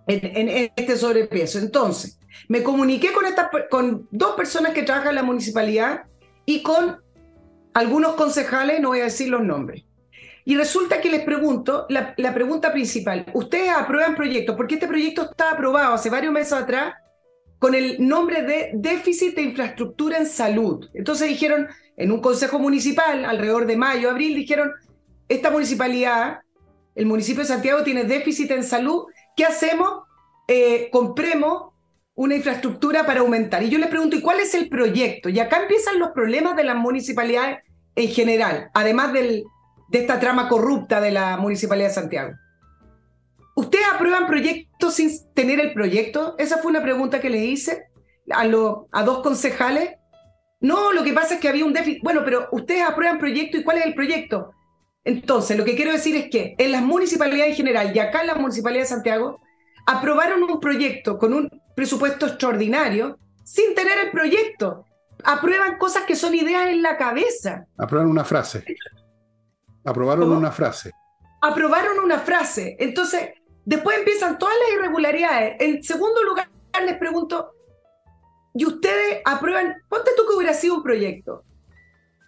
en, 0.07 0.71
este 0.75 0.97
sobreprecio. 0.97 1.59
Entonces, 1.59 2.19
me 2.47 2.63
comuniqué 2.63 3.11
con, 3.11 3.27
esta, 3.27 3.51
con 3.69 4.07
dos 4.09 4.35
personas 4.35 4.73
que 4.73 4.81
trabajan 4.81 5.09
en 5.09 5.15
la 5.17 5.23
municipalidad 5.23 6.05
y 6.47 6.63
con 6.63 6.97
algunos 7.75 8.15
concejales, 8.15 8.81
no 8.81 8.89
voy 8.89 9.01
a 9.01 9.03
decir 9.03 9.29
los 9.29 9.43
nombres. 9.43 9.83
Y 10.45 10.57
resulta 10.57 10.99
que 10.99 11.11
les 11.11 11.23
pregunto, 11.23 11.85
la, 11.89 12.33
pregunta 12.33 12.73
principal, 12.73 13.27
¿ustedes 13.35 13.69
aprueban 13.69 14.15
proyectos? 14.15 14.55
Porque 14.55 14.73
este 14.73 14.87
proyecto 14.87 15.29
está 15.29 15.51
aprobado 15.51 15.93
hace 15.93 16.09
varios 16.09 16.33
meses 16.33 16.53
atrás 16.53 16.95
con 17.59 17.75
el 17.75 18.05
nombre 18.05 18.41
de 18.41 18.71
déficit 18.73 19.35
de 19.35 19.43
infraestructura 19.43 20.17
en 20.17 20.25
salud. 20.25 20.89
Entonces 20.95 21.27
dijeron, 21.27 21.67
en 21.97 22.11
un 22.11 22.19
consejo 22.19 22.57
municipal, 22.57 23.23
alrededor 23.25 23.67
de 23.67 23.77
mayo, 23.77 24.09
abril, 24.09 24.33
dijeron, 24.33 24.71
esta 25.29 25.51
municipalidad, 25.51 26.39
el 26.95 27.05
municipio 27.05 27.41
de 27.41 27.47
Santiago 27.47 27.83
tiene 27.83 28.03
déficit 28.03 28.51
en 28.51 28.63
salud, 28.63 29.05
¿qué 29.35 29.45
hacemos? 29.45 30.03
Eh, 30.47 30.89
compremos 30.91 31.73
una 32.15 32.35
infraestructura 32.35 33.05
para 33.05 33.21
aumentar. 33.21 33.63
Y 33.63 33.69
yo 33.69 33.79
les 33.79 33.89
pregunto, 33.89 34.15
¿y 34.15 34.21
cuál 34.21 34.39
es 34.39 34.53
el 34.53 34.69
proyecto? 34.69 35.29
Y 35.29 35.39
acá 35.39 35.61
empiezan 35.61 35.99
los 35.99 36.11
problemas 36.11 36.55
de 36.55 36.63
las 36.63 36.75
municipalidades 36.75 37.59
en 37.95 38.07
general, 38.09 38.69
además 38.73 39.13
de 39.13 39.43
esta 39.91 40.19
trama 40.19 40.47
corrupta 40.49 41.01
de 41.01 41.11
la 41.11 41.37
Municipalidad 41.37 41.89
de 41.89 41.93
Santiago. 41.93 42.33
¿Ustedes 43.55 43.85
aprueban 43.93 44.25
proyectos 44.25 44.95
sin 44.95 45.11
tener 45.33 45.59
el 45.59 45.73
proyecto? 45.73 46.35
Esa 46.39 46.57
fue 46.57 46.71
una 46.71 46.81
pregunta 46.81 47.19
que 47.19 47.29
le 47.29 47.45
hice 47.45 47.85
a, 48.31 48.41
a 48.41 49.03
dos 49.03 49.21
concejales. 49.21 49.91
No, 50.59 50.91
lo 50.91 51.03
que 51.03 51.13
pasa 51.13 51.35
es 51.35 51.39
que 51.39 51.49
había 51.49 51.65
un 51.65 51.73
déficit. 51.73 52.01
Bueno, 52.03 52.21
pero 52.25 52.47
ustedes 52.51 52.83
aprueban 52.83 53.19
proyecto 53.19 53.57
y 53.57 53.63
¿cuál 53.63 53.77
es 53.77 53.85
el 53.85 53.93
proyecto? 53.93 54.51
Entonces, 55.05 55.57
lo 55.57 55.65
que 55.65 55.75
quiero 55.75 55.91
decir 55.91 56.15
es 56.15 56.29
que 56.29 56.55
en 56.57 56.71
las 56.71 56.81
municipalidades 56.81 57.51
en 57.51 57.55
general 57.55 57.91
y 57.93 57.99
acá 57.99 58.21
en 58.21 58.27
la 58.27 58.35
Municipalidad 58.35 58.83
de 58.83 58.87
Santiago, 58.87 59.41
aprobaron 59.85 60.43
un 60.43 60.59
proyecto 60.59 61.17
con 61.17 61.33
un 61.33 61.49
presupuesto 61.75 62.25
extraordinario 62.25 63.17
sin 63.43 63.75
tener 63.75 63.97
el 63.99 64.11
proyecto. 64.11 64.85
Aprueban 65.25 65.77
cosas 65.77 66.03
que 66.03 66.15
son 66.15 66.33
ideas 66.33 66.67
en 66.67 66.81
la 66.81 66.97
cabeza. 66.97 67.65
Aprueban 67.77 68.09
una 68.09 68.23
frase. 68.23 68.63
Aprobaron 69.83 70.31
una 70.31 70.51
frase. 70.51 70.91
Aprobaron 71.41 71.99
una 71.99 72.19
frase. 72.19 72.77
Entonces, 72.79 73.31
después 73.65 73.97
empiezan 73.97 74.37
todas 74.37 74.55
las 74.57 74.79
irregularidades. 74.79 75.57
En 75.59 75.83
segundo 75.83 76.23
lugar, 76.23 76.49
les 76.85 76.97
pregunto, 76.97 77.51
¿y 78.53 78.65
ustedes 78.65 79.21
aprueban? 79.25 79.75
Ponte 79.89 80.11
tú 80.15 80.23
que 80.27 80.35
hubiera 80.35 80.53
sido 80.53 80.75
un 80.75 80.83
proyecto. 80.83 81.43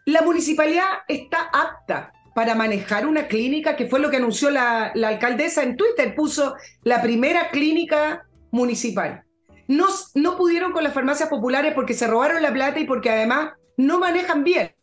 La 0.06 0.22
municipalidad 0.22 0.90
está 1.08 1.50
apta 1.52 2.12
para 2.36 2.54
manejar 2.54 3.08
una 3.08 3.30
clínica, 3.30 3.78
que 3.78 3.88
fue 3.88 4.02
lo 4.02 4.10
que 4.10 4.17
anunció 4.17 4.50
la, 4.50 4.88
alcaldesa 4.88 5.63
en 5.63 5.78
Twitter, 5.78 6.13
puso 6.15 6.56
la 6.84 7.02
primera 7.02 7.50
clínica 7.50 8.28
municipal. 8.52 9.24
No, 9.69 9.86
no 10.15 10.36
pudieron 10.36 10.74
con 10.74 10.84
las 10.84 10.93
farmacias 10.93 11.30
populares 11.30 11.74
porque 11.74 11.93
se 11.93 12.08
robaron 12.08 12.41
la 12.41 12.52
plata 12.52 12.78
y 12.78 12.84
porque 12.84 13.10
además 13.10 13.54
no 13.78 14.00
manejan 14.00 14.43
bien. 14.43 14.76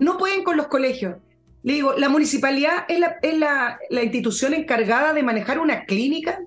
No 0.00 0.18
pueden 0.18 0.42
con 0.42 0.56
los 0.56 0.66
colegios. 0.66 1.18
Le 1.62 1.74
digo, 1.74 1.94
¿la 1.96 2.08
municipalidad 2.08 2.86
es 2.88 2.98
la, 2.98 3.18
es 3.22 3.38
la, 3.38 3.78
la 3.88 4.02
institución 4.02 4.52
encargada 4.52 5.12
de 5.12 5.22
manejar 5.22 5.60
una 5.60 5.84
clínica? 5.84 6.40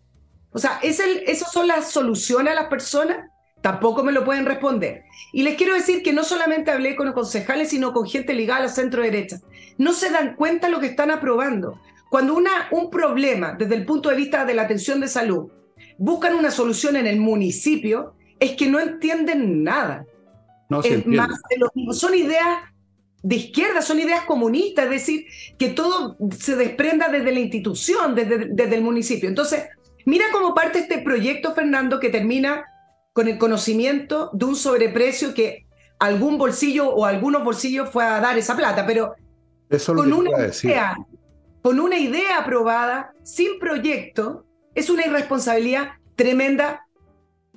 O 0.51 0.59
sea, 0.59 0.77
¿es 0.83 0.99
el, 0.99 1.23
¿esas 1.25 1.53
son 1.53 1.67
las 1.67 1.89
soluciones 1.89 2.51
a 2.51 2.55
las 2.55 2.67
personas? 2.67 3.29
Tampoco 3.61 4.03
me 4.03 4.11
lo 4.11 4.25
pueden 4.25 4.45
responder. 4.45 5.05
Y 5.31 5.43
les 5.43 5.55
quiero 5.55 5.73
decir 5.73 6.03
que 6.03 6.11
no 6.11 6.25
solamente 6.25 6.69
hablé 6.69 6.97
con 6.97 7.05
los 7.05 7.15
concejales, 7.15 7.69
sino 7.69 7.93
con 7.93 8.05
gente 8.09 8.33
ligada 8.33 8.65
a 8.65 8.67
centro 8.67 9.01
derecha. 9.01 9.37
No 9.77 9.93
se 9.93 10.09
dan 10.09 10.35
cuenta 10.35 10.69
lo 10.69 10.79
que 10.79 10.87
están 10.87 11.11
aprobando. 11.11 11.79
Cuando 12.09 12.35
una, 12.35 12.67
un 12.71 12.89
problema, 12.89 13.53
desde 13.53 13.75
el 13.75 13.85
punto 13.85 14.09
de 14.09 14.15
vista 14.15 14.45
de 14.45 14.53
la 14.53 14.63
atención 14.63 14.99
de 14.99 15.07
salud, 15.07 15.49
buscan 15.97 16.35
una 16.35 16.51
solución 16.51 16.95
en 16.95 17.07
el 17.07 17.19
municipio, 17.19 18.15
es 18.39 18.51
que 18.51 18.67
no 18.67 18.79
entienden 18.79 19.63
nada. 19.63 20.05
No 20.69 20.81
se 20.81 21.03
más 21.05 21.29
son 21.91 22.15
ideas 22.15 22.59
de 23.21 23.35
izquierda, 23.35 23.81
son 23.81 23.99
ideas 23.99 24.25
comunistas, 24.25 24.85
es 24.85 24.91
decir, 24.91 25.25
que 25.57 25.69
todo 25.69 26.17
se 26.37 26.55
desprenda 26.55 27.07
desde 27.07 27.31
la 27.31 27.39
institución, 27.39 28.15
desde, 28.15 28.49
desde 28.51 28.75
el 28.75 28.83
municipio. 28.83 29.29
Entonces, 29.29 29.63
mira 30.05 30.25
cómo 30.31 30.53
parte 30.53 30.79
este 30.79 30.99
proyecto, 30.99 31.53
Fernando, 31.53 31.99
que 31.99 32.09
termina 32.09 32.65
con 33.13 33.27
el 33.27 33.37
conocimiento 33.37 34.29
de 34.33 34.45
un 34.45 34.55
sobreprecio 34.55 35.33
que 35.33 35.67
algún 35.99 36.37
bolsillo 36.37 36.89
o 36.89 37.05
algunos 37.05 37.43
bolsillos 37.43 37.89
fue 37.89 38.03
a 38.03 38.19
dar 38.19 38.37
esa 38.37 38.57
plata, 38.57 38.85
pero 38.85 39.15
con, 39.87 40.13
una 40.13 40.47
idea, 40.47 40.95
con 41.61 41.79
una 41.79 41.97
idea 41.97 42.39
aprobada, 42.39 43.13
sin 43.23 43.59
proyecto, 43.59 44.45
es 44.75 44.89
una 44.89 45.05
irresponsabilidad 45.05 45.93
tremenda 46.15 46.85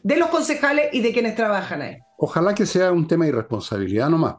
de 0.02 0.16
los 0.16 0.28
concejales 0.28 0.90
y 0.92 1.00
de 1.00 1.12
quienes 1.12 1.34
trabajan 1.34 1.82
ahí. 1.82 1.98
Ojalá 2.18 2.54
que 2.54 2.66
sea 2.66 2.92
un 2.92 3.06
tema 3.06 3.24
de 3.24 3.30
irresponsabilidad 3.30 4.08
nomás. 4.08 4.36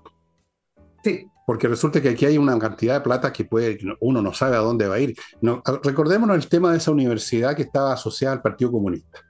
Sí. 1.04 1.28
Porque 1.46 1.68
resulta 1.68 2.02
que 2.02 2.10
aquí 2.10 2.26
hay 2.26 2.38
una 2.38 2.58
cantidad 2.60 2.96
de 2.96 3.02
plata 3.02 3.32
que 3.32 3.46
puede, 3.46 3.78
uno 4.02 4.22
no 4.22 4.34
sabe 4.34 4.58
a 4.58 4.60
dónde 4.60 4.88
va 4.88 4.96
a 4.96 5.00
ir. 5.00 5.16
No, 5.42 5.62
recordémonos 5.84 6.36
el 6.36 6.50
tema 6.50 6.72
de 6.72 6.78
esa 6.78 6.92
universidad 6.92 7.56
que 7.56 7.62
estaba 7.62 7.94
asociada 7.94 8.36
al 8.36 8.42
Partido 8.42 8.72
Comunista. 8.72 9.22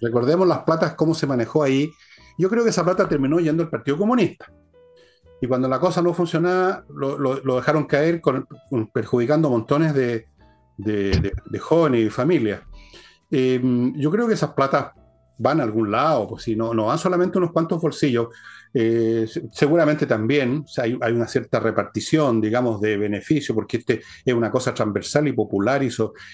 Recordemos 0.00 0.46
las 0.46 0.60
platas, 0.60 0.94
cómo 0.94 1.14
se 1.14 1.26
manejó 1.26 1.62
ahí. 1.62 1.90
Yo 2.38 2.48
creo 2.48 2.64
que 2.64 2.70
esa 2.70 2.84
plata 2.84 3.08
terminó 3.08 3.40
yendo 3.40 3.62
al 3.62 3.70
Partido 3.70 3.96
Comunista. 3.96 4.50
Y 5.44 5.46
cuando 5.46 5.68
la 5.68 5.78
cosa 5.78 6.00
no 6.00 6.14
funcionaba, 6.14 6.86
lo, 6.88 7.56
dejaron 7.56 7.84
caer, 7.84 8.22
con, 8.22 8.48
perjudicando 8.94 9.50
montones 9.50 9.92
de, 9.92 10.26
jóvenes 11.60 12.06
y 12.06 12.08
familias. 12.08 12.62
Eh, 13.30 13.60
yo 13.94 14.10
creo 14.10 14.26
que 14.26 14.32
esas 14.32 14.54
platas 14.54 14.92
van 15.36 15.60
a 15.60 15.64
algún 15.64 15.90
lado, 15.90 16.28
pues 16.28 16.44
si 16.44 16.56
no, 16.56 16.72
no 16.72 16.86
van 16.86 16.96
solamente 16.96 17.36
unos 17.36 17.52
cuantos 17.52 17.78
bolsillos, 17.78 18.28
eh, 18.72 19.28
seguramente 19.52 20.06
también 20.06 20.64
hay, 20.78 20.94
una 20.94 21.28
cierta 21.28 21.60
repartición, 21.60 22.40
digamos, 22.40 22.80
de 22.80 22.96
beneficio, 22.96 23.54
porque 23.54 23.76
este 23.76 24.00
es 24.24 24.32
una 24.32 24.50
cosa 24.50 24.72
transversal 24.72 25.28
y 25.28 25.32
popular 25.34 25.82
y, 25.82 25.90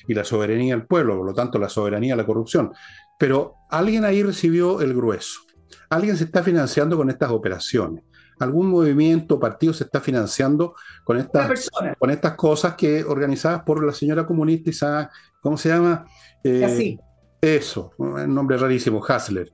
y 0.07 0.14
la 0.14 0.23
soberanía 0.23 0.77
del 0.77 0.87
pueblo, 0.87 1.16
por 1.16 1.27
lo 1.27 1.35
tanto 1.35 1.59
la 1.59 1.68
soberanía 1.68 2.14
la 2.14 2.27
corrupción. 2.27 2.70
Pero 3.18 3.57
alguien 3.70 4.05
ahí 4.05 4.23
recibió 4.23 4.81
el 4.81 4.94
grueso. 4.94 5.40
Alguien 5.88 6.16
se 6.16 6.23
está 6.23 6.44
financiando 6.44 6.96
con 6.96 7.11
estas 7.11 7.33
operaciones. 7.33 8.05
Algún 8.40 8.68
movimiento, 8.68 9.38
partido 9.38 9.72
se 9.72 9.85
está 9.85 10.00
financiando 10.00 10.74
con 11.05 11.18
estas, 11.18 11.70
con 11.98 12.11
estas 12.11 12.35
cosas 12.35 12.74
que 12.74 13.05
organizadas 13.05 13.62
por 13.62 13.85
la 13.85 13.92
señora 13.92 14.26
comunista, 14.26 14.70
Isaac, 14.70 15.12
¿cómo 15.40 15.57
se 15.57 15.68
llama? 15.68 16.05
Eh, 16.42 16.98
eso, 17.40 17.92
un 17.98 18.35
nombre 18.35 18.57
rarísimo, 18.57 19.05
Hassler. 19.07 19.53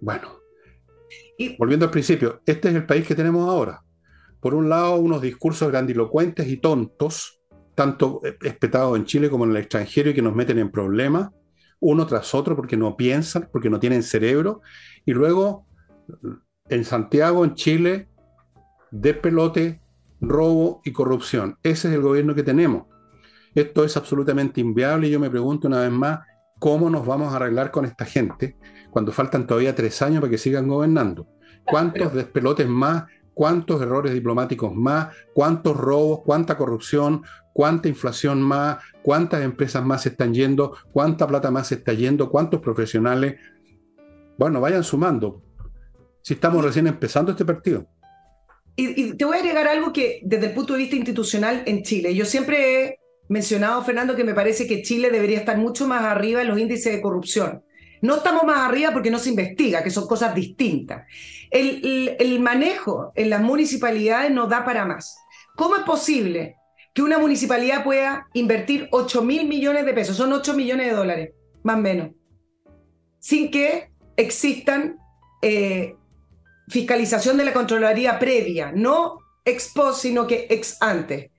Bueno, 0.00 0.28
y, 1.36 1.56
volviendo 1.56 1.86
al 1.86 1.90
principio, 1.90 2.40
este 2.46 2.68
es 2.68 2.74
el 2.74 2.86
país 2.86 3.06
que 3.06 3.14
tenemos 3.14 3.48
ahora. 3.48 3.82
Por 4.40 4.54
un 4.54 4.68
lado, 4.68 4.96
unos 4.96 5.20
discursos 5.20 5.68
grandilocuentes 5.70 6.46
y 6.48 6.56
tontos, 6.56 7.40
tanto 7.74 8.20
espetados 8.42 8.96
en 8.96 9.04
Chile 9.04 9.28
como 9.28 9.44
en 9.44 9.50
el 9.50 9.56
extranjero 9.58 10.10
y 10.10 10.14
que 10.14 10.22
nos 10.22 10.34
meten 10.34 10.58
en 10.58 10.70
problemas 10.70 11.30
uno 11.80 12.06
tras 12.06 12.34
otro 12.34 12.54
porque 12.54 12.76
no 12.76 12.96
piensan, 12.96 13.48
porque 13.50 13.70
no 13.70 13.80
tienen 13.80 14.02
cerebro, 14.02 14.60
y 15.04 15.12
luego 15.12 15.66
en 16.70 16.84
Santiago, 16.84 17.44
en 17.44 17.54
Chile, 17.54 18.08
despelote, 18.90 19.80
robo 20.20 20.80
y 20.84 20.92
corrupción. 20.92 21.58
Ese 21.62 21.88
es 21.88 21.94
el 21.94 22.02
gobierno 22.02 22.34
que 22.34 22.42
tenemos. 22.42 22.86
Esto 23.54 23.84
es 23.84 23.96
absolutamente 23.96 24.60
inviable 24.60 25.08
y 25.08 25.10
yo 25.10 25.20
me 25.20 25.30
pregunto 25.30 25.68
una 25.68 25.80
vez 25.80 25.90
más, 25.90 26.20
¿cómo 26.58 26.88
nos 26.88 27.04
vamos 27.04 27.32
a 27.32 27.36
arreglar 27.36 27.70
con 27.70 27.84
esta 27.84 28.04
gente 28.04 28.56
cuando 28.90 29.12
faltan 29.12 29.46
todavía 29.46 29.74
tres 29.74 30.00
años 30.02 30.20
para 30.20 30.30
que 30.30 30.38
sigan 30.38 30.68
gobernando? 30.68 31.26
¿Cuántos 31.64 32.14
despelotes 32.14 32.68
más 32.68 33.04
cuántos 33.34 33.80
errores 33.80 34.12
diplomáticos 34.12 34.74
más, 34.74 35.14
cuántos 35.32 35.74
robos, 35.74 36.20
cuánta 36.26 36.58
corrupción, 36.58 37.22
cuánta 37.54 37.88
inflación 37.88 38.42
más, 38.42 38.78
cuántas 39.02 39.42
empresas 39.42 39.82
más 39.82 40.02
se 40.02 40.10
están 40.10 40.34
yendo, 40.34 40.76
cuánta 40.92 41.26
plata 41.26 41.50
más 41.50 41.68
se 41.68 41.76
está 41.76 41.94
yendo, 41.94 42.30
cuántos 42.30 42.60
profesionales. 42.60 43.36
Bueno, 44.36 44.60
vayan 44.60 44.84
sumando. 44.84 45.42
Si 46.22 46.34
estamos 46.34 46.64
recién 46.64 46.86
empezando 46.86 47.32
este 47.32 47.44
partido. 47.44 47.86
Y, 48.76 49.14
te 49.14 49.24
voy 49.24 49.36
a 49.36 49.40
agregar 49.40 49.68
algo 49.68 49.92
que 49.92 50.20
desde 50.24 50.46
el 50.46 50.52
punto 50.52 50.72
de 50.72 50.80
vista 50.80 50.96
institucional 50.96 51.62
en 51.66 51.82
Chile, 51.82 52.14
yo 52.14 52.24
siempre 52.24 52.84
he 52.84 52.98
mencionado, 53.28 53.82
Fernando, 53.84 54.16
que 54.16 54.24
me 54.24 54.34
parece 54.34 54.66
que 54.66 54.82
Chile 54.82 55.10
debería 55.10 55.38
estar 55.38 55.58
mucho 55.58 55.86
más 55.86 56.02
arriba 56.02 56.40
en 56.42 56.48
los 56.48 56.58
índices 56.58 56.94
de 56.94 57.02
corrupción. 57.02 57.62
No 58.02 58.16
estamos 58.16 58.44
más 58.44 58.58
arriba 58.58 58.92
porque 58.92 59.10
no 59.10 59.18
se 59.18 59.28
investiga, 59.28 59.82
que 59.82 59.90
son 59.90 60.06
cosas 60.06 60.34
distintas. 60.34 61.06
El, 61.50 62.40
manejo 62.40 63.12
en 63.14 63.28
las 63.28 63.42
municipalidades 63.42 64.30
no 64.30 64.46
da 64.46 64.64
para 64.64 64.86
más. 64.86 65.16
¿Cómo 65.56 65.76
es 65.76 65.82
posible 65.82 66.56
que 66.94 67.02
una 67.02 67.18
municipalidad 67.18 67.84
pueda 67.84 68.28
invertir 68.32 68.88
8 68.90 69.22
mil 69.22 69.46
millones 69.46 69.84
de 69.84 69.92
pesos, 69.92 70.16
son 70.16 70.32
8 70.32 70.54
millones 70.54 70.86
de 70.86 70.92
dólares, 70.92 71.30
más 71.62 71.76
o 71.76 71.80
menos, 71.80 72.10
sin 73.20 73.50
que 73.50 73.90
existan 74.16 74.96
eh, 75.42 75.94
fiscalización 76.70 77.36
de 77.36 77.44
la 77.44 77.52
Contraloría 77.52 78.18
previa, 78.18 78.72
no 78.74 79.18
ex 79.44 79.72
post, 79.74 80.02
sino 80.02 80.26
que 80.26 80.46
ex 80.50 80.76
ante? 80.80 81.32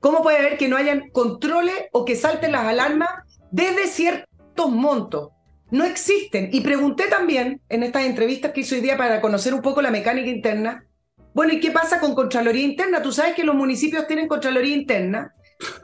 ¿Cómo 0.00 0.22
puede 0.22 0.38
haber 0.38 0.58
que 0.58 0.68
no 0.68 0.76
hayan 0.76 1.10
controles 1.10 1.84
o 1.92 2.04
que 2.04 2.16
salten 2.16 2.52
las 2.52 2.64
alarmas 2.64 3.10
desde 3.50 3.86
ciertos 3.86 4.70
montos? 4.70 5.30
no 5.72 5.84
existen. 5.84 6.50
Y 6.52 6.60
pregunté 6.60 7.08
también 7.08 7.60
en 7.68 7.82
estas 7.82 8.04
entrevistas 8.04 8.52
que 8.52 8.60
hice 8.60 8.76
hoy 8.76 8.82
día 8.82 8.96
para 8.96 9.20
conocer 9.20 9.54
un 9.54 9.62
poco 9.62 9.80
la 9.80 9.90
mecánica 9.90 10.28
interna. 10.28 10.86
Bueno, 11.34 11.54
¿y 11.54 11.60
qué 11.60 11.70
pasa 11.70 11.98
con 11.98 12.14
Contraloría 12.14 12.62
Interna? 12.62 13.00
Tú 13.00 13.10
sabes 13.10 13.34
que 13.34 13.42
los 13.42 13.54
municipios 13.54 14.06
tienen 14.06 14.28
Contraloría 14.28 14.76
Interna. 14.76 15.34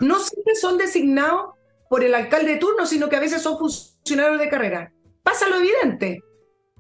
No 0.01 0.19
siempre 0.21 0.55
son 0.57 0.77
designados 0.77 1.55
por 1.89 2.05
el 2.05 2.15
alcalde 2.15 2.53
de 2.53 2.59
turno, 2.59 2.85
sino 2.85 3.09
que 3.09 3.17
a 3.17 3.21
veces 3.21 3.41
son 3.41 3.59
funcionarios 3.59 4.39
de 4.39 4.51
carrera. 4.51 4.93
Pasa 5.23 5.49
lo 5.49 5.57
evidente. 5.57 6.21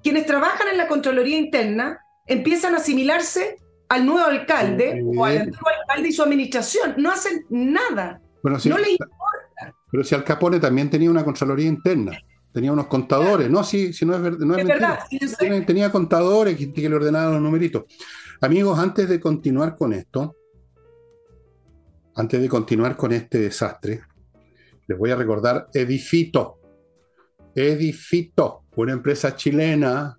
Quienes 0.08 0.24
trabajan 0.24 0.68
en 0.68 0.78
la 0.78 0.88
Contraloría 0.88 1.36
Interna 1.36 2.00
empiezan 2.26 2.72
a 2.72 2.78
asimilarse 2.78 3.58
al 3.90 4.06
nuevo 4.06 4.26
alcalde 4.26 5.02
o 5.04 5.22
al 5.22 5.36
antiguo 5.36 5.68
alcalde 5.82 6.08
y 6.08 6.12
su 6.12 6.22
administración. 6.22 6.94
No 6.96 7.10
hacen 7.10 7.44
nada. 7.50 8.18
no 8.42 8.78
les 8.78 8.88
importa. 8.88 9.74
Pero 9.92 10.04
si 10.04 10.14
Al 10.14 10.24
Capone 10.24 10.60
también 10.60 10.88
tenía 10.88 11.10
una 11.10 11.22
Contraloría 11.22 11.66
Interna 11.66 12.18
tenía 12.54 12.72
unos 12.72 12.86
contadores, 12.86 13.50
no, 13.50 13.62
sí, 13.62 13.92
si 13.92 14.06
no 14.06 14.14
es, 14.14 14.38
no 14.38 14.56
es, 14.56 14.66
verdad. 14.66 14.98
tenía, 15.66 15.92
contadores 15.92 16.56
que, 16.56 16.72
que 16.72 16.88
le 16.88 16.96
ordenaban 16.96 17.34
los 17.34 17.42
numeritos. 17.42 17.84
Amigos, 18.40 18.78
antes 18.78 19.10
de 19.10 19.20
continuar 19.20 19.76
con 19.76 19.92
esto, 19.92 20.34
antes 22.14 22.40
de 22.40 22.48
continuar 22.48 22.96
con 22.96 23.12
este 23.12 23.40
desastre, 23.40 24.00
les 24.86 24.98
voy 24.98 25.10
a 25.10 25.16
recordar 25.16 25.68
Edifito. 25.74 26.60
Edifito, 27.54 28.64
una 28.84 28.92
empresa 28.92 29.34
chilena 29.34 30.18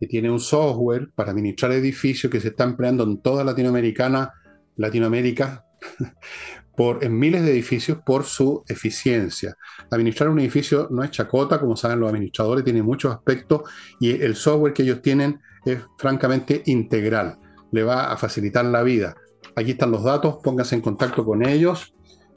que 0.00 0.06
tiene 0.06 0.30
un 0.30 0.40
software 0.40 1.10
para 1.14 1.30
administrar 1.30 1.72
edificios 1.72 2.30
que 2.30 2.40
se 2.40 2.48
está 2.48 2.64
empleando 2.64 3.04
en 3.04 3.22
toda 3.22 3.44
Latinoamérica, 3.44 4.32
Latinoamérica 4.76 5.64
por, 6.76 7.02
en 7.02 7.18
miles 7.18 7.42
de 7.42 7.52
edificios 7.52 7.98
por 8.04 8.24
su 8.24 8.62
eficiencia. 8.68 9.56
Administrar 9.90 10.28
un 10.28 10.40
edificio 10.40 10.88
no 10.90 11.02
es 11.02 11.10
chacota, 11.10 11.58
como 11.58 11.76
saben 11.76 12.00
los 12.00 12.10
administradores, 12.10 12.64
tiene 12.64 12.82
muchos 12.82 13.14
aspectos 13.14 13.62
y 14.00 14.10
el 14.10 14.36
software 14.36 14.72
que 14.74 14.82
ellos 14.82 15.00
tienen 15.00 15.40
es 15.64 15.80
francamente 15.98 16.62
integral. 16.66 17.38
Le 17.72 17.82
va 17.82 18.12
a 18.12 18.16
facilitar 18.16 18.64
la 18.64 18.82
vida. 18.82 19.16
Aquí 19.54 19.72
están 19.72 19.90
los 19.90 20.04
datos, 20.04 20.36
pónganse 20.42 20.74
en 20.74 20.82
contacto 20.82 21.24
con 21.24 21.46
ellos. 21.46 21.95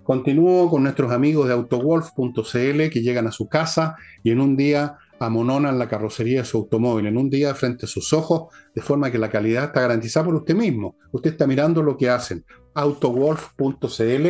Continúo 0.10 0.72
con 0.72 0.82
nuestros 0.82 1.12
amigos 1.12 1.47
de 1.47 1.53
autowolf.cl 1.53 2.89
que 2.89 3.01
llegan 3.03 3.28
a 3.28 3.32
su 3.32 3.47
casa 3.47 3.95
y 4.24 4.32
en 4.32 4.41
un 4.41 4.57
día 4.57 4.97
amononan 5.20 5.78
la 5.78 5.88
carrocería 5.88 6.39
de 6.39 6.45
su 6.45 6.57
automóvil, 6.57 7.05
en 7.05 7.16
un 7.16 7.30
día 7.30 7.53
frente 7.53 7.86
a 7.86 7.88
sus 7.88 8.12
ojos, 8.12 8.51
de 8.74 8.82
forma 8.82 9.12
que 9.12 9.20
la 9.20 9.30
calidad 9.30 9.66
está 9.66 9.82
garantizada 9.82 10.26
por 10.26 10.34
usted 10.34 10.55
mismo. 10.55 10.95
Usted 11.12 11.34
está 11.34 11.45
mirando 11.45 11.84
lo 11.84 11.95
que 11.95 12.10
hacen. 12.10 12.43
autowolf.cl. 12.74 14.30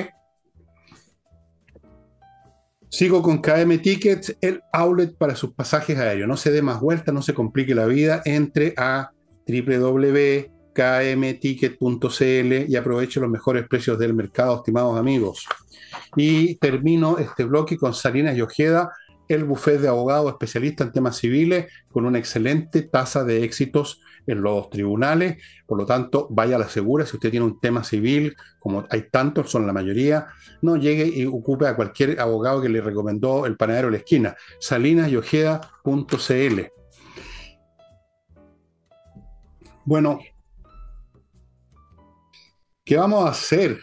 Sigo 2.89 3.21
con 3.21 3.37
KM 3.37 3.77
Tickets, 3.81 4.35
el 4.41 4.61
outlet 4.73 5.17
para 5.17 5.37
sus 5.37 5.53
pasajes 5.53 5.97
aéreos. 5.97 6.27
No 6.27 6.35
se 6.35 6.51
dé 6.51 6.61
más 6.61 6.81
vueltas, 6.81 7.13
no 7.13 7.21
se 7.21 7.33
complique 7.33 7.73
la 7.73 7.85
vida. 7.85 8.21
Entre 8.25 8.73
a 8.75 9.11
www 9.47 10.58
kmticket.cl 10.73 12.53
y 12.67 12.75
aproveche 12.75 13.19
los 13.19 13.29
mejores 13.29 13.67
precios 13.67 13.99
del 13.99 14.13
mercado, 14.13 14.57
estimados 14.57 14.97
amigos. 14.97 15.45
Y 16.15 16.55
termino 16.55 17.17
este 17.17 17.43
bloque 17.43 17.77
con 17.77 17.93
Salinas 17.93 18.37
y 18.37 18.41
Ojeda, 18.41 18.91
el 19.27 19.43
bufete 19.43 19.79
de 19.79 19.87
abogados 19.87 20.31
especialista 20.31 20.83
en 20.83 20.91
temas 20.91 21.17
civiles, 21.17 21.67
con 21.91 22.05
una 22.05 22.17
excelente 22.17 22.83
tasa 22.83 23.23
de 23.23 23.43
éxitos 23.43 24.01
en 24.25 24.41
los 24.41 24.69
tribunales. 24.69 25.37
Por 25.65 25.77
lo 25.77 25.85
tanto, 25.85 26.27
vaya 26.31 26.55
a 26.55 26.59
la 26.59 26.69
segura. 26.69 27.05
Si 27.05 27.15
usted 27.15 27.31
tiene 27.31 27.45
un 27.45 27.59
tema 27.59 27.83
civil, 27.83 28.35
como 28.59 28.85
hay 28.89 29.07
tantos, 29.11 29.51
son 29.51 29.67
la 29.67 29.73
mayoría, 29.73 30.27
no 30.61 30.77
llegue 30.77 31.07
y 31.07 31.25
ocupe 31.25 31.67
a 31.67 31.75
cualquier 31.75 32.19
abogado 32.19 32.61
que 32.61 32.69
le 32.69 32.81
recomendó 32.81 33.45
el 33.45 33.55
panadero 33.55 33.87
de 33.87 33.91
la 33.91 33.97
esquina. 33.97 34.35
salinasyojeda.cl. 34.59 36.61
Bueno, 39.85 40.19
¿Qué 42.89 42.97
vamos 42.97 43.23
a 43.23 43.29
hacer? 43.29 43.79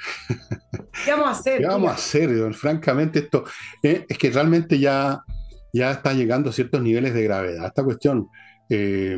¿Qué 1.05 1.13
vamos 1.13 1.29
a 1.29 1.31
hacer? 1.31 1.61
¿Qué 1.61 1.67
vamos 1.67 1.91
a 1.93 1.95
hacer? 1.95 2.55
Francamente, 2.55 3.21
esto 3.21 3.45
eh, 3.81 4.05
es 4.09 4.19
que 4.19 4.33
realmente 4.33 4.81
ya, 4.81 5.23
ya 5.73 5.93
está 5.93 6.13
llegando 6.13 6.51
a 6.51 6.53
ciertos 6.53 6.83
niveles 6.83 7.15
de 7.15 7.23
gravedad. 7.23 7.67
Esta 7.67 7.85
cuestión, 7.85 8.27
eh, 8.69 9.17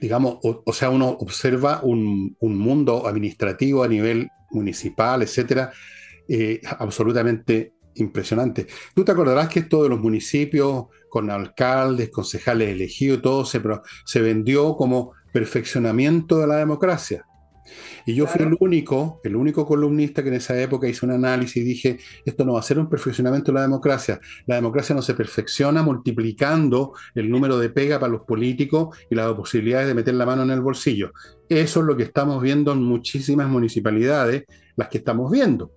digamos, 0.00 0.38
o, 0.40 0.72
sea, 0.72 0.88
uno 0.88 1.08
observa 1.10 1.82
un, 1.82 2.34
mundo 2.40 3.06
administrativo 3.06 3.84
a 3.84 3.88
nivel 3.88 4.30
municipal, 4.50 5.20
etcétera, 5.20 5.70
eh, 6.26 6.62
absolutamente 6.78 7.74
impresionante. 7.96 8.66
Tú 8.94 9.04
te 9.04 9.12
acordarás 9.12 9.50
que 9.50 9.60
esto 9.60 9.82
de 9.82 9.90
los 9.90 10.00
municipios 10.00 10.86
con 11.10 11.30
alcaldes, 11.30 12.08
concejales 12.08 12.70
elegidos, 12.70 13.20
todo 13.20 13.44
se, 13.44 13.60
se 14.06 14.22
vendió 14.22 14.74
como 14.74 15.12
perfeccionamiento 15.34 16.38
de 16.38 16.46
la 16.46 16.56
democracia. 16.56 17.26
Y 18.06 18.14
yo 18.14 18.26
fui 18.26 18.44
el 18.44 18.56
único, 18.60 19.20
el 19.24 19.36
único 19.36 19.66
columnista 19.66 20.22
que 20.22 20.28
en 20.28 20.36
esa 20.36 20.60
época 20.60 20.88
hizo 20.88 21.06
un 21.06 21.12
análisis 21.12 21.56
y 21.56 21.64
dije, 21.64 21.98
esto 22.24 22.44
no 22.44 22.54
va 22.54 22.60
a 22.60 22.62
ser 22.62 22.78
un 22.78 22.88
perfeccionamiento 22.88 23.52
de 23.52 23.56
la 23.56 23.62
democracia. 23.62 24.20
La 24.46 24.56
democracia 24.56 24.94
no 24.94 25.02
se 25.02 25.14
perfecciona 25.14 25.82
multiplicando 25.82 26.92
el 27.14 27.30
número 27.30 27.58
de 27.58 27.70
pega 27.70 27.98
para 27.98 28.12
los 28.12 28.22
políticos 28.22 28.96
y 29.10 29.14
las 29.14 29.32
posibilidades 29.34 29.88
de 29.88 29.94
meter 29.94 30.14
la 30.14 30.26
mano 30.26 30.42
en 30.42 30.50
el 30.50 30.60
bolsillo. 30.60 31.12
Eso 31.48 31.80
es 31.80 31.86
lo 31.86 31.96
que 31.96 32.04
estamos 32.04 32.42
viendo 32.42 32.72
en 32.72 32.82
muchísimas 32.82 33.48
municipalidades, 33.48 34.44
las 34.76 34.88
que 34.88 34.98
estamos 34.98 35.30
viendo. 35.30 35.72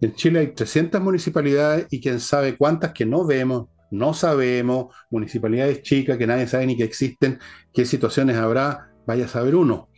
En 0.00 0.14
Chile 0.14 0.40
hay 0.40 0.54
300 0.54 1.00
municipalidades 1.00 1.86
y 1.90 2.00
quién 2.00 2.20
sabe 2.20 2.56
cuántas 2.56 2.92
que 2.92 3.04
no 3.04 3.26
vemos, 3.26 3.68
no 3.90 4.14
sabemos, 4.14 4.94
municipalidades 5.10 5.82
chicas 5.82 6.18
que 6.18 6.26
nadie 6.26 6.46
sabe 6.46 6.66
ni 6.66 6.76
que 6.76 6.84
existen, 6.84 7.38
qué 7.72 7.84
situaciones 7.84 8.36
habrá, 8.36 8.90
vaya 9.06 9.24
a 9.24 9.28
saber 9.28 9.54
uno. 9.54 9.88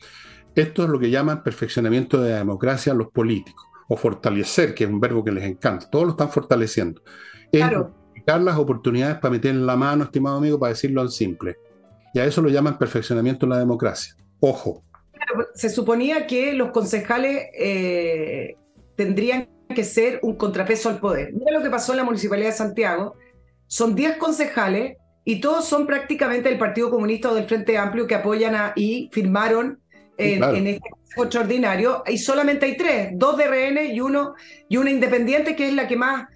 Esto 0.60 0.84
es 0.84 0.90
lo 0.90 0.98
que 0.98 1.10
llaman 1.10 1.42
perfeccionamiento 1.42 2.20
de 2.20 2.32
la 2.32 2.38
democracia 2.38 2.92
a 2.92 2.94
los 2.94 3.10
políticos, 3.10 3.64
o 3.88 3.96
fortalecer, 3.96 4.74
que 4.74 4.84
es 4.84 4.90
un 4.90 5.00
verbo 5.00 5.24
que 5.24 5.32
les 5.32 5.44
encanta. 5.44 5.88
Todos 5.88 6.04
lo 6.04 6.10
están 6.10 6.30
fortaleciendo. 6.30 7.02
Es 7.50 7.66
claro. 7.66 7.94
las 8.26 8.58
oportunidades 8.58 9.16
para 9.16 9.32
meter 9.32 9.52
en 9.52 9.64
la 9.64 9.76
mano, 9.76 10.04
estimado 10.04 10.36
amigo, 10.36 10.58
para 10.58 10.74
decirlo 10.74 11.00
en 11.00 11.08
simple. 11.08 11.56
Y 12.12 12.18
a 12.18 12.26
eso 12.26 12.42
lo 12.42 12.50
llaman 12.50 12.76
perfeccionamiento 12.76 13.46
de 13.46 13.50
la 13.50 13.58
democracia. 13.58 14.14
Ojo. 14.40 14.84
se 15.54 15.70
suponía 15.70 16.26
que 16.26 16.52
los 16.52 16.72
concejales 16.72 17.46
eh, 17.58 18.56
tendrían 18.96 19.48
que 19.74 19.84
ser 19.84 20.20
un 20.22 20.36
contrapeso 20.36 20.90
al 20.90 20.98
poder. 20.98 21.32
Mira 21.32 21.52
lo 21.52 21.62
que 21.62 21.70
pasó 21.70 21.92
en 21.92 21.98
la 21.98 22.04
Municipalidad 22.04 22.48
de 22.48 22.56
Santiago. 22.56 23.14
Son 23.66 23.94
10 23.94 24.18
concejales 24.18 24.98
y 25.24 25.40
todos 25.40 25.64
son 25.64 25.86
prácticamente 25.86 26.50
del 26.50 26.58
Partido 26.58 26.90
Comunista 26.90 27.30
o 27.30 27.34
del 27.34 27.46
Frente 27.46 27.78
Amplio 27.78 28.06
que 28.06 28.14
apoyan 28.14 28.54
a, 28.54 28.72
y 28.76 29.08
firmaron 29.10 29.80
en, 30.20 30.66
este 30.66 30.90
caso 30.90 31.24
extraordinario, 31.24 32.02
y 32.06 32.18
solamente 32.18 32.66
hay 32.66 32.76
tres, 32.76 33.10
dos 33.12 33.36
de 33.36 33.46
RN 33.46 33.86
y 33.92 34.00
uno 34.00 34.34
y 34.68 34.76
una 34.76 34.90
independiente 34.90 35.56
que 35.56 35.68
es 35.68 35.74
la 35.74 35.88
que 35.88 35.96
más 35.96 36.28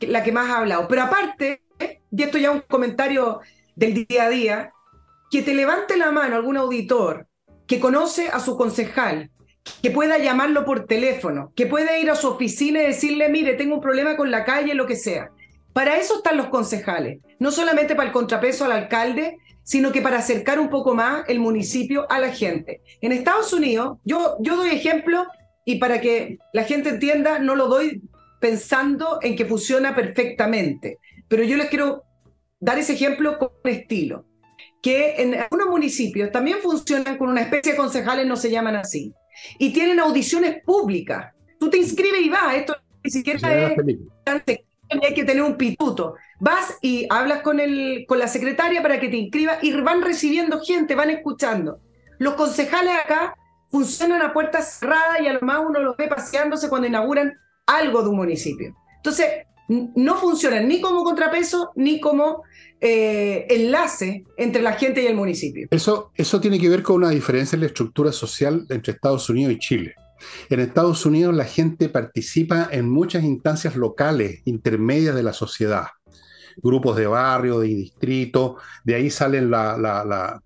la 0.00 0.22
que 0.22 0.32
más 0.32 0.50
ha 0.50 0.58
hablado. 0.58 0.86
Pero 0.88 1.02
aparte, 1.02 1.62
y 2.10 2.22
esto 2.22 2.38
ya 2.38 2.50
un 2.50 2.60
comentario 2.60 3.40
del 3.74 4.06
día 4.06 4.24
a 4.24 4.28
día, 4.28 4.72
que 5.30 5.42
te 5.42 5.54
levante 5.54 5.96
la 5.96 6.10
mano 6.10 6.36
algún 6.36 6.56
auditor 6.56 7.26
que 7.66 7.80
conoce 7.80 8.28
a 8.28 8.40
su 8.40 8.56
concejal, 8.56 9.30
que 9.82 9.90
pueda 9.90 10.18
llamarlo 10.18 10.64
por 10.64 10.86
teléfono, 10.86 11.52
que 11.54 11.66
pueda 11.66 11.98
ir 11.98 12.10
a 12.10 12.14
su 12.14 12.28
oficina 12.28 12.82
y 12.82 12.86
decirle, 12.86 13.28
mire, 13.28 13.54
tengo 13.54 13.74
un 13.74 13.80
problema 13.80 14.16
con 14.16 14.30
la 14.30 14.44
calle, 14.44 14.74
lo 14.74 14.86
que 14.86 14.96
sea. 14.96 15.30
Para 15.74 15.98
eso 15.98 16.16
están 16.16 16.38
los 16.38 16.48
concejales, 16.48 17.18
no 17.38 17.50
solamente 17.50 17.94
para 17.94 18.08
el 18.08 18.12
contrapeso 18.12 18.64
al 18.64 18.72
alcalde, 18.72 19.36
sino 19.68 19.92
que 19.92 20.00
para 20.00 20.16
acercar 20.16 20.58
un 20.58 20.70
poco 20.70 20.94
más 20.94 21.28
el 21.28 21.40
municipio 21.40 22.10
a 22.10 22.18
la 22.18 22.32
gente. 22.32 22.80
En 23.02 23.12
Estados 23.12 23.52
Unidos, 23.52 23.98
yo, 24.02 24.38
yo 24.40 24.56
doy 24.56 24.70
ejemplo 24.70 25.26
y 25.66 25.76
para 25.76 26.00
que 26.00 26.38
la 26.54 26.64
gente 26.64 26.88
entienda, 26.88 27.38
no 27.38 27.54
lo 27.54 27.68
doy 27.68 28.00
pensando 28.40 29.18
en 29.20 29.36
que 29.36 29.44
funciona 29.44 29.94
perfectamente, 29.94 30.96
pero 31.28 31.42
yo 31.44 31.58
les 31.58 31.68
quiero 31.68 32.04
dar 32.58 32.78
ese 32.78 32.94
ejemplo 32.94 33.38
con 33.38 33.50
estilo, 33.64 34.24
que 34.80 35.16
en 35.18 35.34
algunos 35.34 35.68
municipios 35.68 36.32
también 36.32 36.60
funcionan 36.62 37.18
con 37.18 37.28
una 37.28 37.42
especie 37.42 37.72
de 37.72 37.78
concejales, 37.78 38.26
no 38.26 38.36
se 38.36 38.50
llaman 38.50 38.76
así, 38.76 39.12
y 39.58 39.70
tienen 39.74 40.00
audiciones 40.00 40.62
públicas. 40.64 41.34
Tú 41.60 41.68
te 41.68 41.76
inscribes 41.76 42.22
y 42.22 42.30
vas, 42.30 42.56
esto 42.56 42.74
ni 43.04 43.10
siquiera 43.10 43.38
es 43.66 44.60
hay 44.90 45.14
que 45.14 45.24
tener 45.24 45.42
un 45.42 45.56
pituto. 45.56 46.14
Vas 46.40 46.76
y 46.80 47.06
hablas 47.10 47.42
con, 47.42 47.60
el, 47.60 48.04
con 48.08 48.18
la 48.18 48.28
secretaria 48.28 48.82
para 48.82 49.00
que 49.00 49.08
te 49.08 49.16
inscriba 49.16 49.58
y 49.62 49.72
van 49.72 50.02
recibiendo 50.02 50.60
gente, 50.60 50.94
van 50.94 51.10
escuchando. 51.10 51.80
Los 52.18 52.34
concejales 52.34 52.94
acá 53.04 53.34
funcionan 53.70 54.22
a 54.22 54.32
puertas 54.32 54.78
cerradas 54.78 55.20
y 55.20 55.28
a 55.28 55.34
lo 55.34 55.40
más 55.40 55.60
uno 55.66 55.80
los 55.80 55.96
ve 55.96 56.08
paseándose 56.08 56.68
cuando 56.68 56.88
inauguran 56.88 57.34
algo 57.66 58.02
de 58.02 58.08
un 58.08 58.16
municipio. 58.16 58.74
Entonces, 58.96 59.26
no 59.68 60.16
funcionan 60.16 60.66
ni 60.66 60.80
como 60.80 61.04
contrapeso 61.04 61.72
ni 61.76 62.00
como 62.00 62.42
eh, 62.80 63.46
enlace 63.50 64.24
entre 64.36 64.62
la 64.62 64.72
gente 64.72 65.02
y 65.02 65.06
el 65.06 65.14
municipio. 65.14 65.68
Eso, 65.70 66.10
eso 66.14 66.40
tiene 66.40 66.58
que 66.58 66.68
ver 66.68 66.82
con 66.82 66.96
una 66.96 67.10
diferencia 67.10 67.56
en 67.56 67.60
la 67.60 67.66
estructura 67.66 68.10
social 68.12 68.66
entre 68.70 68.94
Estados 68.94 69.28
Unidos 69.28 69.52
y 69.52 69.58
Chile. 69.58 69.94
En 70.48 70.60
Estados 70.60 71.04
Unidos 71.06 71.34
la 71.34 71.44
gente 71.44 71.88
participa 71.88 72.68
en 72.70 72.88
muchas 72.88 73.24
instancias 73.24 73.76
locales, 73.76 74.42
intermedias 74.44 75.14
de 75.14 75.22
la 75.22 75.32
sociedad, 75.32 75.86
grupos 76.56 76.96
de 76.96 77.06
barrio, 77.06 77.60
de 77.60 77.68
distrito, 77.68 78.56
de 78.84 78.94
ahí 78.94 79.10
salen 79.10 79.50
la, 79.50 80.40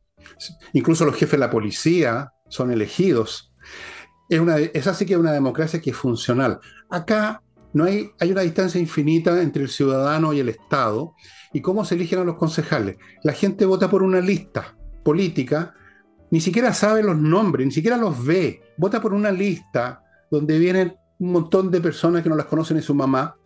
incluso 0.72 1.04
los 1.04 1.14
jefes 1.14 1.32
de 1.32 1.38
la 1.38 1.50
policía 1.50 2.32
son 2.48 2.70
elegidos. 2.70 3.52
Es, 4.28 4.40
es 4.74 4.86
así 4.86 5.06
que 5.06 5.14
es 5.14 5.18
una 5.18 5.32
democracia 5.32 5.80
que 5.80 5.90
es 5.90 5.96
funcional. 5.96 6.58
Acá 6.90 7.42
no 7.72 7.84
hay, 7.84 8.10
hay 8.20 8.32
una 8.32 8.42
distancia 8.42 8.80
infinita 8.80 9.40
entre 9.40 9.62
el 9.62 9.68
ciudadano 9.68 10.32
y 10.32 10.40
el 10.40 10.48
Estado. 10.48 11.14
¿Y 11.52 11.60
cómo 11.60 11.84
se 11.84 11.94
eligen 11.94 12.18
a 12.20 12.24
los 12.24 12.36
concejales? 12.36 12.96
La 13.22 13.32
gente 13.32 13.64
vota 13.66 13.90
por 13.90 14.02
una 14.02 14.20
lista 14.20 14.76
política 15.02 15.74
ni 16.32 16.40
siquiera 16.40 16.72
sabe 16.72 17.02
los 17.02 17.18
nombres, 17.18 17.66
ni 17.66 17.72
siquiera 17.72 17.98
los 17.98 18.24
ve. 18.24 18.62
Vota 18.78 19.02
por 19.02 19.12
una 19.12 19.30
lista 19.30 20.02
donde 20.30 20.58
vienen 20.58 20.96
un 21.18 21.30
montón 21.30 21.70
de 21.70 21.78
personas 21.78 22.22
que 22.22 22.30
no 22.30 22.36
las 22.36 22.46
conocen 22.46 22.78
ni 22.78 22.82
su 22.82 22.94
mamá. 22.94 23.36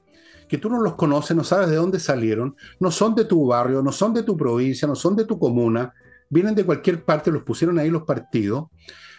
que 0.49 0.59
tú 0.59 0.71
no 0.71 0.81
los 0.81 0.95
conoces, 0.95 1.37
no 1.37 1.43
sabes 1.43 1.69
de 1.69 1.75
dónde 1.75 1.99
salieron, 1.99 2.55
no 2.79 2.93
son 2.93 3.17
de 3.17 3.25
tu 3.25 3.45
barrio, 3.49 3.83
no 3.83 3.91
son 3.91 4.15
de 4.15 4.23
tu 4.23 4.37
provincia, 4.37 4.87
no 4.87 4.95
son 4.95 5.17
de 5.17 5.25
tu 5.25 5.41
comuna, 5.41 5.93
vienen 6.31 6.55
de 6.55 6.65
cualquier 6.65 7.05
parte, 7.05 7.33
los 7.33 7.43
pusieron 7.43 7.81
ahí 7.81 7.91
los 7.91 8.05
partidos 8.05 8.67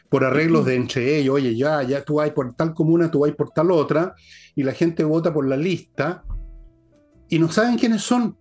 por 0.08 0.24
arreglos 0.24 0.66
de 0.66 0.76
entre 0.76 1.18
ellos, 1.18 1.36
oye, 1.36 1.54
ya, 1.58 1.84
ya 1.84 2.06
tú 2.06 2.16
vas 2.16 2.30
por 2.30 2.56
tal 2.56 2.74
comuna, 2.74 3.12
tú 3.12 3.20
vas 3.20 3.34
por 3.34 3.50
tal 3.50 3.72
otra, 3.72 4.16
y 4.56 4.64
la 4.64 4.72
gente 4.72 5.04
vota 5.04 5.34
por 5.34 5.46
la 5.46 5.58
lista, 5.58 6.24
y 7.28 7.40
no 7.40 7.52
saben 7.52 7.78
quiénes 7.78 8.04
son, 8.04 8.38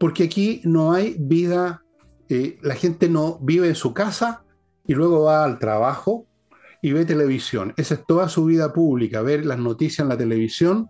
porque 0.00 0.24
aquí 0.24 0.60
no 0.64 0.92
hay 0.92 1.14
vida, 1.16 1.84
eh, 2.28 2.58
la 2.62 2.74
gente 2.74 3.08
no 3.08 3.38
vive 3.38 3.68
en 3.68 3.76
su 3.76 3.94
casa 3.94 4.43
y 4.86 4.94
luego 4.94 5.24
va 5.24 5.44
al 5.44 5.58
trabajo 5.58 6.26
y 6.82 6.92
ve 6.92 7.04
televisión. 7.04 7.72
Esa 7.76 7.94
es 7.94 8.06
toda 8.06 8.28
su 8.28 8.44
vida 8.44 8.72
pública, 8.72 9.22
ver 9.22 9.46
las 9.46 9.58
noticias 9.58 10.00
en 10.00 10.08
la 10.08 10.18
televisión, 10.18 10.88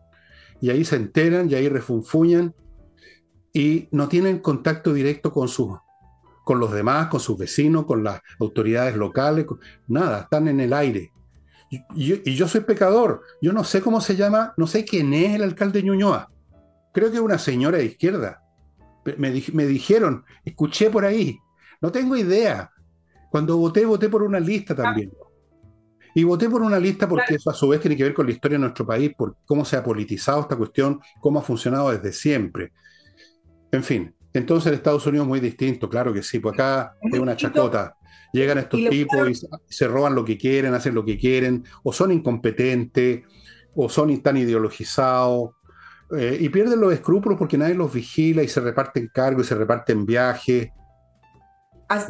y 0.60 0.70
ahí 0.70 0.84
se 0.84 0.96
enteran, 0.96 1.48
y 1.48 1.54
ahí 1.54 1.68
refunfuñan, 1.68 2.54
y 3.52 3.88
no 3.92 4.08
tienen 4.08 4.40
contacto 4.40 4.92
directo 4.92 5.32
con 5.32 5.48
sus 5.48 5.78
con 6.44 6.60
los 6.60 6.72
demás, 6.72 7.06
con 7.06 7.20
sus 7.20 7.38
vecinos, 7.38 7.86
con 7.86 8.04
las 8.04 8.20
autoridades 8.38 8.96
locales, 8.96 9.46
nada, 9.88 10.20
están 10.20 10.46
en 10.46 10.60
el 10.60 10.74
aire. 10.74 11.10
Y, 11.70 12.34
yo 12.34 12.46
soy 12.46 12.60
pecador, 12.60 13.22
yo 13.40 13.52
no 13.52 13.64
sé 13.64 13.80
cómo 13.80 14.00
se 14.02 14.14
llama, 14.14 14.52
no 14.58 14.66
sé 14.66 14.84
quién 14.84 15.14
es 15.14 15.34
el 15.34 15.42
alcalde 15.42 15.80
de 15.80 15.86
Ñuñoa. 15.86 16.30
Creo 16.92 17.10
que 17.10 17.16
es 17.16 17.22
una 17.22 17.38
señora 17.38 17.78
de 17.78 17.86
izquierda. 17.86 18.42
Me, 19.16 19.42
me 19.54 19.66
dijeron, 19.66 20.24
escuché 20.44 20.90
por 20.90 21.06
ahí, 21.06 21.38
no 21.80 21.90
tengo 21.90 22.14
idea. 22.14 22.70
Cuando 23.34 23.56
voté, 23.56 23.84
voté 23.84 24.08
por 24.08 24.22
una 24.22 24.38
lista 24.38 24.76
también. 24.76 25.10
Y 26.14 26.22
voté 26.22 26.48
por 26.48 26.62
una 26.62 26.78
lista 26.78 27.08
porque 27.08 27.34
eso 27.34 27.50
a 27.50 27.52
su 27.52 27.66
vez 27.66 27.80
tiene 27.80 27.96
que 27.96 28.04
ver 28.04 28.14
con 28.14 28.26
la 28.26 28.32
historia 28.32 28.54
de 28.58 28.60
nuestro 28.60 28.86
país, 28.86 29.12
por 29.18 29.38
cómo 29.44 29.64
se 29.64 29.76
ha 29.76 29.82
politizado 29.82 30.42
esta 30.42 30.54
cuestión, 30.54 31.00
cómo 31.18 31.40
ha 31.40 31.42
funcionado 31.42 31.90
desde 31.90 32.12
siempre. 32.12 32.70
En 33.72 33.82
fin, 33.82 34.14
entonces 34.32 34.68
en 34.68 34.74
Estados 34.74 35.04
Unidos 35.08 35.24
es 35.24 35.28
muy 35.30 35.40
distinto, 35.40 35.88
claro 35.88 36.12
que 36.12 36.22
sí, 36.22 36.38
pues 36.38 36.54
acá 36.54 36.94
es 37.02 37.18
una 37.18 37.34
chacota. 37.34 37.96
Llegan 38.32 38.58
estos 38.58 38.78
tipos 38.88 39.28
y 39.28 39.34
se 39.74 39.88
roban 39.88 40.14
lo 40.14 40.24
que 40.24 40.38
quieren, 40.38 40.72
hacen 40.72 40.94
lo 40.94 41.04
que 41.04 41.18
quieren, 41.18 41.64
o 41.82 41.92
son 41.92 42.12
incompetentes, 42.12 43.24
o 43.74 43.88
son 43.88 44.16
tan 44.22 44.36
ideologizados, 44.36 45.50
eh, 46.16 46.38
y 46.38 46.50
pierden 46.50 46.80
los 46.80 46.92
escrúpulos 46.92 47.36
porque 47.36 47.58
nadie 47.58 47.74
los 47.74 47.92
vigila 47.92 48.44
y 48.44 48.48
se 48.48 48.60
reparten 48.60 49.10
cargos 49.12 49.46
y 49.46 49.48
se 49.48 49.56
reparten 49.56 50.06
viajes. 50.06 50.68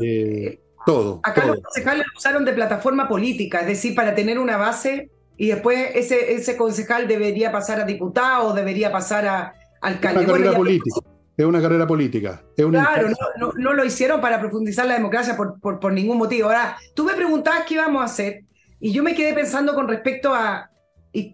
Eh, 0.02 0.60
todo. 0.86 1.20
Acá 1.22 1.46
los 1.46 1.60
concejales 1.60 2.06
usaron 2.16 2.44
de 2.44 2.52
plataforma 2.52 3.08
política, 3.08 3.60
es 3.60 3.66
decir, 3.66 3.94
para 3.94 4.14
tener 4.14 4.38
una 4.38 4.56
base 4.56 5.10
y 5.36 5.48
después 5.48 5.90
ese, 5.94 6.34
ese 6.34 6.56
concejal 6.56 7.08
debería 7.08 7.50
pasar 7.50 7.80
a 7.80 7.84
diputado, 7.84 8.54
debería 8.54 8.92
pasar 8.92 9.26
a 9.26 9.54
alcalde. 9.80 10.24
Una 10.24 10.52
política. 10.52 11.00
Es 11.36 11.44
una 11.44 11.60
carrera 11.60 11.86
política. 11.86 12.44
claro, 12.56 13.08
no, 13.38 13.52
no, 13.56 13.72
lo 13.72 13.84
hicieron 13.84 14.20
para 14.20 14.38
profundizar 14.38 14.86
la 14.86 14.94
democracia 14.94 15.36
por, 15.36 15.58
por, 15.58 15.92
ningún 15.92 16.16
motivo. 16.16 16.46
Ahora, 16.46 16.76
tú 16.94 17.02
me 17.02 17.14
preguntabas 17.14 17.64
qué 17.66 17.74
íbamos 17.74 18.02
a 18.02 18.04
hacer 18.04 18.44
y 18.78 18.92
yo 18.92 19.02
me 19.02 19.16
quedé 19.16 19.34
pensando 19.34 19.74
con 19.74 19.88
respecto 19.88 20.32
a, 20.32 20.70
y 21.12 21.32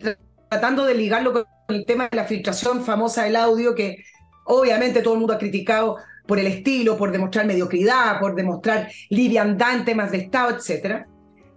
tratando 0.48 0.86
de 0.86 0.94
ligarlo 0.94 1.32
con 1.34 1.44
el 1.68 1.84
tema 1.84 2.09
de 2.09 2.16
la 2.16 2.24
filtración 2.24 2.82
famosa 2.82 3.24
del 3.24 3.36
audio, 3.36 3.74
que 3.74 4.03
obviamente 4.46 5.03
todo 5.03 5.14
el 5.14 5.20
mundo 5.20 5.34
ha 5.34 5.38
criticado 5.38 5.98
por 6.26 6.38
el 6.38 6.46
estilo, 6.46 6.96
por 6.96 7.12
demostrar 7.12 7.46
mediocridad, 7.46 8.20
por 8.20 8.34
demostrar 8.34 8.90
liviandad 9.08 9.76
en 9.76 9.84
temas 9.84 10.10
de 10.10 10.18
Estado, 10.18 10.56
etc. 10.56 11.06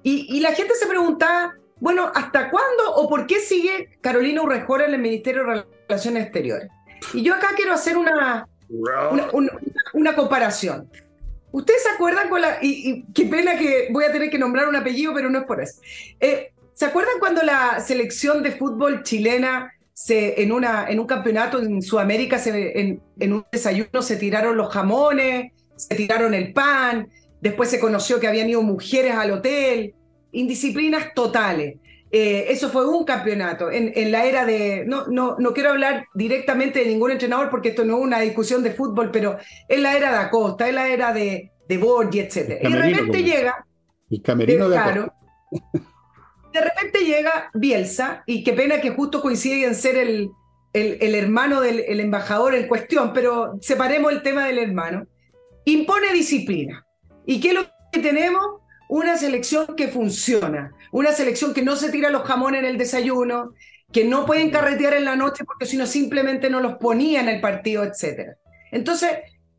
Y, 0.03 0.27
y 0.35 0.39
la 0.39 0.53
gente 0.53 0.73
se 0.75 0.87
preguntaba, 0.87 1.53
bueno, 1.83 2.09
¿hasta 2.15 2.49
cuándo 2.49 2.95
o 2.95 3.09
por 3.09 3.27
qué 3.27 3.39
sigue 3.39 3.97
Carolina 4.01 4.41
Urrejola 4.41 4.85
en 4.85 4.93
el 4.93 5.01
Ministerio 5.01 5.45
de 5.45 5.65
Relaciones 5.87 6.23
Exteriores? 6.23 6.69
Y 7.13 7.23
yo 7.23 7.35
acá 7.35 7.49
quiero 7.55 7.73
hacer 7.73 7.97
una, 7.97 8.47
una, 9.93 10.15
comparación. 10.15 10.89
¿Ustedes 11.51 11.83
se 11.83 11.89
acuerdan 11.89 12.29
con 12.29 12.41
la... 12.41 12.59
Y, 12.61 13.05
qué 13.13 13.25
pena 13.25 13.57
que 13.57 13.89
voy 13.91 14.05
a 14.05 14.11
tener 14.11 14.29
que 14.29 14.39
nombrar 14.39 14.69
un 14.69 14.75
apellido, 14.77 15.13
pero 15.13 15.29
no 15.29 15.39
es 15.39 15.45
por 15.45 15.61
eso. 15.61 15.81
Eh, 16.19 16.53
¿Se 16.73 16.85
acuerdan 16.85 17.19
cuando 17.19 17.43
la 17.43 17.79
selección 17.81 18.41
de 18.41 18.53
fútbol 18.53 19.03
chilena 19.03 19.73
se, 19.93 20.41
en, 20.41 20.51
una, 20.51 20.87
en 20.89 20.99
un 20.99 21.05
campeonato 21.05 21.61
en 21.61 21.81
Sudamérica, 21.81 22.39
se, 22.39 22.79
en, 22.79 23.01
en 23.19 23.33
un 23.33 23.45
desayuno 23.51 24.01
se 24.01 24.17
tiraron 24.17 24.57
los 24.57 24.73
jamones, 24.73 25.51
se 25.75 25.95
tiraron 25.95 26.33
el 26.33 26.53
pan, 26.53 27.09
después 27.41 27.69
se 27.69 27.79
conoció 27.79 28.19
que 28.19 28.27
habían 28.27 28.49
ido 28.49 28.61
mujeres 28.61 29.15
al 29.15 29.31
hotel, 29.31 29.93
indisciplinas 30.31 31.13
totales. 31.13 31.77
Eh, 32.11 32.45
eso 32.49 32.69
fue 32.69 32.87
un 32.87 33.05
campeonato. 33.05 33.71
En, 33.71 34.11
la 34.11 34.25
era 34.25 34.45
de. 34.45 34.85
No, 34.85 35.07
no, 35.07 35.35
no 35.39 35.51
quiero 35.51 35.71
hablar 35.71 36.05
directamente 36.13 36.79
de 36.79 36.85
ningún 36.85 37.09
entrenador 37.09 37.49
porque 37.49 37.69
esto 37.69 37.83
no 37.85 37.97
es 37.97 38.03
una 38.03 38.19
discusión 38.19 38.61
de 38.61 38.71
fútbol, 38.71 39.09
pero 39.11 39.37
en 39.67 39.81
la 39.81 39.97
era 39.97 40.11
de 40.11 40.17
Acosta, 40.17 40.69
en 40.69 40.75
la 40.75 40.89
era 40.89 41.11
de, 41.11 41.51
de 41.67 41.77
Borgi, 41.79 42.19
etc. 42.19 42.59
Y 42.61 42.71
de 42.71 42.79
repente 42.79 43.23
llega. 43.23 43.65
El 44.11 44.21
camerino 44.21 44.69
de, 44.69 44.75
claro, 44.75 45.13
De 46.53 46.61
repente 46.61 46.99
llega 46.99 47.49
Bielsa, 47.53 48.23
y 48.27 48.43
qué 48.43 48.53
pena 48.53 48.79
que 48.79 48.91
justo 48.91 49.21
coincide 49.21 49.65
en 49.65 49.75
ser 49.75 49.97
el, 49.97 50.29
el, 50.73 51.15
hermano 51.15 51.61
del 51.61 51.99
embajador 51.99 52.53
en 52.53 52.67
cuestión, 52.67 53.11
pero 53.13 53.57
separemos 53.61 54.11
el 54.11 54.21
tema 54.21 54.45
del 54.45 54.59
hermano. 54.59 55.07
Impone 55.65 56.13
disciplina. 56.13 56.85
¿Y 57.25 57.39
qué 57.39 57.49
es 57.49 57.53
lo 57.55 57.65
que 57.91 57.99
tenemos? 57.99 58.43
Una 58.89 59.17
selección 59.17 59.75
que 59.75 59.87
funciona, 59.87 60.73
una 60.91 61.11
selección 61.11 61.53
que 61.53 61.63
no 61.63 61.75
se 61.75 61.89
tira 61.89 62.11
los 62.11 62.23
jamones 62.23 62.59
en 62.59 62.65
el 62.65 62.77
desayuno, 62.77 63.53
que 63.91 64.03
no 64.05 64.25
pueden 64.25 64.51
carretear 64.51 64.93
en 64.93 65.05
la 65.05 65.15
noche 65.15 65.45
porque 65.45 65.65
si 65.65 65.77
no 65.77 65.85
simplemente 65.85 66.49
no 66.49 66.59
los 66.59 66.75
ponía 66.75 67.21
en 67.21 67.29
el 67.29 67.41
partido, 67.41 67.83
etc. 67.83 68.35
Entonces, 68.71 69.09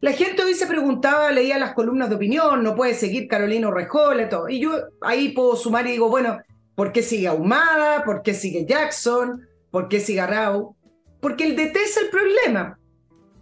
la 0.01 0.13
gente 0.13 0.43
hoy 0.43 0.55
se 0.55 0.67
preguntaba, 0.67 1.33
leía 1.33 1.59
las 1.59 1.73
columnas 1.73 2.11
de 2.11 2.17
opinión, 2.17 2.63
no 2.63 2.75
puede 2.75 2.95
seguir 2.95 3.27
Carolina 3.27 3.71
Rejola, 3.71 4.29
todo. 4.29 4.49
Y 4.49 4.61
yo 4.61 4.73
ahí 5.01 5.31
puedo 5.31 5.57
sumar 5.57 5.87
y 5.87 5.93
digo, 5.93 6.11
bueno, 6.11 6.39
¿por 6.75 6.93
qué 6.93 7.03
sigue 7.03 7.29
Ahumada? 7.29 8.05
¿Por 8.05 8.23
qué 8.23 8.35
sigue 8.35 8.67
Jackson? 8.67 9.47
¿Por 9.71 9.89
qué 9.89 10.01
sigue 10.01 10.21
Arau? 10.21 10.77
Porque 11.21 11.45
el 11.45 11.57
DT 11.57 11.77
es 11.77 11.97
el 11.97 12.11
problema. 12.11 12.79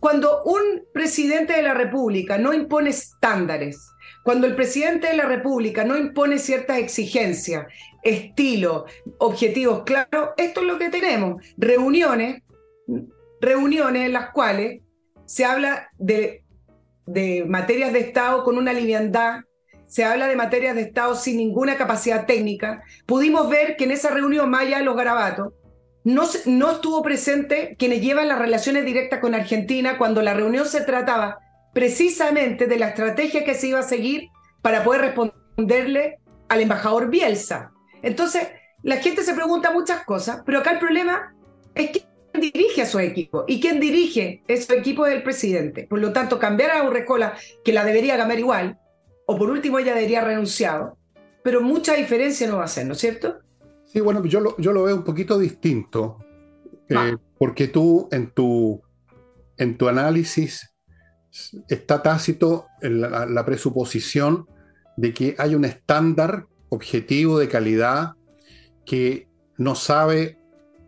Cuando 0.00 0.42
un 0.44 0.84
presidente 0.92 1.52
de 1.52 1.62
la 1.62 1.74
República 1.74 2.38
no 2.38 2.52
impone 2.52 2.90
estándares, 2.90 3.92
cuando 4.24 4.46
el 4.46 4.54
presidente 4.54 5.08
de 5.08 5.16
la 5.16 5.26
República 5.26 5.84
no 5.84 5.96
impone 5.96 6.38
ciertas 6.38 6.78
exigencias, 6.78 7.66
estilo, 8.02 8.86
objetivos 9.18 9.82
claros, 9.84 10.30
esto 10.36 10.60
es 10.60 10.66
lo 10.66 10.78
que 10.78 10.90
tenemos. 10.90 11.42
Reuniones, 11.56 12.42
reuniones 13.40 14.06
en 14.06 14.12
las 14.12 14.30
cuales 14.30 14.82
se 15.24 15.44
habla 15.44 15.88
de, 15.98 16.44
de 17.06 17.44
materias 17.46 17.92
de 17.92 18.00
Estado 18.00 18.44
con 18.44 18.58
una 18.58 18.72
liviandad, 18.72 19.40
se 19.92 20.06
habla 20.06 20.26
de 20.26 20.36
materias 20.36 20.74
de 20.74 20.80
Estado 20.80 21.14
sin 21.14 21.36
ninguna 21.36 21.76
capacidad 21.76 22.24
técnica. 22.24 22.82
Pudimos 23.04 23.50
ver 23.50 23.76
que 23.76 23.84
en 23.84 23.90
esa 23.90 24.08
reunión, 24.08 24.50
de 24.50 24.82
los 24.82 24.96
garabatos, 24.96 25.52
no, 26.02 26.22
no 26.46 26.70
estuvo 26.70 27.02
presente 27.02 27.76
quienes 27.78 28.00
llevan 28.00 28.26
las 28.26 28.38
relaciones 28.38 28.86
directas 28.86 29.20
con 29.20 29.34
Argentina 29.34 29.98
cuando 29.98 30.22
la 30.22 30.32
reunión 30.32 30.64
se 30.64 30.80
trataba 30.80 31.40
precisamente 31.74 32.66
de 32.66 32.78
la 32.78 32.88
estrategia 32.88 33.44
que 33.44 33.52
se 33.52 33.66
iba 33.66 33.80
a 33.80 33.82
seguir 33.82 34.28
para 34.62 34.82
poder 34.82 35.02
responderle 35.02 36.20
al 36.48 36.62
embajador 36.62 37.10
Bielsa. 37.10 37.72
Entonces, 38.00 38.48
la 38.82 38.96
gente 38.96 39.22
se 39.22 39.34
pregunta 39.34 39.72
muchas 39.72 40.06
cosas, 40.06 40.40
pero 40.46 40.60
acá 40.60 40.70
el 40.70 40.78
problema 40.78 41.34
es 41.74 41.90
quién 41.90 42.06
dirige 42.40 42.80
a 42.80 42.86
su 42.86 42.98
equipo 42.98 43.44
y 43.46 43.60
quién 43.60 43.78
dirige 43.78 44.42
a 44.48 44.56
su 44.56 44.72
equipo 44.72 45.04
es 45.04 45.16
el 45.16 45.22
presidente. 45.22 45.86
Por 45.86 45.98
lo 45.98 46.14
tanto, 46.14 46.38
cambiar 46.38 46.70
a 46.70 46.82
Urrecola, 46.82 47.34
que 47.62 47.74
la 47.74 47.84
debería 47.84 48.16
cambiar 48.16 48.38
igual, 48.38 48.78
o 49.26 49.36
por 49.36 49.50
último 49.50 49.78
ella 49.78 49.94
debería 49.94 50.22
renunciado, 50.22 50.98
pero 51.42 51.60
mucha 51.60 51.94
diferencia 51.94 52.48
no 52.48 52.58
va 52.58 52.64
a 52.64 52.68
ser, 52.68 52.86
¿no 52.86 52.92
es 52.92 52.98
cierto? 52.98 53.38
Sí, 53.84 54.00
bueno, 54.00 54.24
yo 54.24 54.40
lo, 54.40 54.56
yo 54.58 54.72
lo 54.72 54.84
veo 54.84 54.96
un 54.96 55.04
poquito 55.04 55.38
distinto, 55.38 56.18
eh, 56.88 57.16
porque 57.38 57.68
tú 57.68 58.08
en 58.10 58.30
tu, 58.30 58.80
en 59.58 59.76
tu 59.76 59.88
análisis 59.88 60.72
está 61.68 62.02
tácito 62.02 62.66
la, 62.80 63.44
presuposición 63.44 64.46
de 64.96 65.14
que 65.14 65.34
hay 65.38 65.54
un 65.54 65.64
estándar 65.64 66.46
objetivo 66.68 67.38
de 67.38 67.48
calidad 67.48 68.12
que 68.84 69.28
no 69.56 69.74
sabe 69.74 70.38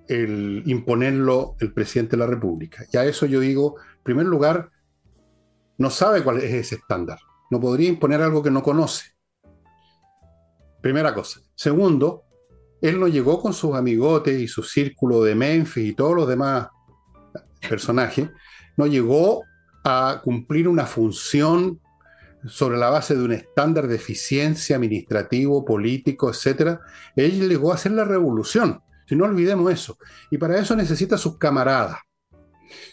el 0.08 0.62
imponerlo 0.66 1.56
el 1.60 1.72
presidente 1.72 2.16
de 2.16 2.20
la 2.20 2.26
República. 2.26 2.84
Y 2.92 2.96
a 2.96 3.04
eso 3.04 3.26
yo 3.26 3.40
digo, 3.40 3.76
en 3.98 4.02
primer 4.02 4.26
lugar, 4.26 4.70
no 5.78 5.90
sabe 5.90 6.22
cuál 6.22 6.38
es 6.38 6.52
ese 6.52 6.76
estándar. 6.76 7.18
No 7.50 7.60
podría 7.60 7.88
imponer 7.88 8.22
algo 8.22 8.42
que 8.42 8.50
no 8.50 8.62
conoce. 8.62 9.12
Primera 10.80 11.14
cosa. 11.14 11.40
Segundo, 11.54 12.24
él 12.80 13.00
no 13.00 13.08
llegó 13.08 13.40
con 13.40 13.52
sus 13.52 13.74
amigotes 13.74 14.40
y 14.40 14.48
su 14.48 14.62
círculo 14.62 15.22
de 15.22 15.34
Memphis 15.34 15.90
y 15.90 15.94
todos 15.94 16.14
los 16.14 16.28
demás 16.28 16.68
personajes, 17.68 18.28
no 18.76 18.86
llegó 18.86 19.44
a 19.84 20.20
cumplir 20.22 20.68
una 20.68 20.86
función 20.86 21.80
sobre 22.46 22.76
la 22.76 22.90
base 22.90 23.14
de 23.14 23.22
un 23.22 23.32
estándar 23.32 23.88
de 23.88 23.96
eficiencia 23.96 24.76
administrativo, 24.76 25.64
político, 25.64 26.30
etc., 26.30 26.78
él 27.16 27.48
llegó 27.48 27.72
a 27.72 27.76
hacer 27.76 27.92
la 27.92 28.04
revolución. 28.04 28.80
Si 29.06 29.16
no 29.16 29.24
olvidemos 29.24 29.72
eso. 29.72 29.98
Y 30.30 30.38
para 30.38 30.58
eso 30.58 30.76
necesita 30.76 31.16
sus 31.16 31.38
camaradas. 31.38 31.98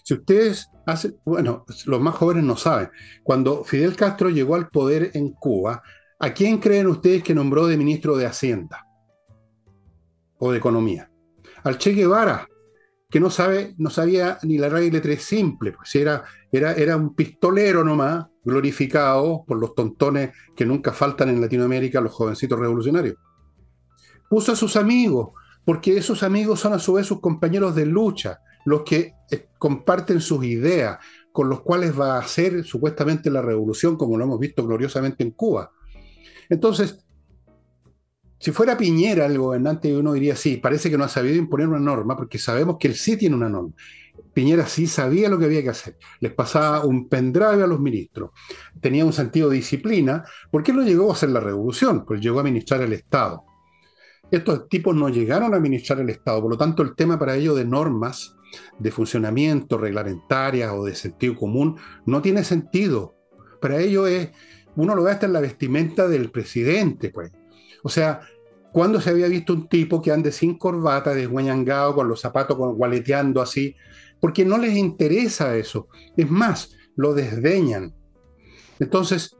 Si 0.03 0.13
ustedes 0.13 0.69
hacen, 0.85 1.17
bueno, 1.25 1.65
los 1.85 2.01
más 2.01 2.15
jóvenes 2.15 2.43
no 2.43 2.55
saben, 2.55 2.89
cuando 3.23 3.63
Fidel 3.63 3.95
Castro 3.95 4.29
llegó 4.29 4.55
al 4.55 4.69
poder 4.69 5.11
en 5.13 5.31
Cuba, 5.31 5.81
¿a 6.19 6.33
quién 6.33 6.59
creen 6.59 6.87
ustedes 6.87 7.23
que 7.23 7.35
nombró 7.35 7.67
de 7.67 7.77
ministro 7.77 8.17
de 8.17 8.25
Hacienda 8.25 8.85
o 10.37 10.51
de 10.51 10.57
Economía? 10.57 11.11
Al 11.63 11.77
Che 11.77 11.91
Guevara, 11.91 12.47
que 13.09 13.19
no, 13.19 13.29
sabe, 13.29 13.75
no 13.77 13.89
sabía 13.89 14.39
ni 14.43 14.57
la 14.57 14.69
regla 14.69 15.01
tres 15.01 15.23
simple, 15.23 15.73
pues 15.73 15.93
era, 15.95 16.23
era, 16.51 16.73
era 16.73 16.95
un 16.95 17.13
pistolero 17.13 17.83
nomás, 17.83 18.25
glorificado 18.43 19.43
por 19.45 19.59
los 19.59 19.75
tontones 19.75 20.31
que 20.55 20.65
nunca 20.65 20.93
faltan 20.93 21.29
en 21.29 21.41
Latinoamérica, 21.41 22.01
los 22.01 22.13
jovencitos 22.13 22.59
revolucionarios. 22.59 23.17
Puso 24.29 24.53
a 24.53 24.55
sus 24.55 24.75
amigos, 24.75 25.31
porque 25.65 25.97
esos 25.97 26.23
amigos 26.23 26.59
son 26.59 26.73
a 26.73 26.79
su 26.79 26.93
vez 26.93 27.05
sus 27.05 27.19
compañeros 27.19 27.75
de 27.75 27.85
lucha, 27.85 28.39
los 28.65 28.83
que 28.83 29.13
eh, 29.31 29.47
comparten 29.57 30.21
sus 30.21 30.43
ideas, 30.45 30.99
con 31.31 31.49
los 31.49 31.61
cuales 31.61 31.97
va 31.99 32.15
a 32.15 32.19
hacer 32.19 32.63
supuestamente 32.63 33.29
la 33.29 33.41
revolución, 33.41 33.95
como 33.95 34.17
lo 34.17 34.25
hemos 34.25 34.39
visto 34.39 34.65
gloriosamente 34.65 35.23
en 35.23 35.31
Cuba. 35.31 35.71
Entonces, 36.49 37.05
si 38.37 38.51
fuera 38.51 38.75
Piñera 38.75 39.27
el 39.27 39.37
gobernante, 39.37 39.95
uno 39.95 40.13
diría, 40.13 40.35
sí, 40.35 40.57
parece 40.57 40.89
que 40.89 40.97
no 40.97 41.03
ha 41.03 41.09
sabido 41.09 41.35
imponer 41.35 41.67
una 41.67 41.79
norma, 41.79 42.17
porque 42.17 42.39
sabemos 42.39 42.77
que 42.79 42.87
él 42.87 42.95
sí 42.95 43.15
tiene 43.15 43.35
una 43.35 43.49
norma. 43.49 43.73
Piñera 44.33 44.65
sí 44.65 44.87
sabía 44.87 45.29
lo 45.29 45.37
que 45.37 45.45
había 45.45 45.61
que 45.61 45.69
hacer. 45.69 45.97
Les 46.19 46.33
pasaba 46.33 46.83
un 46.83 47.07
pendrive 47.07 47.63
a 47.63 47.67
los 47.67 47.79
ministros. 47.79 48.31
Tenía 48.81 49.05
un 49.05 49.13
sentido 49.13 49.49
de 49.49 49.57
disciplina, 49.57 50.23
porque 50.49 50.71
él 50.71 50.77
no 50.77 50.83
llegó 50.83 51.09
a 51.09 51.13
hacer 51.13 51.29
la 51.29 51.39
revolución, 51.39 52.03
pues 52.03 52.19
llegó 52.19 52.39
a 52.39 52.41
administrar 52.41 52.81
el 52.81 52.93
Estado. 52.93 53.43
Estos 54.31 54.67
tipos 54.69 54.95
no 54.95 55.09
llegaron 55.09 55.53
a 55.53 55.57
administrar 55.57 55.99
el 55.99 56.09
Estado, 56.09 56.41
por 56.41 56.51
lo 56.51 56.57
tanto 56.57 56.81
el 56.83 56.95
tema 56.95 57.19
para 57.19 57.35
ellos 57.35 57.55
de 57.55 57.65
normas 57.65 58.35
de 58.79 58.91
funcionamiento 58.91 59.77
reglamentarias 59.77 60.71
o 60.73 60.85
de 60.85 60.95
sentido 60.95 61.35
común 61.35 61.77
no 62.05 62.21
tiene 62.21 62.43
sentido. 62.43 63.15
Para 63.61 63.79
ellos 63.79 64.09
es, 64.09 64.29
uno 64.75 64.95
lo 64.95 65.03
ve 65.03 65.11
hasta 65.11 65.25
en 65.25 65.33
la 65.33 65.41
vestimenta 65.41 66.07
del 66.07 66.31
presidente, 66.31 67.09
pues. 67.09 67.31
O 67.83 67.89
sea, 67.89 68.21
cuando 68.71 69.01
se 69.01 69.09
había 69.09 69.27
visto 69.27 69.53
un 69.53 69.67
tipo 69.67 70.01
que 70.01 70.11
ande 70.11 70.31
sin 70.31 70.57
corbata, 70.57 71.13
desguañangado, 71.13 71.95
con 71.95 72.07
los 72.07 72.21
zapatos 72.21 72.57
gualeteando 72.57 73.41
así? 73.41 73.75
Porque 74.19 74.45
no 74.45 74.57
les 74.57 74.75
interesa 74.75 75.55
eso. 75.55 75.87
Es 76.15 76.29
más, 76.29 76.71
lo 76.95 77.13
desdeñan. 77.13 77.93
Entonces, 78.79 79.35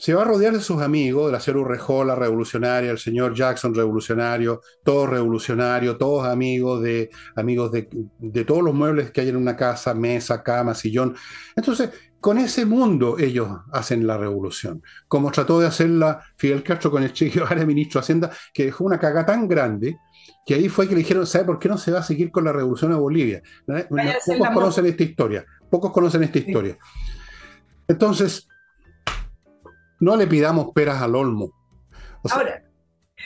se 0.00 0.14
va 0.14 0.22
a 0.22 0.24
rodear 0.24 0.54
de 0.54 0.60
sus 0.60 0.80
amigos, 0.80 1.26
de 1.26 1.32
la 1.32 1.40
señora 1.40 1.60
Urrejola 1.60 2.14
revolucionaria, 2.14 2.90
el 2.90 2.98
señor 2.98 3.34
Jackson 3.34 3.74
revolucionario, 3.74 4.62
todos 4.82 5.10
revolucionarios, 5.10 5.98
todos 5.98 6.26
amigos 6.26 6.80
de 6.80 7.10
amigos 7.36 7.70
de, 7.70 7.86
de, 8.18 8.44
todos 8.46 8.62
los 8.62 8.72
muebles 8.72 9.10
que 9.10 9.20
hay 9.20 9.28
en 9.28 9.36
una 9.36 9.54
casa, 9.54 9.92
mesa, 9.92 10.42
cama, 10.42 10.74
sillón. 10.74 11.14
Entonces, 11.54 11.90
con 12.18 12.38
ese 12.38 12.64
mundo 12.64 13.18
ellos 13.18 13.50
hacen 13.72 14.06
la 14.06 14.16
revolución, 14.16 14.82
como 15.06 15.30
trató 15.30 15.60
de 15.60 15.66
hacerla 15.66 16.24
Fidel 16.34 16.62
Castro 16.62 16.90
con 16.90 17.02
el 17.02 17.12
Che 17.12 17.28
Guevara, 17.28 17.66
ministro 17.66 18.00
de 18.00 18.04
Hacienda, 18.04 18.30
que 18.54 18.64
dejó 18.64 18.84
una 18.84 18.98
caga 18.98 19.26
tan 19.26 19.46
grande 19.46 19.98
que 20.46 20.54
ahí 20.54 20.70
fue 20.70 20.88
que 20.88 20.94
le 20.94 21.00
dijeron, 21.00 21.26
¿sabe 21.26 21.44
por 21.44 21.58
qué 21.58 21.68
no 21.68 21.76
se 21.76 21.92
va 21.92 21.98
a 21.98 22.02
seguir 22.02 22.30
con 22.30 22.44
la 22.44 22.52
revolución 22.52 22.90
a 22.92 22.96
Bolivia? 22.96 23.42
Pocos 23.66 24.48
conocen 24.54 24.86
esta 24.86 25.02
historia, 25.02 25.44
pocos 25.68 25.92
conocen 25.92 26.22
esta 26.22 26.38
historia. 26.38 26.78
Entonces, 27.86 28.48
no 30.00 30.16
le 30.16 30.26
pidamos 30.26 30.72
peras 30.74 31.00
al 31.02 31.14
olmo. 31.14 31.52
Ahora. 32.30 32.64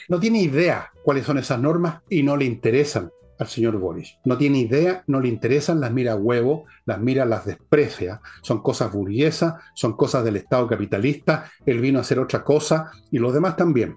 No 0.08 0.20
tiene 0.20 0.40
idea 0.40 0.90
cuáles 1.04 1.24
son 1.24 1.38
esas 1.38 1.60
normas 1.60 2.02
y 2.10 2.22
no 2.22 2.36
le 2.36 2.44
interesan 2.44 3.10
al 3.38 3.46
señor 3.46 3.78
Boris. 3.78 4.18
No 4.24 4.36
tiene 4.36 4.58
idea, 4.58 5.02
no 5.06 5.20
le 5.20 5.28
interesan, 5.28 5.80
las 5.80 5.92
mira 5.92 6.12
a 6.12 6.16
huevo, 6.16 6.66
las 6.84 7.00
mira, 7.00 7.24
las 7.24 7.46
desprecia. 7.46 8.20
Son 8.42 8.60
cosas 8.62 8.92
burguesas, 8.92 9.54
son 9.74 9.96
cosas 9.96 10.24
del 10.24 10.36
Estado 10.36 10.66
capitalista. 10.66 11.50
Él 11.64 11.80
vino 11.80 11.98
a 11.98 12.02
hacer 12.02 12.18
otra 12.18 12.44
cosa 12.44 12.90
y 13.10 13.18
los 13.18 13.32
demás 13.32 13.56
también. 13.56 13.96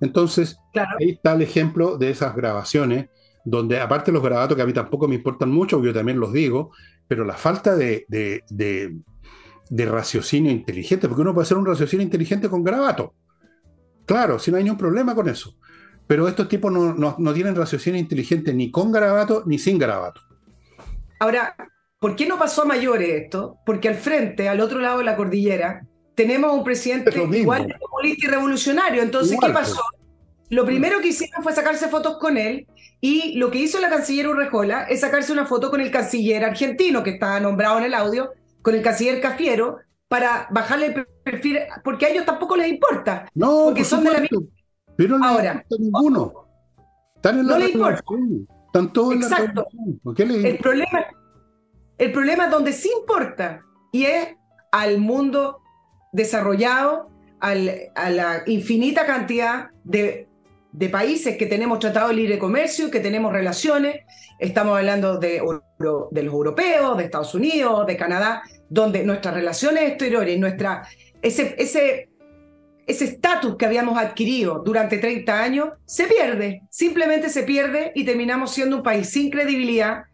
Entonces, 0.00 0.58
ahí 0.98 1.10
está 1.10 1.34
el 1.34 1.42
ejemplo 1.42 1.96
de 1.96 2.10
esas 2.10 2.34
grabaciones, 2.34 3.08
donde 3.44 3.80
aparte 3.80 4.12
los 4.12 4.22
grabatos 4.22 4.56
que 4.56 4.62
a 4.62 4.66
mí 4.66 4.72
tampoco 4.72 5.06
me 5.06 5.14
importan 5.14 5.50
mucho, 5.50 5.82
yo 5.82 5.94
también 5.94 6.18
los 6.18 6.32
digo, 6.32 6.72
pero 7.06 7.24
la 7.24 7.34
falta 7.34 7.76
de, 7.76 8.04
de 8.08 8.96
raciocinio 9.70 10.50
inteligente, 10.50 11.08
porque 11.08 11.22
uno 11.22 11.34
puede 11.34 11.44
hacer 11.44 11.56
un 11.56 11.66
raciocinio 11.66 12.04
inteligente 12.04 12.48
con 12.48 12.62
grabato. 12.62 13.14
Claro, 14.06 14.38
si 14.38 14.50
no 14.50 14.56
hay 14.56 14.64
ningún 14.64 14.78
problema 14.78 15.14
con 15.14 15.28
eso. 15.28 15.56
Pero 16.06 16.28
estos 16.28 16.48
tipos 16.48 16.72
no, 16.72 17.34
tienen 17.34 17.54
raciocinio 17.54 17.98
inteligente 17.98 18.52
ni 18.52 18.70
con 18.70 18.92
garabato 18.92 19.44
ni 19.46 19.58
sin 19.58 19.78
garabato. 19.78 20.20
Ahora, 21.20 21.54
¿por 21.98 22.16
qué 22.16 22.26
no 22.26 22.38
pasó 22.38 22.62
a 22.62 22.66
mayores 22.66 23.22
esto? 23.22 23.58
Porque 23.64 23.88
al 23.88 23.94
frente, 23.94 24.48
al 24.48 24.60
otro 24.60 24.80
lado 24.80 24.98
de 24.98 25.04
la 25.04 25.16
cordillera, 25.16 25.86
tenemos 26.14 26.52
un 26.52 26.64
presidente 26.64 27.10
igual 27.38 27.66
de 27.66 27.74
comunista 27.78 28.26
y 28.26 28.28
revolucionario. 28.28 29.02
Entonces, 29.02 29.38
¿qué 29.40 29.52
pasó? 29.52 29.80
Lo 30.50 30.66
primero 30.66 31.00
que 31.00 31.08
hicieron 31.08 31.42
fue 31.42 31.54
sacarse 31.54 31.88
fotos 31.88 32.18
con 32.18 32.36
él 32.36 32.66
y 33.00 33.38
lo 33.38 33.50
que 33.50 33.58
hizo 33.58 33.80
la 33.80 33.88
canciller 33.88 34.28
Urrejola 34.28 34.82
es 34.82 35.00
sacarse 35.00 35.32
una 35.32 35.46
foto 35.46 35.70
con 35.70 35.80
el 35.80 35.90
canciller 35.90 36.44
argentino 36.44 37.02
que 37.02 37.10
estaba 37.10 37.40
nombrado 37.40 37.78
en 37.78 37.84
el 37.84 37.94
audio 37.94 38.32
con 38.62 38.74
el 38.74 38.82
canciller 38.82 39.20
Cafiero 39.20 39.78
para 40.08 40.46
bajarle 40.50 40.86
el 40.86 41.06
perfil, 41.24 41.58
porque 41.82 42.06
a 42.06 42.08
ellos 42.10 42.24
tampoco 42.24 42.56
les 42.56 42.68
importa. 42.68 43.28
No, 43.34 43.64
porque 43.66 43.84
son 43.84 44.04
de 44.04 44.12
la 44.12 44.20
misma. 44.20 44.40
Pero 44.96 45.18
no 45.18 45.26
Ahora, 45.26 45.64
ninguno. 45.78 46.46
Están 47.16 47.38
en 47.38 47.46
la 47.46 47.52
no 47.54 47.58
le 47.58 47.70
importa. 47.70 48.02
Están 48.66 48.92
todos 48.92 49.14
Exacto. 49.14 49.66
En 49.72 50.42
la 50.42 50.48
el, 50.48 50.58
problema, 50.58 51.06
el 51.98 52.12
problema 52.12 52.44
es 52.44 52.50
donde 52.50 52.72
sí 52.72 52.90
importa 52.98 53.62
y 53.90 54.04
es 54.04 54.36
al 54.70 54.98
mundo 54.98 55.60
desarrollado, 56.12 57.10
al, 57.40 57.70
a 57.94 58.10
la 58.10 58.42
infinita 58.46 59.06
cantidad 59.06 59.70
de 59.84 60.28
de 60.72 60.88
países 60.88 61.36
que 61.36 61.46
tenemos 61.46 61.78
tratado 61.78 62.08
de 62.08 62.14
libre 62.14 62.38
comercio, 62.38 62.90
que 62.90 63.00
tenemos 63.00 63.32
relaciones, 63.32 64.00
estamos 64.38 64.76
hablando 64.76 65.18
de, 65.18 65.42
de 66.10 66.22
los 66.22 66.34
europeos, 66.34 66.96
de 66.96 67.04
Estados 67.04 67.34
Unidos, 67.34 67.86
de 67.86 67.96
Canadá, 67.96 68.42
donde 68.68 69.04
nuestras 69.04 69.34
relaciones 69.34 69.88
exteriores, 69.90 70.38
nuestra, 70.38 70.88
ese 71.20 71.54
ese 71.58 72.08
ese 72.86 73.04
estatus 73.04 73.56
que 73.56 73.66
habíamos 73.66 73.98
adquirido 73.98 74.62
durante 74.64 74.98
30 74.98 75.40
años 75.40 75.68
se 75.86 76.06
pierde, 76.06 76.62
simplemente 76.70 77.28
se 77.28 77.44
pierde 77.44 77.92
y 77.94 78.04
terminamos 78.04 78.52
siendo 78.52 78.76
un 78.76 78.82
país 78.82 79.08
sin 79.08 79.30
credibilidad, 79.30 80.04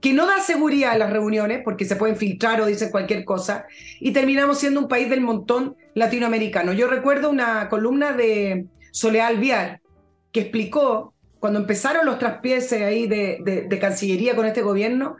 que 0.00 0.12
no 0.12 0.26
da 0.26 0.40
seguridad 0.40 0.92
a 0.92 0.98
las 0.98 1.12
reuniones 1.12 1.62
porque 1.64 1.84
se 1.84 1.96
pueden 1.96 2.16
filtrar 2.16 2.60
o 2.60 2.66
dicen 2.66 2.90
cualquier 2.90 3.24
cosa, 3.24 3.66
y 4.00 4.12
terminamos 4.12 4.58
siendo 4.58 4.80
un 4.80 4.88
país 4.88 5.08
del 5.08 5.20
montón 5.20 5.76
latinoamericano. 5.94 6.72
Yo 6.72 6.88
recuerdo 6.88 7.30
una 7.30 7.68
columna 7.68 8.12
de 8.12 8.66
Soleal 8.90 9.36
Alviar, 9.36 9.81
que 10.32 10.40
explicó, 10.40 11.14
cuando 11.38 11.58
empezaron 11.58 12.06
los 12.06 12.18
traspieses 12.18 12.82
ahí 12.82 13.06
de, 13.06 13.66
de, 13.68 13.78
Cancillería 13.78 14.36
con 14.36 14.46
este 14.46 14.62
gobierno, 14.62 15.16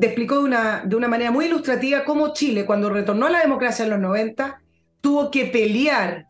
explicó 0.00 0.38
de 0.38 0.44
una, 0.44 0.82
de 0.84 0.96
una 0.96 1.08
manera 1.08 1.30
muy 1.30 1.46
ilustrativa 1.46 2.04
cómo 2.04 2.32
Chile, 2.32 2.66
cuando 2.66 2.90
retornó 2.90 3.26
a 3.26 3.30
la 3.30 3.40
democracia 3.40 3.84
en 3.84 3.90
los 3.90 4.00
90, 4.00 4.60
tuvo 5.00 5.30
que 5.30 5.46
pelear 5.46 6.26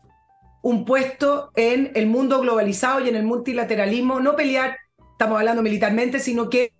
un 0.61 0.83
puesto 0.83 1.51
en 1.55 1.91
el 1.95 2.07
mundo 2.07 2.41
globalizado 2.41 3.05
y 3.05 3.09
en 3.09 3.15
el 3.15 3.23
multilateralismo, 3.23 4.19
no 4.19 4.35
pelear, 4.35 4.77
estamos 5.11 5.37
hablando 5.37 5.61
militarmente, 5.61 6.19
sino 6.19 6.49
que 6.49 6.71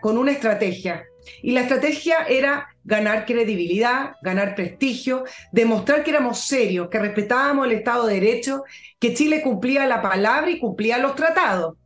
con 0.00 0.16
una 0.16 0.30
estrategia. 0.30 1.04
Y 1.42 1.52
la 1.52 1.62
estrategia 1.62 2.24
era 2.28 2.68
ganar 2.84 3.26
credibilidad, 3.26 4.16
ganar 4.22 4.54
prestigio, 4.54 5.24
demostrar 5.52 6.02
que 6.02 6.10
éramos 6.10 6.40
serios, 6.40 6.88
que 6.88 6.98
respetábamos 6.98 7.66
el 7.66 7.72
Estado 7.72 8.06
de 8.06 8.14
Derecho, 8.14 8.64
que 8.98 9.14
Chile 9.14 9.42
cumplía 9.42 9.86
la 9.86 10.02
palabra 10.02 10.50
y 10.50 10.58
cumplía 10.58 10.98
los 10.98 11.14
tratados, 11.14 11.76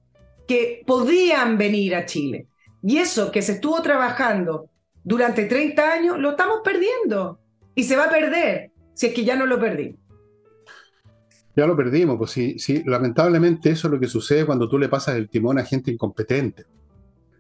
que 0.48 0.82
podían 0.86 1.58
venir 1.58 1.94
a 1.94 2.06
Chile. 2.06 2.46
Y 2.82 2.98
eso 2.98 3.30
que 3.30 3.42
se 3.42 3.52
estuvo 3.52 3.80
trabajando 3.82 4.70
durante 5.04 5.44
30 5.44 5.92
años, 5.92 6.18
lo 6.18 6.30
estamos 6.30 6.60
perdiendo. 6.64 7.40
Y 7.74 7.84
se 7.84 7.96
va 7.96 8.04
a 8.04 8.10
perder 8.10 8.70
si 8.94 9.06
es 9.06 9.14
que 9.14 9.24
ya 9.24 9.36
no 9.36 9.46
lo 9.46 9.60
perdimos. 9.60 10.00
Ya 11.54 11.66
lo 11.66 11.74
perdimos, 11.74 12.18
pues 12.18 12.32
sí, 12.32 12.82
lamentablemente 12.84 13.70
eso 13.70 13.88
es 13.88 13.92
lo 13.92 13.98
que 13.98 14.08
sucede 14.08 14.44
cuando 14.44 14.68
tú 14.68 14.78
le 14.78 14.90
pasas 14.90 15.16
el 15.16 15.30
timón 15.30 15.58
a 15.58 15.64
gente 15.64 15.90
incompetente 15.90 16.66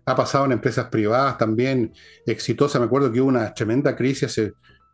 ha 0.06 0.14
pasado 0.14 0.44
en 0.44 0.52
empresas 0.52 0.86
privadas 0.86 1.36
también 1.36 1.92
exitosas. 2.26 2.80
Me 2.80 2.86
acuerdo 2.86 3.10
que 3.10 3.20
hubo 3.20 3.28
una 3.28 3.52
tremenda 3.52 3.96
crisis 3.96 4.24
hace 4.24 4.52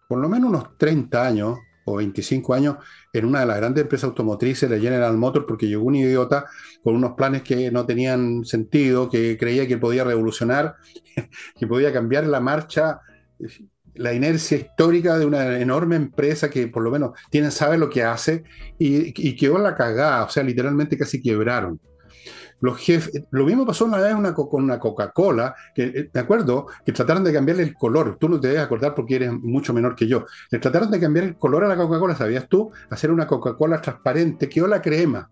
por 0.08 0.18
lo 0.18 0.28
menos 0.28 0.48
unos 0.48 0.76
30 0.78 1.26
años 1.26 1.58
o 1.84 1.96
25 1.96 2.54
años 2.54 2.76
en 3.12 3.26
una 3.26 3.40
de 3.40 3.46
las 3.46 3.56
grandes 3.58 3.82
empresas 3.82 4.08
automotrices, 4.08 4.70
la 4.70 4.78
General 4.78 5.16
Motors, 5.16 5.44
porque 5.46 5.66
llegó 5.68 5.84
un 5.84 5.96
idiota 5.96 6.46
con 6.82 6.96
unos 6.96 7.12
planes 7.12 7.42
que 7.42 7.70
no 7.70 7.84
tenían 7.84 8.44
sentido, 8.44 9.10
que 9.10 9.36
creía 9.36 9.66
que 9.68 9.78
podía 9.78 10.04
revolucionar, 10.04 10.76
que 11.58 11.66
podía 11.66 11.92
cambiar 11.92 12.26
la 12.26 12.40
marcha, 12.40 13.00
la 13.94 14.14
inercia 14.14 14.56
histórica 14.56 15.18
de 15.18 15.26
una 15.26 15.58
enorme 15.58 15.96
empresa 15.96 16.48
que 16.48 16.68
por 16.68 16.82
lo 16.82 16.90
menos 16.90 17.18
tiene, 17.30 17.50
sabe 17.50 17.76
lo 17.76 17.90
que 17.90 18.02
hace 18.02 18.44
y, 18.78 19.12
y 19.28 19.36
quedó 19.36 19.58
la 19.58 19.74
cagada, 19.74 20.24
o 20.24 20.30
sea, 20.30 20.42
literalmente 20.42 20.96
casi 20.96 21.20
quebraron. 21.20 21.78
Los 22.62 22.78
jefes, 22.78 23.24
lo 23.30 23.44
mismo 23.44 23.66
pasó 23.66 23.84
una 23.84 23.98
vez 23.98 24.14
con 24.32 24.62
una 24.62 24.78
Coca-Cola, 24.78 25.54
que 25.74 25.82
eh, 25.82 26.10
me 26.14 26.20
acuerdo 26.20 26.68
que 26.86 26.92
trataron 26.92 27.24
de 27.24 27.32
cambiarle 27.32 27.64
el 27.64 27.74
color, 27.74 28.16
tú 28.18 28.28
no 28.28 28.38
te 28.38 28.48
debes 28.48 28.62
acordar 28.62 28.94
porque 28.94 29.16
eres 29.16 29.32
mucho 29.32 29.74
menor 29.74 29.96
que 29.96 30.06
yo, 30.06 30.26
le 30.48 30.60
trataron 30.60 30.88
de 30.90 31.00
cambiar 31.00 31.26
el 31.26 31.36
color 31.36 31.64
a 31.64 31.68
la 31.68 31.76
Coca-Cola, 31.76 32.14
¿sabías 32.14 32.48
tú? 32.48 32.70
Hacer 32.88 33.10
una 33.10 33.26
Coca-Cola 33.26 33.80
transparente, 33.80 34.48
quedó 34.48 34.68
la 34.68 34.80
crema. 34.80 35.28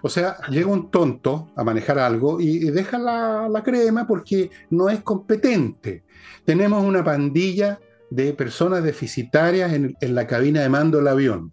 O 0.00 0.08
sea, 0.08 0.38
llega 0.48 0.66
un 0.68 0.90
tonto 0.90 1.52
a 1.54 1.62
manejar 1.62 1.98
algo 1.98 2.40
y, 2.40 2.58
deja 2.70 2.98
la, 2.98 3.48
la, 3.48 3.62
crema 3.62 4.06
porque 4.06 4.50
no 4.70 4.88
es 4.88 5.00
competente. 5.02 6.04
Tenemos 6.44 6.82
una 6.82 7.04
pandilla 7.04 7.78
de 8.10 8.32
personas 8.32 8.82
deficitarias 8.82 9.72
en 9.72 10.14
la 10.14 10.26
cabina 10.26 10.62
de 10.62 10.68
mando 10.70 10.98
del 10.98 11.08
avión. 11.08 11.52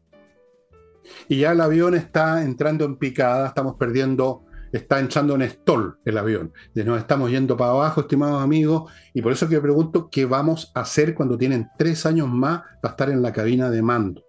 Y 1.27 1.39
ya 1.39 1.51
el 1.51 1.61
avión 1.61 1.93
está 1.93 2.43
entrando 2.43 2.85
en 2.85 2.95
picada, 2.95 3.47
estamos 3.47 3.75
perdiendo 3.75 4.45
está 4.71 4.99
entrando 4.99 5.35
en 5.35 5.49
stall 5.49 5.97
el 6.05 6.17
avión. 6.17 6.53
Nos 6.73 6.99
estamos 6.99 7.31
yendo 7.31 7.57
para 7.57 7.71
abajo, 7.71 8.01
estimados 8.01 8.41
amigos, 8.41 8.91
y 9.13 9.21
por 9.21 9.31
eso 9.31 9.47
que 9.47 9.59
pregunto 9.59 10.09
qué 10.09 10.25
vamos 10.25 10.71
a 10.75 10.81
hacer 10.81 11.15
cuando 11.15 11.37
tienen 11.37 11.69
tres 11.77 12.05
años 12.05 12.27
más 12.27 12.61
para 12.81 12.91
estar 12.91 13.09
en 13.09 13.21
la 13.21 13.33
cabina 13.33 13.69
de 13.69 13.81
mando. 13.81 14.23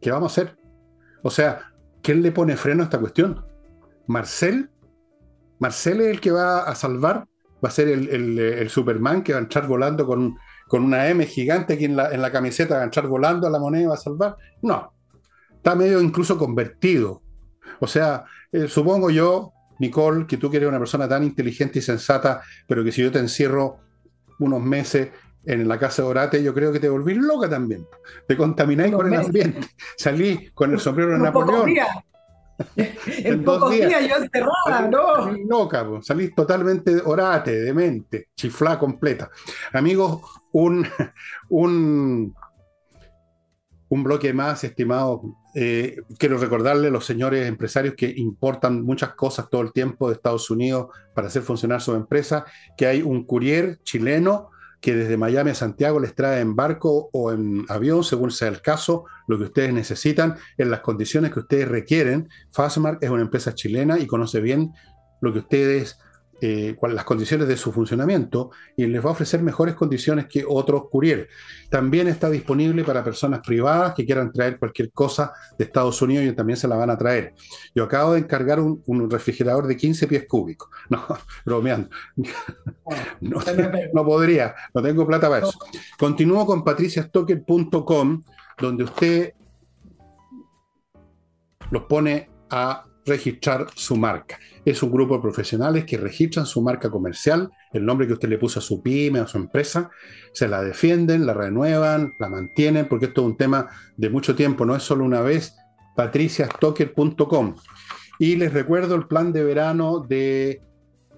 ¿Qué 0.00 0.10
vamos 0.10 0.32
a 0.32 0.42
hacer? 0.42 0.56
O 1.22 1.30
sea, 1.30 1.72
¿quién 2.02 2.22
le 2.22 2.32
pone 2.32 2.56
freno 2.56 2.82
a 2.82 2.84
esta 2.84 2.98
cuestión? 2.98 3.44
¿Marcel? 4.06 4.70
¿Marcel 5.58 6.00
es 6.00 6.08
el 6.08 6.20
que 6.20 6.32
va 6.32 6.62
a 6.62 6.74
salvar? 6.74 7.26
¿Va 7.64 7.68
a 7.68 7.72
ser 7.72 7.86
el, 7.88 8.68
Superman 8.68 9.22
que 9.22 9.32
va 9.32 9.38
a 9.38 9.42
entrar 9.42 9.68
volando 9.68 10.04
con, 10.04 10.36
con 10.66 10.82
una 10.82 11.08
M 11.08 11.24
gigante 11.26 11.74
aquí 11.74 11.84
en 11.84 11.94
la, 11.94 12.10
en 12.10 12.20
la 12.20 12.32
camiseta, 12.32 12.74
va 12.74 12.80
a 12.80 12.84
entrar 12.84 13.06
volando 13.06 13.46
a 13.46 13.50
la 13.50 13.60
moneda 13.60 13.84
y 13.84 13.86
va 13.86 13.94
a 13.94 13.98
salvar? 13.98 14.36
No. 14.62 14.92
Está 15.54 15.76
medio 15.76 16.00
incluso 16.00 16.36
convertido. 16.36 17.22
O 17.78 17.86
sea, 17.86 18.24
eh, 18.52 18.68
supongo 18.68 19.10
yo, 19.10 19.52
Nicole, 19.78 20.26
que 20.26 20.36
tú 20.36 20.50
que 20.50 20.58
eres 20.58 20.68
una 20.68 20.78
persona 20.78 21.08
tan 21.08 21.24
inteligente 21.24 21.78
y 21.78 21.82
sensata, 21.82 22.42
pero 22.66 22.84
que 22.84 22.92
si 22.92 23.02
yo 23.02 23.10
te 23.10 23.18
encierro 23.18 23.78
unos 24.38 24.62
meses 24.62 25.10
en 25.44 25.66
la 25.66 25.78
casa 25.78 26.02
de 26.02 26.08
Orate, 26.08 26.42
yo 26.42 26.54
creo 26.54 26.72
que 26.72 26.78
te 26.78 26.88
volvís 26.88 27.16
loca 27.16 27.48
también. 27.48 27.86
Te 28.28 28.36
contamináis 28.36 28.94
con 28.94 29.12
el 29.12 29.18
ambiente. 29.18 29.66
Salí 29.96 30.50
con 30.54 30.72
el 30.72 30.78
sombrero 30.78 31.12
de 31.12 31.18
Napoleón. 31.18 31.70
en, 32.76 33.44
pocos 33.44 33.70
días, 33.72 34.08
yo 34.08 34.16
encerrada, 34.16 34.88
¿no? 34.88 35.32
Loca, 35.48 35.86
salís 36.02 36.34
totalmente 36.34 37.00
orate, 37.04 37.60
demente, 37.60 38.28
chiflá 38.36 38.78
completa. 38.78 39.30
Amigos, 39.72 40.20
un, 40.52 40.86
un, 41.48 42.34
un 43.92 44.04
bloque 44.04 44.32
más, 44.32 44.64
estimado 44.64 45.20
eh, 45.54 45.96
quiero 46.18 46.38
recordarle 46.38 46.88
a 46.88 46.90
los 46.90 47.04
señores 47.04 47.46
empresarios 47.46 47.94
que 47.94 48.08
importan 48.08 48.80
muchas 48.80 49.12
cosas 49.12 49.50
todo 49.50 49.60
el 49.60 49.74
tiempo 49.74 50.08
de 50.08 50.14
Estados 50.14 50.50
Unidos 50.50 50.86
para 51.14 51.28
hacer 51.28 51.42
funcionar 51.42 51.82
su 51.82 51.94
empresa, 51.94 52.46
que 52.74 52.86
hay 52.86 53.02
un 53.02 53.26
courier 53.26 53.80
chileno 53.82 54.48
que 54.80 54.94
desde 54.94 55.18
Miami 55.18 55.50
a 55.50 55.54
Santiago 55.54 56.00
les 56.00 56.14
trae 56.14 56.40
en 56.40 56.56
barco 56.56 57.10
o 57.12 57.32
en 57.32 57.66
avión, 57.68 58.02
según 58.02 58.30
sea 58.30 58.48
el 58.48 58.62
caso, 58.62 59.04
lo 59.28 59.36
que 59.36 59.44
ustedes 59.44 59.74
necesitan, 59.74 60.36
en 60.56 60.70
las 60.70 60.80
condiciones 60.80 61.30
que 61.30 61.40
ustedes 61.40 61.68
requieren. 61.68 62.30
Fastmark 62.50 62.96
es 63.02 63.10
una 63.10 63.20
empresa 63.20 63.54
chilena 63.54 63.98
y 63.98 64.06
conoce 64.06 64.40
bien 64.40 64.72
lo 65.20 65.34
que 65.34 65.40
ustedes 65.40 65.98
eh, 66.44 66.76
las 66.88 67.04
condiciones 67.04 67.46
de 67.46 67.56
su 67.56 67.70
funcionamiento 67.70 68.50
y 68.76 68.84
les 68.86 69.00
va 69.00 69.10
a 69.10 69.12
ofrecer 69.12 69.40
mejores 69.42 69.76
condiciones 69.76 70.26
que 70.26 70.44
otros 70.44 70.88
courier. 70.90 71.28
También 71.70 72.08
está 72.08 72.28
disponible 72.28 72.82
para 72.82 73.04
personas 73.04 73.38
privadas 73.46 73.94
que 73.94 74.04
quieran 74.04 74.32
traer 74.32 74.58
cualquier 74.58 74.90
cosa 74.90 75.32
de 75.56 75.66
Estados 75.66 76.02
Unidos 76.02 76.26
y 76.26 76.32
también 76.32 76.56
se 76.56 76.66
la 76.66 76.74
van 76.74 76.90
a 76.90 76.98
traer. 76.98 77.34
Yo 77.76 77.84
acabo 77.84 78.14
de 78.14 78.18
encargar 78.18 78.58
un, 78.58 79.08
refrigerador 79.08 79.68
de 79.68 79.76
15 79.76 80.08
pies 80.08 80.26
cúbicos. 80.26 80.68
No, 80.90 81.06
bromeando. 81.46 81.88
No, 83.20 83.40
no, 83.94 84.04
podría, 84.04 84.52
no 84.74 84.82
tengo 84.82 85.06
plata 85.06 85.28
para 85.28 85.46
eso. 85.46 85.56
Continúo 85.96 86.44
con 86.44 86.64
patriciastocker.com, 86.64 88.22
donde 88.58 88.84
usted 88.84 89.34
los 91.70 91.84
pone 91.84 92.28
a 92.50 92.84
registrar 93.06 93.68
su 93.76 93.96
marca. 93.96 94.38
Es 94.64 94.82
un 94.82 94.92
grupo 94.92 95.16
de 95.16 95.22
profesionales 95.22 95.84
que 95.84 95.96
registran 95.96 96.46
su 96.46 96.62
marca 96.62 96.90
comercial, 96.90 97.50
el 97.72 97.84
nombre 97.84 98.06
que 98.06 98.12
usted 98.12 98.28
le 98.28 98.38
puso 98.38 98.60
a 98.60 98.62
su 98.62 98.82
pyme 98.82 99.18
a 99.18 99.26
su 99.26 99.38
empresa, 99.38 99.90
se 100.32 100.48
la 100.48 100.62
defienden, 100.62 101.26
la 101.26 101.34
renuevan, 101.34 102.12
la 102.18 102.28
mantienen, 102.28 102.88
porque 102.88 103.06
esto 103.06 103.22
es 103.22 103.26
un 103.26 103.36
tema 103.36 103.68
de 103.96 104.10
mucho 104.10 104.36
tiempo, 104.36 104.64
no 104.64 104.76
es 104.76 104.82
solo 104.82 105.04
una 105.04 105.20
vez, 105.20 105.56
patriciastocker.com. 105.96 107.56
Y 108.18 108.36
les 108.36 108.52
recuerdo 108.52 108.94
el 108.94 109.08
plan 109.08 109.32
de 109.32 109.42
verano 109.42 109.98
de 109.98 110.62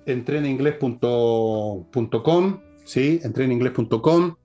entreninglés.com, 0.07 2.61
¿sí? 2.85 3.21
entreninglés.com, 3.23 4.37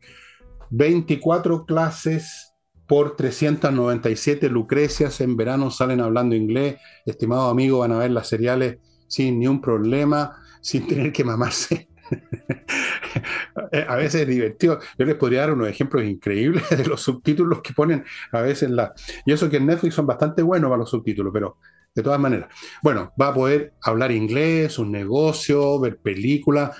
24 0.72 1.66
clases 1.66 2.50
por 2.90 3.16
397 3.16 4.50
lucrecias 4.50 5.22
en 5.22 5.38
verano 5.38 5.70
salen 5.70 6.02
hablando 6.02 6.36
inglés. 6.36 6.78
Estimado 7.06 7.50
amigo, 7.50 7.80
van 7.80 7.92
a 7.92 8.00
ver 8.00 8.10
las 8.10 8.28
seriales 8.28 8.80
sin 9.10 9.40
ni 9.40 9.48
un 9.48 9.60
problema, 9.60 10.42
sin 10.62 10.88
tener 10.88 11.12
que 11.12 11.26
mamarse. 11.26 11.90
a 13.88 13.96
veces 13.96 14.22
es 14.22 14.28
divertido. 14.28 14.80
Yo 14.98 15.06
les 15.06 15.16
podría 15.16 15.42
dar 15.42 15.54
unos 15.54 15.68
ejemplos 15.68 16.06
increíbles 16.06 16.70
de 16.70 16.86
los 16.86 17.02
subtítulos 17.02 17.62
que 17.62 17.74
ponen 17.74 18.06
a 18.32 18.42
veces 18.42 18.70
la. 18.70 18.94
Y 19.26 19.34
eso 19.34 19.50
que 19.50 19.58
en 19.58 19.66
Netflix 19.66 19.96
son 19.96 20.08
bastante 20.08 20.42
buenos 20.42 20.70
para 20.70 20.80
los 20.80 20.90
subtítulos, 20.90 21.32
pero 21.34 21.58
de 21.94 22.04
todas 22.04 22.20
maneras. 22.20 22.50
Bueno, 22.82 23.12
va 23.20 23.30
a 23.30 23.34
poder 23.34 23.74
hablar 23.82 24.12
inglés, 24.12 24.80
un 24.80 24.92
negocio, 24.92 25.80
ver 25.80 25.98
películas. 25.98 26.78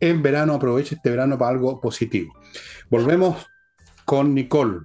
En 0.00 0.22
verano, 0.22 0.54
aproveche 0.54 0.96
este 0.96 1.10
verano 1.10 1.38
para 1.38 1.52
algo 1.52 1.80
positivo. 1.80 2.34
Volvemos 2.90 3.46
con 4.04 4.34
Nicole. 4.34 4.80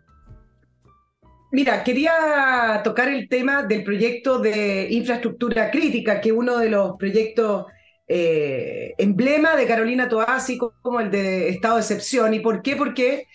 Mira, 1.51 1.83
quería 1.83 2.81
tocar 2.83 3.07
el 3.07 3.27
tema 3.27 3.63
del 3.63 3.83
proyecto 3.83 4.37
de 4.37 4.87
infraestructura 4.91 5.71
crítica, 5.71 6.21
que 6.21 6.31
uno 6.31 6.57
de 6.59 6.69
los 6.69 6.95
proyectos 6.97 7.65
eh, 8.07 8.93
emblema 8.99 9.55
de 9.55 9.65
Carolina 9.65 10.07
Toasi, 10.07 10.57
como 10.57 10.99
el 10.99 11.09
de 11.09 11.49
estado 11.49 11.75
de 11.75 11.81
excepción. 11.81 12.33
¿Y 12.35 12.39
por 12.39 12.61
qué? 12.61 12.75
Porque 12.75 13.25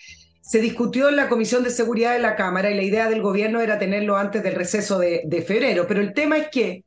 se 0.41 0.61
discutió 0.61 1.09
en 1.09 1.17
la 1.17 1.27
Comisión 1.27 1.63
de 1.63 1.69
Seguridad 1.69 2.13
de 2.13 2.19
la 2.19 2.37
Cámara 2.37 2.71
y 2.71 2.75
la 2.75 2.83
idea 2.83 3.09
del 3.09 3.21
gobierno 3.21 3.59
era 3.59 3.79
tenerlo 3.79 4.15
antes 4.15 4.43
del 4.43 4.55
receso 4.55 4.97
de, 4.97 5.23
de 5.25 5.41
febrero. 5.41 5.85
Pero 5.85 5.99
el 5.99 6.13
tema 6.13 6.37
es 6.37 6.47
que 6.49 6.85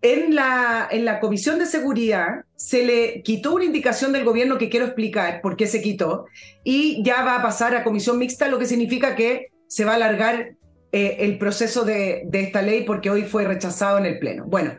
en 0.00 0.34
la, 0.34 0.88
en 0.90 1.04
la 1.04 1.20
Comisión 1.20 1.58
de 1.58 1.66
Seguridad 1.66 2.44
se 2.56 2.86
le 2.86 3.22
quitó 3.22 3.54
una 3.54 3.66
indicación 3.66 4.12
del 4.12 4.24
gobierno 4.24 4.56
que 4.56 4.70
quiero 4.70 4.86
explicar 4.86 5.42
por 5.42 5.56
qué 5.56 5.66
se 5.66 5.82
quitó 5.82 6.24
y 6.64 7.02
ya 7.04 7.22
va 7.24 7.36
a 7.36 7.42
pasar 7.42 7.76
a 7.76 7.84
Comisión 7.84 8.18
Mixta, 8.18 8.48
lo 8.48 8.58
que 8.58 8.64
significa 8.64 9.14
que 9.14 9.48
se 9.70 9.84
va 9.84 9.92
a 9.92 9.94
alargar 9.94 10.56
eh, 10.90 11.18
el 11.20 11.38
proceso 11.38 11.84
de, 11.84 12.28
esta 12.32 12.60
ley 12.60 12.82
porque 12.82 13.08
hoy 13.08 13.22
fue 13.22 13.44
rechazado 13.44 13.98
en 13.98 14.06
el 14.06 14.18
Pleno. 14.18 14.44
Bueno, 14.44 14.76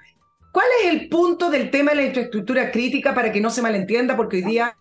¿cuál 0.51 0.65
es 0.83 0.91
el 0.91 1.07
punto 1.07 1.49
del 1.49 1.71
tema 1.71 1.91
de 1.91 1.95
la 1.95 2.05
infraestructura 2.07 2.71
crítica 2.71 3.15
para 3.15 3.31
que 3.31 3.39
no 3.39 3.49
se 3.49 3.61
malentienda? 3.61 4.17
Porque 4.17 4.37
hoy 4.37 4.43
día 4.43 4.75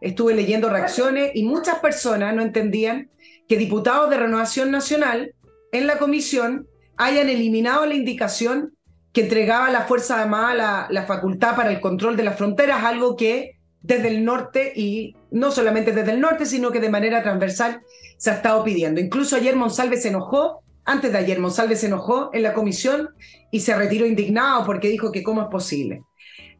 estuve 0.00 0.34
leyendo 0.34 0.70
reacciones 0.70 1.32
y 1.34 1.42
muchas 1.42 1.80
personas 1.80 2.32
no 2.32 2.42
entendían 2.42 3.10
que 3.48 3.56
diputados 3.56 4.08
de 4.08 4.18
Renovación 4.18 4.70
Nacional 4.70 5.34
en 5.72 5.88
la 5.88 5.98
comisión 5.98 6.68
hayan 6.96 7.28
eliminado 7.28 7.86
la 7.86 7.94
indicación 7.94 8.72
que 9.12 9.22
entregaba 9.22 9.68
la 9.70 9.82
Fuerza 9.82 10.22
Armada 10.22 10.54
la, 10.54 10.86
la 10.90 11.06
facultad 11.06 11.56
para 11.56 11.72
el 11.72 11.80
control 11.80 12.16
de 12.16 12.22
las 12.22 12.38
fronteras, 12.38 12.84
algo 12.84 13.16
que 13.16 13.58
desde 13.82 14.08
el 14.08 14.24
norte 14.24 14.72
y 14.76 15.15
no 15.30 15.50
solamente 15.50 15.92
desde 15.92 16.12
el 16.12 16.20
norte, 16.20 16.46
sino 16.46 16.70
que 16.70 16.80
de 16.80 16.88
manera 16.88 17.22
transversal 17.22 17.82
se 18.16 18.30
ha 18.30 18.34
estado 18.34 18.64
pidiendo. 18.64 19.00
Incluso 19.00 19.36
ayer 19.36 19.56
Monsalve 19.56 19.96
se 19.96 20.08
enojó, 20.08 20.62
antes 20.84 21.12
de 21.12 21.18
ayer 21.18 21.38
Monsalve 21.38 21.76
se 21.76 21.86
enojó 21.86 22.30
en 22.32 22.42
la 22.42 22.54
comisión 22.54 23.10
y 23.50 23.60
se 23.60 23.76
retiró 23.76 24.06
indignado 24.06 24.64
porque 24.64 24.88
dijo 24.88 25.12
que 25.12 25.22
cómo 25.22 25.42
es 25.42 25.48
posible. 25.48 26.02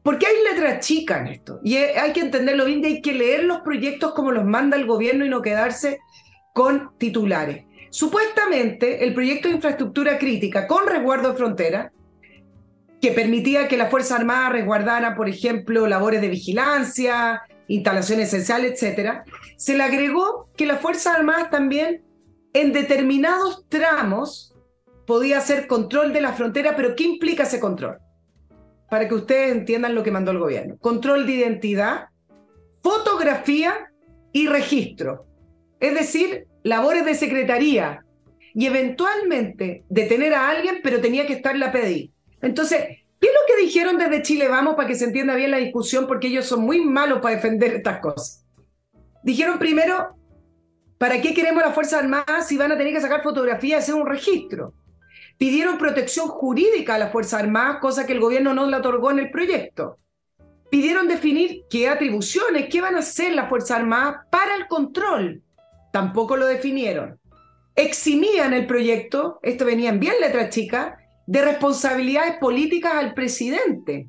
Porque 0.03 0.27
hay 0.27 0.35
letras 0.53 0.87
chicas 0.87 1.21
en 1.21 1.27
esto 1.29 1.61
y 1.65 1.77
hay 1.77 2.13
que 2.13 2.21
entenderlo 2.21 2.65
bien 2.65 2.81
y 2.83 2.87
hay 2.87 3.03
que 3.03 3.13
leer 3.13 3.45
los 3.45 3.61
proyectos 3.63 4.15
como 4.15 4.31
los 4.31 4.45
manda 4.45 4.77
el 4.77 4.87
gobierno 4.87 5.25
y 5.25 5.29
no 5.29 5.43
quedarse 5.43 5.99
con 6.53 6.91
titulares. 6.99 7.65
Supuestamente 7.91 9.05
el 9.05 9.15
proyecto 9.15 9.49
de 9.49 9.55
infraestructura 9.55 10.19
crítica 10.19 10.67
con 10.67 10.87
resguardo 10.87 11.31
de 11.31 11.37
frontera 11.37 11.93
que 13.01 13.13
permitía 13.13 13.69
que 13.69 13.77
la 13.77 13.87
Fuerza 13.87 14.17
Armada 14.17 14.51
resguardara, 14.51 15.15
por 15.17 15.29
ejemplo, 15.29 15.87
labores 15.87 16.21
de 16.21 16.29
vigilancia, 16.29 17.43
instalaciones 17.69 18.29
esenciales, 18.29 18.73
etcétera, 18.73 19.25
se 19.57 19.77
le 19.77 19.83
agregó 19.83 20.49
que 20.57 20.67
las 20.67 20.81
Fuerzas 20.81 21.17
Armadas 21.17 21.51
también 21.51 22.03
en 22.53 22.73
determinados 22.73 23.67
tramos 23.69 24.55
podía 25.07 25.39
hacer 25.39 25.67
control 25.67 26.13
de 26.13 26.21
la 26.21 26.33
frontera, 26.33 26.75
pero 26.77 26.97
¿qué 26.97 27.05
implica 27.05 27.45
ese 27.45 27.61
control? 27.61 27.99
Para 28.91 29.09
que 29.09 29.15
ustedes 29.15 29.53
entiendan 29.53 29.95
lo 29.95 30.03
que 30.03 30.11
mandó 30.11 30.31
el 30.31 30.39
gobierno. 30.39 30.77
Control 30.79 31.27
de 31.27 31.33
identidad, 31.33 32.07
fotografía 32.83 33.91
y 34.33 34.47
registro. 34.47 35.27
Es 35.81 35.95
decir, 35.95 36.47
labores 36.63 37.05
de 37.05 37.15
secretaría 37.15 38.05
y 38.55 38.67
eventualmente 38.67 39.85
detener 39.89 40.35
a 40.35 40.49
alguien, 40.49 40.81
pero 40.83 41.01
tenía 41.01 41.27
que 41.27 41.35
estar 41.35 41.57
la 41.57 41.73
PDI. 41.73 42.13
Entonces, 42.41 43.06
¿qué 43.21 43.29
es 43.29 43.33
lo 43.33 43.41
que 43.47 43.63
dijeron 43.63 43.99
desde 43.99 44.23
Chile 44.23 44.49
Vamos 44.49 44.75
para 44.75 44.89
que 44.89 44.95
se 44.95 45.05
entienda 45.05 45.35
bien 45.35 45.51
la 45.51 45.59
discusión? 45.59 46.07
Porque 46.07 46.29
ellos 46.29 46.47
son 46.47 46.61
muy 46.61 46.81
malos 46.81 47.21
para 47.21 47.37
defender 47.37 47.75
estas 47.75 48.01
cosas. 48.01 48.45
Dijeron 49.23 49.59
primero, 49.59 50.17
¿para 50.99 51.21
qué 51.21 51.35
queremos 51.35 51.63
las 51.63 51.75
Fuerzas 51.75 52.03
Armadas 52.03 52.47
si 52.47 52.57
van 52.57 52.73
a 52.73 52.79
tener 52.79 52.93
que 52.93 53.01
sacar 53.01 53.23
fotografías 53.23 53.81
y 53.89 53.91
hacer 53.91 53.95
un 53.95 54.07
registro? 54.07 54.75
Pidieron 55.39 55.79
protección 55.79 56.29
jurídica 56.29 56.95
a 56.95 56.99
las 56.99 57.13
Fuerzas 57.13 57.43
Armadas, 57.43 57.79
cosa 57.81 58.07
que 58.07 58.13
el 58.13 58.21
gobierno 58.21 58.55
no 58.55 58.67
le 58.67 58.77
otorgó 58.77 59.11
en 59.11 59.19
el 59.19 59.31
proyecto. 59.31 59.99
Pidieron 60.71 61.09
definir 61.09 61.63
qué 61.69 61.89
atribuciones, 61.89 62.69
qué 62.71 62.81
van 62.81 62.97
a 62.97 63.01
hacer 63.01 63.35
las 63.35 63.49
Fuerzas 63.49 63.79
Armadas 63.79 64.17
para 64.31 64.55
el 64.57 64.67
control. 64.67 65.43
Tampoco 65.93 66.37
lo 66.37 66.47
definieron. 66.47 67.19
Eximían 67.75 68.55
el 68.55 68.67
proyecto, 68.67 69.39
esto 69.43 69.67
venía 69.67 69.91
en 69.91 70.01
bien 70.01 70.15
letra 70.21 70.49
chica, 70.49 70.99
de 71.27 71.43
responsabilidades 71.43 72.37
políticas 72.39 72.95
al 72.95 73.15
presidente. 73.15 74.09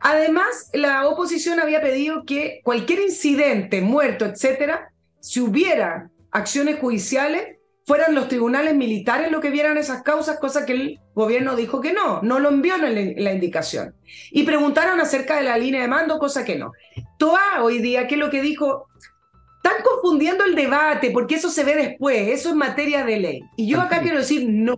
Además, 0.00 0.70
la 0.72 1.06
oposición 1.06 1.60
había 1.60 1.80
pedido 1.80 2.24
que 2.24 2.60
cualquier 2.64 3.00
incidente, 3.00 3.80
muerto, 3.80 4.24
etcétera, 4.24 4.92
si 5.20 5.40
hubiera 5.40 6.10
acciones 6.32 6.80
judiciales, 6.80 7.58
fueran 7.84 8.14
los 8.14 8.28
tribunales 8.28 8.74
militares 8.74 9.30
los 9.30 9.40
que 9.40 9.50
vieran 9.50 9.76
esas 9.76 10.02
causas, 10.02 10.38
cosa 10.38 10.64
que 10.66 10.72
el 10.72 11.00
gobierno 11.14 11.56
dijo 11.56 11.80
que 11.80 11.92
no, 11.92 12.22
no 12.22 12.38
lo 12.38 12.48
envió 12.48 12.76
en 12.76 13.22
la, 13.22 13.32
indicación. 13.32 13.94
Y 14.30 14.44
preguntaron 14.44 15.00
acerca 15.00 15.36
de 15.36 15.42
la 15.42 15.58
línea 15.58 15.82
de 15.82 15.88
mando, 15.88 16.18
cosa 16.18 16.44
que 16.44 16.56
no. 16.56 16.72
Toa 17.18 17.62
hoy 17.62 17.78
día, 17.78 18.06
¿qué 18.06 18.14
es 18.14 18.20
lo 18.20 18.30
que 18.30 18.40
dijo? 18.40 18.86
Están 19.62 19.82
confundiendo 19.82 20.44
el 20.44 20.54
debate 20.54 21.10
porque 21.10 21.36
eso 21.36 21.50
se 21.50 21.64
ve 21.64 21.76
después, 21.76 22.28
eso 22.28 22.50
es 22.50 22.54
materia 22.54 23.04
de 23.04 23.20
ley. 23.20 23.40
Y 23.56 23.68
yo 23.68 23.80
acá 23.80 24.00
quiero 24.00 24.18
decir, 24.18 24.48
no, 24.48 24.76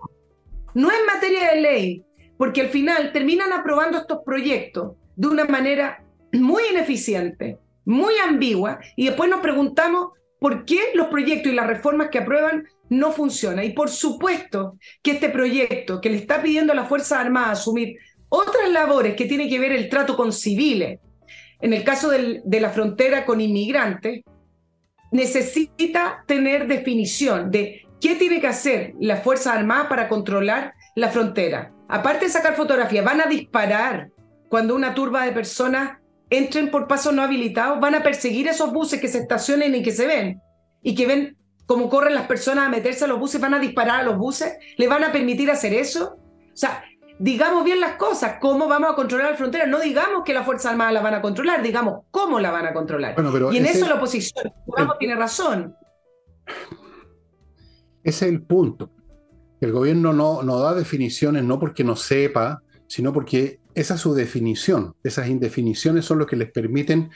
no 0.74 0.90
es 0.90 0.98
materia 1.12 1.52
de 1.52 1.60
ley, 1.60 2.04
porque 2.36 2.60
al 2.60 2.68
final 2.68 3.12
terminan 3.12 3.52
aprobando 3.52 3.98
estos 3.98 4.18
proyectos 4.24 4.96
de 5.16 5.28
una 5.28 5.44
manera 5.44 6.04
muy 6.32 6.64
ineficiente, 6.70 7.58
muy 7.84 8.14
ambigua, 8.18 8.80
y 8.96 9.06
después 9.06 9.30
nos 9.30 9.40
preguntamos 9.40 10.08
por 10.40 10.64
qué 10.64 10.90
los 10.94 11.06
proyectos 11.06 11.52
y 11.52 11.54
las 11.54 11.66
reformas 11.66 12.08
que 12.10 12.18
aprueban 12.18 12.64
no 12.88 13.12
funcionan. 13.12 13.64
Y 13.64 13.70
por 13.70 13.88
supuesto 13.88 14.78
que 15.02 15.12
este 15.12 15.28
proyecto 15.30 16.00
que 16.00 16.10
le 16.10 16.16
está 16.16 16.42
pidiendo 16.42 16.72
a 16.72 16.76
la 16.76 16.84
Fuerza 16.84 17.20
Armada 17.20 17.52
asumir 17.52 17.96
otras 18.28 18.70
labores 18.70 19.14
que 19.14 19.26
tienen 19.26 19.48
que 19.48 19.58
ver 19.58 19.72
el 19.72 19.88
trato 19.88 20.16
con 20.16 20.32
civiles, 20.32 20.98
en 21.60 21.72
el 21.72 21.84
caso 21.84 22.10
de 22.10 22.60
la 22.60 22.70
frontera 22.70 23.24
con 23.24 23.40
inmigrantes, 23.40 24.22
necesita 25.12 26.24
tener 26.26 26.66
definición 26.66 27.50
de 27.50 27.83
qué 28.04 28.16
tiene 28.16 28.38
que 28.38 28.46
hacer 28.46 28.92
la 29.00 29.16
Fuerza 29.16 29.54
Armada 29.54 29.88
para 29.88 30.10
controlar 30.10 30.74
la 30.94 31.08
frontera. 31.08 31.72
Aparte 31.88 32.26
de 32.26 32.30
sacar 32.30 32.54
fotografías, 32.54 33.02
van 33.02 33.22
a 33.22 33.26
disparar 33.26 34.10
cuando 34.50 34.74
una 34.74 34.92
turba 34.92 35.24
de 35.24 35.32
personas 35.32 36.00
entren 36.28 36.70
por 36.70 36.86
pasos 36.86 37.14
no 37.14 37.22
habilitados, 37.22 37.80
van 37.80 37.94
a 37.94 38.02
perseguir 38.02 38.46
esos 38.46 38.74
buses 38.74 39.00
que 39.00 39.08
se 39.08 39.20
estacionen 39.20 39.74
y 39.74 39.82
que 39.82 39.90
se 39.90 40.06
ven, 40.06 40.38
y 40.82 40.94
que 40.94 41.06
ven 41.06 41.38
cómo 41.64 41.88
corren 41.88 42.14
las 42.14 42.26
personas 42.26 42.66
a 42.66 42.68
meterse 42.68 43.06
a 43.06 43.08
los 43.08 43.18
buses, 43.18 43.40
van 43.40 43.54
a 43.54 43.58
disparar 43.58 44.00
a 44.00 44.02
los 44.02 44.18
buses, 44.18 44.54
¿le 44.76 44.86
van 44.86 45.02
a 45.02 45.10
permitir 45.10 45.50
hacer 45.50 45.72
eso? 45.72 46.18
O 46.52 46.56
sea, 46.56 46.84
digamos 47.18 47.64
bien 47.64 47.80
las 47.80 47.96
cosas, 47.96 48.36
cómo 48.38 48.68
vamos 48.68 48.92
a 48.92 48.96
controlar 48.96 49.30
la 49.30 49.36
frontera, 49.38 49.64
no 49.64 49.80
digamos 49.80 50.24
que 50.24 50.34
las 50.34 50.44
Fuerzas 50.44 50.72
Armadas 50.72 50.92
la 50.92 51.00
van 51.00 51.14
a 51.14 51.22
controlar, 51.22 51.62
digamos 51.62 52.02
cómo 52.10 52.38
la 52.38 52.50
van 52.50 52.66
a 52.66 52.74
controlar. 52.74 53.16
y 53.50 53.56
en 53.56 53.64
eso 53.64 53.88
la 53.88 53.94
oposición, 53.94 54.52
tiene 54.98 55.14
razón. 55.14 55.74
Ese 58.04 58.26
es 58.26 58.32
el 58.32 58.42
punto. 58.42 58.90
El 59.60 59.72
gobierno 59.72 60.12
no, 60.12 60.42
no 60.42 60.58
da 60.58 60.74
definiciones 60.74 61.42
no 61.42 61.58
porque 61.58 61.82
no 61.82 61.96
sepa, 61.96 62.62
sino 62.86 63.12
porque 63.12 63.60
esa 63.74 63.94
es 63.94 64.00
su 64.00 64.14
definición. 64.14 64.94
Esas 65.02 65.28
indefiniciones 65.28 66.04
son 66.04 66.18
lo 66.18 66.26
que 66.26 66.36
les 66.36 66.52
permiten 66.52 67.10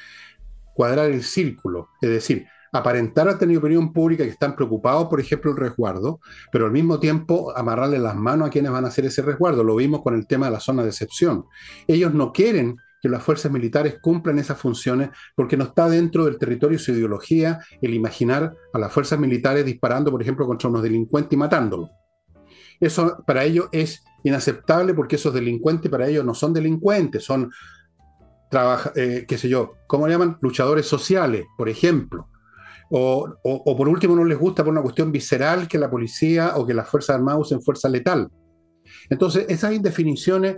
cuadrar 0.75 1.11
el 1.11 1.23
círculo. 1.23 1.91
Es 2.01 2.11
decir, 2.11 2.47
aparentar 2.73 3.29
a 3.29 3.39
tener 3.39 3.59
opinión 3.59 3.93
pública 3.93 4.25
que 4.25 4.31
están 4.31 4.57
preocupados, 4.57 5.09
por 5.09 5.21
ejemplo, 5.21 5.51
el 5.51 5.57
resguardo, 5.57 6.21
pero 6.53 6.67
al 6.67 6.73
mismo 6.73 6.99
tiempo 6.99 7.57
amarrarle 7.57 7.99
las 7.99 8.17
manos 8.17 8.49
a 8.49 8.51
quienes 8.51 8.71
van 8.71 8.85
a 8.85 8.89
hacer 8.89 9.05
ese 9.07 9.23
resguardo. 9.23 9.65
Lo 9.65 9.77
vimos 9.77 10.03
con 10.03 10.15
el 10.15 10.27
tema 10.27 10.47
de 10.47 10.53
la 10.53 10.61
zona 10.61 10.83
de 10.83 10.89
excepción. 10.89 11.45
Ellos 11.87 12.15
no 12.15 12.33
quieren 12.33 12.77
que 13.01 13.09
las 13.09 13.23
fuerzas 13.23 13.53
militares 13.53 13.99
cumplan 14.01 14.39
esas 14.39 14.59
funciones 14.59 15.11
porque 15.35 15.57
no 15.57 15.65
está 15.65 15.89
dentro 15.89 16.25
del 16.25 16.39
territorio 16.39 16.79
su 16.79 16.93
ideología 16.93 17.61
el 17.81 17.95
imaginar 17.95 18.55
a 18.73 18.79
las 18.79 18.93
fuerzas 18.93 19.19
militares 19.19 19.65
disparando, 19.65 20.11
por 20.11 20.23
ejemplo, 20.23 20.47
contra 20.47 20.69
unos 20.69 20.83
delincuentes 20.83 21.33
y 21.33 21.37
matándolos. 21.37 21.91
Eso 22.81 23.23
para 23.27 23.45
ellos 23.45 23.69
es 23.73 24.05
inaceptable 24.25 24.95
porque 24.95 25.17
esos 25.17 25.35
delincuentes 25.35 25.91
para 25.91 26.09
ellos 26.09 26.25
no 26.25 26.35
son 26.35 26.53
delincuentes, 26.53 27.25
son, 27.25 27.51
eh, 28.95 29.25
qué 29.27 29.39
sé 29.39 29.49
yo, 29.49 29.75
¿cómo 29.87 30.07
le 30.07 30.15
llaman? 30.15 30.39
Luchadores 30.41 30.87
sociales, 30.87 31.47
por 31.57 31.69
ejemplo. 31.69 32.29
O, 32.91 33.29
o, 33.43 33.77
por 33.77 33.87
último 33.87 34.17
no 34.17 34.25
les 34.25 34.39
gusta 34.39 34.65
por 34.65 34.73
una 34.73 34.81
cuestión 34.81 35.13
visceral 35.13 35.69
que 35.69 35.77
la 35.77 35.91
policía 35.91 36.55
o 36.57 36.67
que 36.67 36.73
las 36.73 36.89
Fuerzas 36.89 37.17
Armadas 37.17 37.43
usen 37.43 37.61
fuerza 37.61 37.87
letal. 37.87 38.31
Entonces, 39.11 39.45
esas 39.51 39.75
indefiniciones 39.75 40.57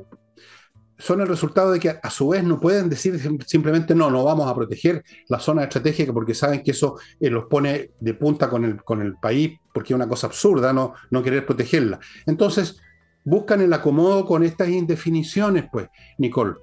son 1.01 1.20
el 1.20 1.26
resultado 1.26 1.72
de 1.72 1.80
que 1.80 1.98
a 2.03 2.11
su 2.11 2.28
vez 2.28 2.44
no 2.44 2.61
pueden 2.61 2.88
decir 2.88 3.18
simplemente 3.46 3.94
no, 3.94 4.11
no 4.11 4.22
vamos 4.22 4.48
a 4.48 4.55
proteger 4.55 5.03
la 5.28 5.40
zona 5.40 5.64
estratégica 5.64 6.12
porque 6.12 6.34
saben 6.34 6.62
que 6.62 6.70
eso 6.72 6.98
eh, 7.18 7.30
los 7.30 7.46
pone 7.46 7.92
de 7.98 8.14
punta 8.14 8.48
con 8.48 8.64
el, 8.64 8.82
con 8.84 9.01
el 9.01 9.16
país 9.16 9.59
porque 9.72 9.92
es 9.92 9.96
una 9.96 10.09
cosa 10.09 10.26
absurda 10.26 10.72
no, 10.72 10.94
no 11.11 11.22
querer 11.22 11.46
protegerla. 11.46 11.98
Entonces, 12.26 12.80
buscan 13.24 13.61
el 13.61 13.72
acomodo 13.72 14.24
con 14.24 14.42
estas 14.42 14.68
indefiniciones, 14.68 15.64
pues, 15.70 15.88
Nicole. 16.18 16.55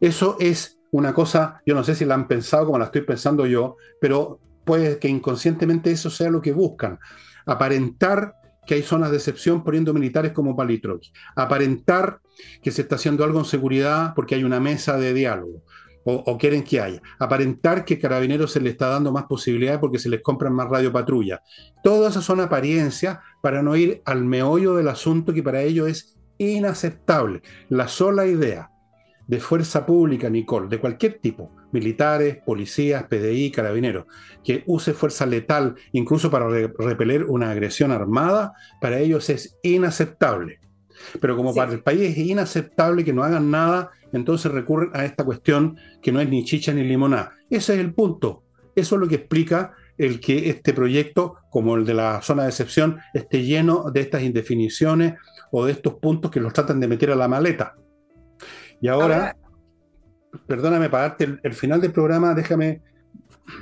Eso 0.00 0.36
es 0.38 0.78
una 0.90 1.12
cosa, 1.12 1.62
yo 1.66 1.74
no 1.74 1.82
sé 1.82 1.94
si 1.94 2.04
la 2.04 2.14
han 2.14 2.28
pensado 2.28 2.66
como 2.66 2.78
la 2.78 2.86
estoy 2.86 3.02
pensando 3.02 3.46
yo, 3.46 3.76
pero 4.00 4.38
puede 4.64 4.98
que 4.98 5.08
inconscientemente 5.08 5.90
eso 5.90 6.10
sea 6.10 6.30
lo 6.30 6.40
que 6.40 6.52
buscan. 6.52 6.98
Aparentar 7.46 8.34
que 8.66 8.74
hay 8.74 8.82
zonas 8.82 9.10
de 9.10 9.16
excepción 9.16 9.62
poniendo 9.64 9.92
militares 9.92 10.32
como 10.32 10.56
palitroques. 10.56 11.12
Aparentar 11.36 12.20
que 12.62 12.70
se 12.70 12.82
está 12.82 12.96
haciendo 12.96 13.24
algo 13.24 13.38
en 13.38 13.44
seguridad 13.44 14.12
porque 14.14 14.34
hay 14.34 14.44
una 14.44 14.60
mesa 14.60 14.96
de 14.98 15.12
diálogo. 15.14 15.62
O, 16.06 16.36
quieren 16.36 16.62
que 16.62 16.82
haya. 16.82 17.00
Aparentar 17.18 17.82
que 17.86 17.98
Carabineros 17.98 18.52
se 18.52 18.60
le 18.60 18.68
está 18.68 18.88
dando 18.88 19.10
más 19.10 19.24
posibilidades 19.24 19.80
porque 19.80 19.98
se 19.98 20.10
les 20.10 20.20
compran 20.20 20.52
más 20.52 20.68
radiopatrulla. 20.68 21.42
Todas 21.82 22.12
esas 22.12 22.24
son 22.24 22.40
apariencias 22.40 23.20
para 23.40 23.62
no 23.62 23.74
ir 23.74 24.02
al 24.04 24.22
meollo 24.22 24.74
del 24.74 24.88
asunto 24.88 25.32
que 25.32 25.42
para 25.42 25.62
ellos 25.62 25.88
es 25.88 26.16
inaceptable. 26.36 27.40
La 27.70 27.88
sola 27.88 28.26
idea 28.26 28.70
de 29.26 29.40
fuerza 29.40 29.86
pública, 29.86 30.28
Nicole, 30.28 30.68
de 30.68 30.78
cualquier 30.78 31.20
tipo, 31.20 31.50
militares, 31.74 32.38
policías, 32.46 33.04
PDI, 33.04 33.50
carabineros, 33.50 34.06
que 34.42 34.62
use 34.66 34.94
fuerza 34.94 35.26
letal 35.26 35.74
incluso 35.92 36.30
para 36.30 36.48
repeler 36.48 37.24
una 37.24 37.50
agresión 37.50 37.90
armada, 37.90 38.52
para 38.80 38.98
ellos 39.00 39.28
es 39.28 39.58
inaceptable. 39.62 40.60
Pero 41.20 41.36
como 41.36 41.54
para 41.54 41.72
el 41.72 41.82
país 41.82 42.16
es 42.16 42.18
inaceptable 42.18 43.04
que 43.04 43.12
no 43.12 43.24
hagan 43.24 43.50
nada, 43.50 43.90
entonces 44.12 44.50
recurren 44.52 44.90
a 44.94 45.04
esta 45.04 45.24
cuestión 45.24 45.76
que 46.00 46.12
no 46.12 46.20
es 46.20 46.28
ni 46.28 46.44
chicha 46.44 46.72
ni 46.72 46.84
limonada. 46.84 47.32
Ese 47.50 47.74
es 47.74 47.80
el 47.80 47.92
punto. 47.92 48.44
Eso 48.74 48.94
es 48.94 49.00
lo 49.00 49.08
que 49.08 49.16
explica 49.16 49.74
el 49.98 50.20
que 50.20 50.48
este 50.48 50.72
proyecto, 50.72 51.36
como 51.50 51.76
el 51.76 51.84
de 51.84 51.94
la 51.94 52.22
zona 52.22 52.44
de 52.44 52.48
excepción, 52.48 52.98
esté 53.12 53.42
lleno 53.42 53.90
de 53.92 54.00
estas 54.00 54.22
indefiniciones 54.22 55.14
o 55.50 55.66
de 55.66 55.72
estos 55.72 55.94
puntos 55.94 56.30
que 56.30 56.40
los 56.40 56.52
tratan 56.52 56.80
de 56.80 56.88
meter 56.88 57.10
a 57.10 57.16
la 57.16 57.28
maleta. 57.28 57.74
Y 58.80 58.88
ahora, 58.88 59.36
perdóname 60.46 60.88
para 60.88 61.08
darte 61.08 61.38
el, 61.42 61.54
final 61.54 61.80
del 61.80 61.92
programa, 61.92 62.34
déjame 62.34 62.82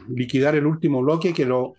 liquidar 0.08 0.54
el 0.54 0.66
último 0.66 1.02
bloque 1.02 1.32
que 1.32 1.46
lo 1.46 1.74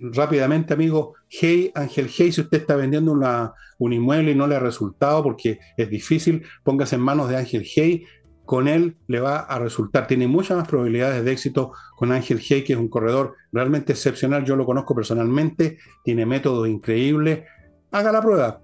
rápidamente, 0.00 0.74
amigo. 0.74 1.14
Hey, 1.28 1.72
Ángel 1.74 2.08
Hey, 2.14 2.32
si 2.32 2.42
usted 2.42 2.58
está 2.58 2.76
vendiendo 2.76 3.12
una, 3.12 3.54
un 3.78 3.92
inmueble 3.92 4.32
y 4.32 4.34
no 4.34 4.46
le 4.46 4.56
ha 4.56 4.60
resultado 4.60 5.22
porque 5.22 5.58
es 5.76 5.88
difícil, 5.88 6.44
póngase 6.62 6.96
en 6.96 7.02
manos 7.02 7.28
de 7.28 7.36
Ángel 7.36 7.64
Hey. 7.64 8.04
Con 8.44 8.66
él 8.66 8.96
le 9.06 9.20
va 9.20 9.38
a 9.38 9.60
resultar. 9.60 10.08
Tiene 10.08 10.26
muchas 10.26 10.56
más 10.56 10.66
probabilidades 10.66 11.24
de 11.24 11.30
éxito 11.30 11.72
con 11.96 12.10
Ángel 12.10 12.40
Hey, 12.42 12.64
que 12.64 12.72
es 12.72 12.78
un 12.78 12.88
corredor 12.88 13.36
realmente 13.52 13.92
excepcional. 13.92 14.44
Yo 14.44 14.56
lo 14.56 14.66
conozco 14.66 14.94
personalmente, 14.94 15.78
tiene 16.02 16.26
métodos 16.26 16.68
increíbles. 16.68 17.44
Haga 17.92 18.10
la 18.10 18.20
prueba, 18.20 18.60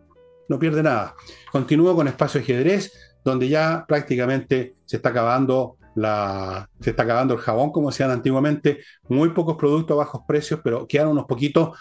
no 0.48 0.58
pierde 0.58 0.82
nada. 0.82 1.14
Continúo 1.52 1.94
con 1.94 2.08
Espacio 2.08 2.40
Ajedrez 2.40 2.92
donde 3.30 3.48
ya 3.48 3.84
prácticamente 3.86 4.76
se 4.84 4.96
está 4.96 5.10
acabando 5.10 5.76
la, 5.96 6.68
se 6.80 6.90
está 6.90 7.02
acabando 7.02 7.34
el 7.34 7.40
jabón, 7.40 7.72
como 7.72 7.90
decían 7.90 8.10
antiguamente, 8.10 8.80
muy 9.08 9.30
pocos 9.30 9.56
productos 9.56 9.94
a 9.94 9.98
bajos 9.98 10.22
precios, 10.28 10.60
pero 10.62 10.86
quedan 10.86 11.08
unos 11.08 11.24
poquitos, 11.24 11.76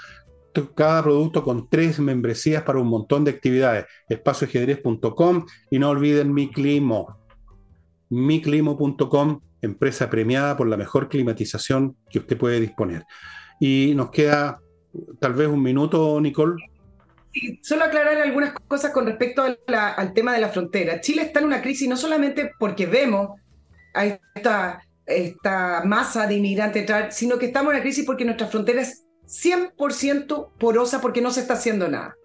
cada 0.74 1.04
producto 1.04 1.44
con 1.44 1.70
tres 1.70 2.00
membresías 2.00 2.64
para 2.64 2.80
un 2.80 2.88
montón 2.88 3.26
de 3.26 3.32
actividades. 3.32 3.86
Espacioajedrez.com 4.08 5.46
y 5.70 5.80
no 5.80 5.90
olviden 5.90 6.34
mi 6.34 6.50
climo, 6.50 7.18
miclimo.com, 8.10 9.42
empresa 9.62 10.10
premiada 10.10 10.56
por 10.56 10.68
la 10.68 10.78
mejor 10.78 11.10
climatización 11.10 11.98
que 12.10 12.20
usted 12.20 12.38
puede 12.38 12.62
disponer. 12.62 13.04
Y 13.60 13.94
nos 13.96 14.12
queda 14.12 14.62
tal 15.20 15.34
vez 15.34 15.50
un 15.50 15.62
minuto, 15.62 16.20
Nicole. 16.22 16.56
Solo 17.62 17.86
aclarar 17.86 18.18
algunas 18.18 18.54
cosas 18.68 18.92
con 18.92 19.06
respecto 19.06 19.44
al 19.44 20.14
tema 20.14 20.34
de 20.34 20.40
la 20.40 20.50
frontera. 20.50 21.02
Chile 21.02 21.24
está 21.24 21.40
en 21.40 21.46
una 21.46 21.62
crisis 21.62 21.88
no 21.88 21.98
solamente 21.98 22.52
porque 22.60 22.86
vemos 22.86 23.40
a 23.94 24.06
esta, 24.06 24.82
esta 25.06 25.84
masa 25.86 26.28
de 26.28 26.36
inmigrantes 26.36 26.82
entrar, 26.82 27.12
sino 27.12 27.38
que 27.38 27.48
estamos 27.48 27.72
en 27.72 27.78
una 27.78 27.84
crisis 27.84 28.06
porque 28.06 28.26
nuestra 28.26 28.48
frontera 28.48 28.82
es 28.82 29.06
100% 29.28 30.52
porosa 30.58 31.02
porque 31.02 31.22
no 31.22 31.32
se 31.32 31.42
está 31.42 31.56
haciendo 31.56 31.88
nada. 31.88 32.16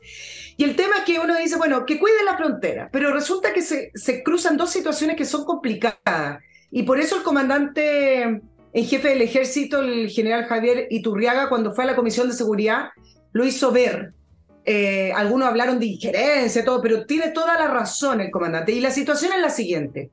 Y 0.57 0.65
el 0.65 0.77
tema 0.77 0.97
es 0.99 1.05
que 1.05 1.19
uno 1.19 1.37
dice, 1.37 1.57
bueno, 1.57 1.87
que 1.87 1.99
cuide 1.99 2.23
la 2.25 2.37
frontera, 2.37 2.91
pero 2.93 3.13
resulta 3.13 3.53
que 3.53 3.63
se, 3.63 3.91
se 3.95 4.23
cruzan 4.23 4.57
dos 4.57 4.71
situaciones 4.71 5.17
que 5.17 5.25
son 5.25 5.45
complicadas. 5.45 6.39
Y 6.71 6.83
por 6.83 7.01
eso 7.01 7.17
el 7.17 7.23
comandante 7.23 8.43
en 8.73 8.85
jefe 8.85 9.09
del 9.09 9.23
ejército, 9.23 9.81
el 9.81 10.11
general 10.11 10.45
Javier 10.45 10.87
Iturriaga, 10.91 11.49
cuando 11.49 11.75
fue 11.75 11.85
a 11.85 11.89
la 11.89 11.97
Comisión 11.97 12.29
de 12.29 12.35
Seguridad, 12.35 12.91
lo 13.33 13.45
hizo 13.45 13.73
ver. 13.73 14.13
Eh, 14.73 15.13
algunos 15.17 15.49
hablaron 15.49 15.81
de 15.81 15.87
injerencia, 15.87 16.65
todo, 16.65 16.81
pero 16.81 17.05
tiene 17.05 17.31
toda 17.31 17.59
la 17.59 17.67
razón 17.67 18.21
el 18.21 18.31
comandante. 18.31 18.71
Y 18.71 18.79
la 18.79 18.93
situación 18.93 19.33
es 19.33 19.41
la 19.41 19.51
siguiente. 19.51 20.13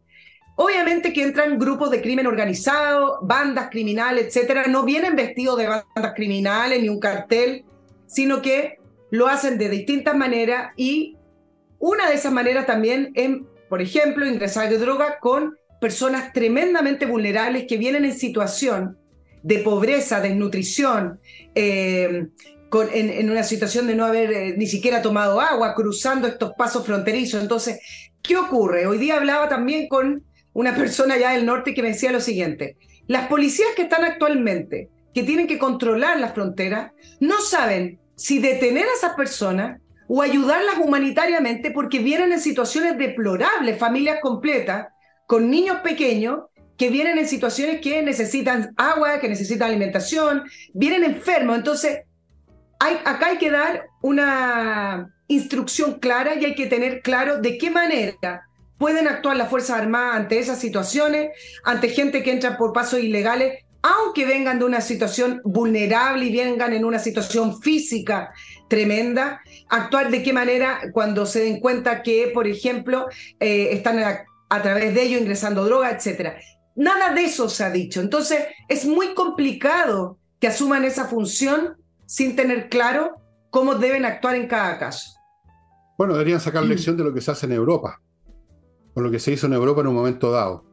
Obviamente 0.56 1.14
que 1.14 1.22
entran 1.22 1.60
grupos 1.60 1.92
de 1.92 2.02
crimen 2.02 2.26
organizado, 2.26 3.20
bandas 3.22 3.70
criminales, 3.70 4.26
etcétera, 4.26 4.66
no 4.66 4.82
vienen 4.84 5.16
vestidos 5.16 5.60
de 5.60 5.68
bandas 5.68 6.14
criminales 6.16 6.82
ni 6.82 6.90
un 6.90 7.00
cartel, 7.00 7.66
sino 8.08 8.42
que 8.42 8.80
lo 9.12 9.28
hacen 9.28 9.60
de 9.60 9.70
distintas 9.70 10.18
maneras 10.18 10.72
y 10.76 11.18
una 11.78 12.10
de 12.10 12.16
esas 12.16 12.32
maneras 12.32 12.66
también 12.66 13.12
es, 13.14 13.30
por 13.70 13.80
ejemplo, 13.80 14.26
ingresar 14.26 14.72
de 14.72 14.80
droga 14.80 15.20
con 15.20 15.56
personas 15.80 16.34
tremendamente 16.34 17.06
vulnerables 17.06 17.68
que 17.68 17.78
vienen 17.78 18.06
en 18.06 18.18
situación 18.18 18.98
de 19.44 19.60
pobreza, 19.60 20.20
desnutrición, 20.20 21.20
eh, 21.54 22.26
en, 22.94 23.30
una 23.30 23.44
situación 23.44 23.88
de 23.88 23.96
no 23.96 24.06
haber 24.06 24.32
eh, 24.32 24.56
ni 24.58 24.68
siquiera 24.68 25.02
tomado 25.02 25.40
agua, 25.40 25.74
cruzando 25.76 26.28
estos 26.28 26.54
pasos 26.58 26.86
fronterizos. 26.86 27.42
Entonces, 27.42 27.80
¿qué 28.22 28.38
ocurre? 28.38 28.88
Hoy 28.88 28.98
día 28.98 29.16
hablaba 29.16 29.48
también 29.48 29.88
con 29.88 30.24
una 30.54 30.76
persona 30.76 31.16
allá 31.16 31.32
del 31.32 31.46
norte 31.46 31.74
que 31.74 31.82
me 31.82 31.90
decía 31.90 32.12
lo 32.12 32.20
siguiente, 32.20 32.78
las 33.08 33.28
policías 33.28 33.70
que 33.76 33.84
están 33.84 34.04
actualmente, 34.04 34.90
que 35.14 35.24
tienen 35.24 35.48
que 35.48 35.60
controlar 35.60 36.20
las 36.20 36.34
fronteras, 36.34 36.92
no 37.20 37.40
saben 37.42 38.00
si 38.16 38.40
detener 38.40 38.86
a 38.86 38.94
esas 38.98 39.14
personas 39.16 39.80
o 40.08 40.22
ayudarlas 40.22 40.78
humanitariamente 40.80 41.72
porque 41.72 42.00
vienen 42.00 42.34
en 42.34 42.40
situaciones 42.40 42.98
deplorables, 42.98 43.78
familias 43.78 44.20
completas, 44.22 44.88
con 45.26 45.50
niños 45.50 45.78
pequeños 45.84 46.46
que 46.78 46.90
vienen 46.90 47.18
en 47.18 47.28
situaciones 47.28 47.82
que 47.82 48.02
necesitan 48.04 48.74
agua, 48.78 49.20
que 49.20 49.28
necesitan 49.28 49.70
alimentación, 49.70 50.44
vienen 50.74 51.04
enfermos. 51.04 51.58
Entonces, 51.58 52.02
hay, 52.80 53.00
acá 53.06 53.28
hay 53.28 53.38
que 53.38 53.52
dar 53.52 53.88
una 54.02 55.14
instrucción 55.28 56.00
clara 56.00 56.36
y 56.36 56.46
hay 56.46 56.56
que 56.56 56.68
tener 56.68 57.02
claro 57.02 57.42
de 57.42 57.58
qué 57.58 57.70
manera 57.70 58.48
pueden 58.78 59.08
actuar 59.08 59.38
las 59.38 59.50
Fuerzas 59.50 59.80
Armadas 59.80 60.16
ante 60.16 60.40
esas 60.40 60.60
situaciones, 60.60 61.32
ante 61.64 61.90
gente 61.90 62.24
que 62.24 62.32
entra 62.32 62.58
por 62.58 62.74
pasos 62.74 63.00
ilegales, 63.00 63.64
aunque 63.82 64.26
vengan 64.26 64.60
de 64.60 64.66
una 64.66 64.82
situación 64.82 65.42
vulnerable 65.44 66.26
y 66.26 66.36
vengan 66.36 66.74
en 66.74 66.86
una 66.86 67.00
situación 67.00 67.62
física 67.62 68.32
tremenda, 68.68 69.42
actuar 69.70 70.12
de 70.12 70.24
qué 70.24 70.34
manera 70.34 70.80
cuando 70.94 71.26
se 71.26 71.42
den 71.42 71.60
cuenta 71.60 72.04
que, 72.04 72.32
por 72.34 72.48
ejemplo, 72.48 73.08
eh, 73.40 73.70
están 73.72 74.00
a 74.50 74.62
través 74.62 74.94
de 74.94 75.04
ello 75.04 75.18
ingresando 75.18 75.66
droga, 75.66 75.92
etc. 75.92 76.34
Nada 76.76 77.14
de 77.14 77.26
eso 77.26 77.50
se 77.50 77.64
ha 77.64 77.70
dicho. 77.70 78.02
Entonces, 78.02 78.46
es 78.68 78.86
muy 78.86 79.14
complicado 79.14 80.20
que 80.40 80.48
asuman 80.48 80.84
esa 80.84 81.06
función 81.06 81.77
sin 82.08 82.36
tener 82.36 82.70
claro 82.70 83.22
cómo 83.52 83.76
deben 83.76 84.06
actuar 84.06 84.36
en 84.36 84.48
cada 84.48 84.80
caso. 84.80 85.12
Bueno, 85.98 86.14
deberían 86.14 86.40
sacar 86.40 86.64
mm. 86.66 86.68
lección 86.68 86.98
de 86.98 87.04
lo 87.04 87.14
que 87.14 87.22
se 87.22 87.30
hace 87.30 87.46
en 87.46 87.52
Europa, 87.52 88.02
o 88.96 89.02
lo 89.02 89.12
que 89.12 89.20
se 89.20 89.32
hizo 89.32 89.46
en 89.46 89.54
Europa 89.54 89.82
en 89.82 89.88
un 89.88 89.96
momento 89.96 90.32
dado. 90.32 90.66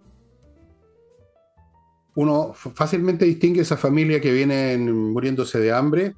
Uno 2.16 2.55
fácilmente 2.55 3.24
distingue 3.24 3.62
esa 3.62 3.76
familia 3.76 4.20
que 4.20 4.32
viene 4.32 4.78
muriéndose 4.78 5.59
de 5.59 5.72
hambre, 5.72 6.14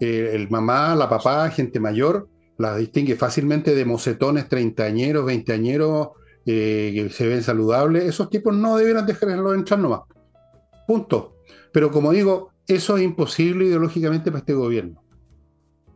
eh, 0.00 0.30
el 0.34 0.48
mamá, 0.48 0.94
la 0.94 1.08
papá, 1.08 1.50
gente 1.50 1.80
mayor, 1.80 2.28
las 2.56 2.78
distingue 2.78 3.16
fácilmente 3.16 3.74
de 3.74 3.84
mocetones 3.84 4.48
treintañeros, 4.48 5.26
veinteañeros 5.26 6.10
eh, 6.46 6.92
que 6.94 7.10
se 7.10 7.26
ven 7.26 7.42
saludables. 7.42 8.04
Esos 8.04 8.30
tipos 8.30 8.54
no 8.54 8.76
debieran 8.76 9.06
dejarlo 9.06 9.54
entrar 9.54 9.80
nomás. 9.80 10.02
Punto. 10.86 11.34
Pero 11.72 11.90
como 11.90 12.12
digo, 12.12 12.53
eso 12.66 12.96
es 12.96 13.02
imposible 13.02 13.66
ideológicamente 13.66 14.30
para 14.30 14.40
este 14.40 14.54
gobierno. 14.54 15.02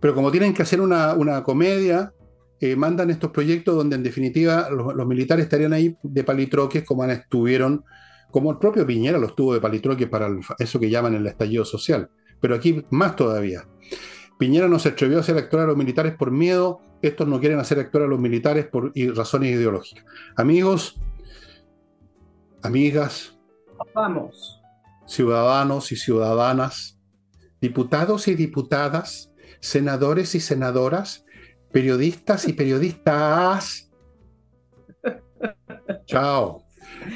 Pero 0.00 0.14
como 0.14 0.30
tienen 0.30 0.54
que 0.54 0.62
hacer 0.62 0.80
una, 0.80 1.42
comedia, 1.42 2.12
eh, 2.60 2.76
mandan 2.76 3.10
estos 3.10 3.30
proyectos 3.30 3.74
donde 3.74 3.96
en 3.96 4.02
definitiva 4.02 4.68
los, 4.70 5.06
militares 5.06 5.44
estarían 5.44 5.72
ahí 5.72 5.96
de 6.02 6.24
palitroques 6.24 6.84
como 6.84 7.04
estuvieron, 7.04 7.84
como 8.30 8.50
el 8.50 8.58
propio 8.58 8.86
Piñera 8.86 9.18
los 9.18 9.34
tuvo 9.34 9.54
de 9.54 9.60
palitroques 9.60 10.08
para 10.08 10.28
eso 10.58 10.78
que 10.78 10.90
llaman 10.90 11.14
el 11.14 11.26
estallido 11.26 11.64
social. 11.64 12.10
Pero 12.40 12.54
aquí 12.54 12.84
más 12.90 13.16
todavía. 13.16 13.66
Piñera 14.38 14.68
no 14.68 14.78
se 14.78 14.90
atrevió 14.90 15.18
a 15.18 15.20
hacer 15.20 15.36
actuar 15.36 15.64
a 15.64 15.66
los 15.66 15.76
militares 15.76 16.14
por 16.14 16.30
miedo, 16.30 16.80
estos 17.02 17.26
no 17.26 17.40
quieren 17.40 17.58
hacer 17.58 17.80
actuar 17.80 18.04
a 18.04 18.06
los 18.06 18.20
militares 18.20 18.66
por 18.66 18.92
razones 19.16 19.52
ideológicas. 19.52 20.04
Amigos, 20.36 21.00
amigas, 22.62 23.36
vamos. 23.94 24.57
Ciudadanos 25.08 25.90
y 25.90 25.96
ciudadanas, 25.96 27.00
diputados 27.60 28.28
y 28.28 28.34
diputadas, 28.34 29.32
senadores 29.60 30.34
y 30.34 30.40
senadoras, 30.40 31.24
periodistas 31.72 32.46
y 32.46 32.52
periodistas. 32.52 33.90
Chao. 36.06 36.62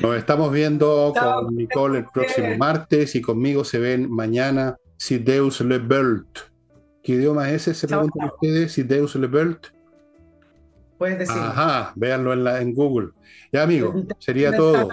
Nos 0.00 0.16
estamos 0.16 0.52
viendo 0.52 1.12
con 1.18 1.54
Nicole 1.54 1.98
el 1.98 2.06
próximo 2.06 2.56
martes 2.56 3.14
y 3.14 3.20
conmigo 3.20 3.64
se 3.64 3.78
ven 3.78 4.10
mañana 4.10 4.76
si 4.96 5.18
Deus 5.18 5.60
le 5.60 5.78
Belt. 5.78 6.38
¿Qué 7.02 7.12
idioma 7.12 7.50
es 7.50 7.62
ese? 7.62 7.74
Se 7.74 7.88
preguntan 7.88 8.30
ustedes, 8.34 8.72
si 8.72 8.84
Deus 8.84 9.14
le 9.16 9.26
Belt. 9.26 9.66
Puedes 10.98 11.18
decir. 11.18 11.36
Ajá, 11.36 11.92
véanlo 11.96 12.32
en, 12.32 12.44
la, 12.44 12.60
en 12.60 12.72
Google. 12.72 13.10
Ya, 13.52 13.64
amigo, 13.64 13.92
sería 14.18 14.56
todo. 14.56 14.88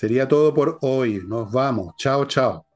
Sería 0.00 0.26
todo 0.26 0.54
por 0.54 0.78
hoy. 0.80 1.20
Nos 1.26 1.52
vamos. 1.52 1.94
Chao, 1.98 2.24
chao. 2.24 2.69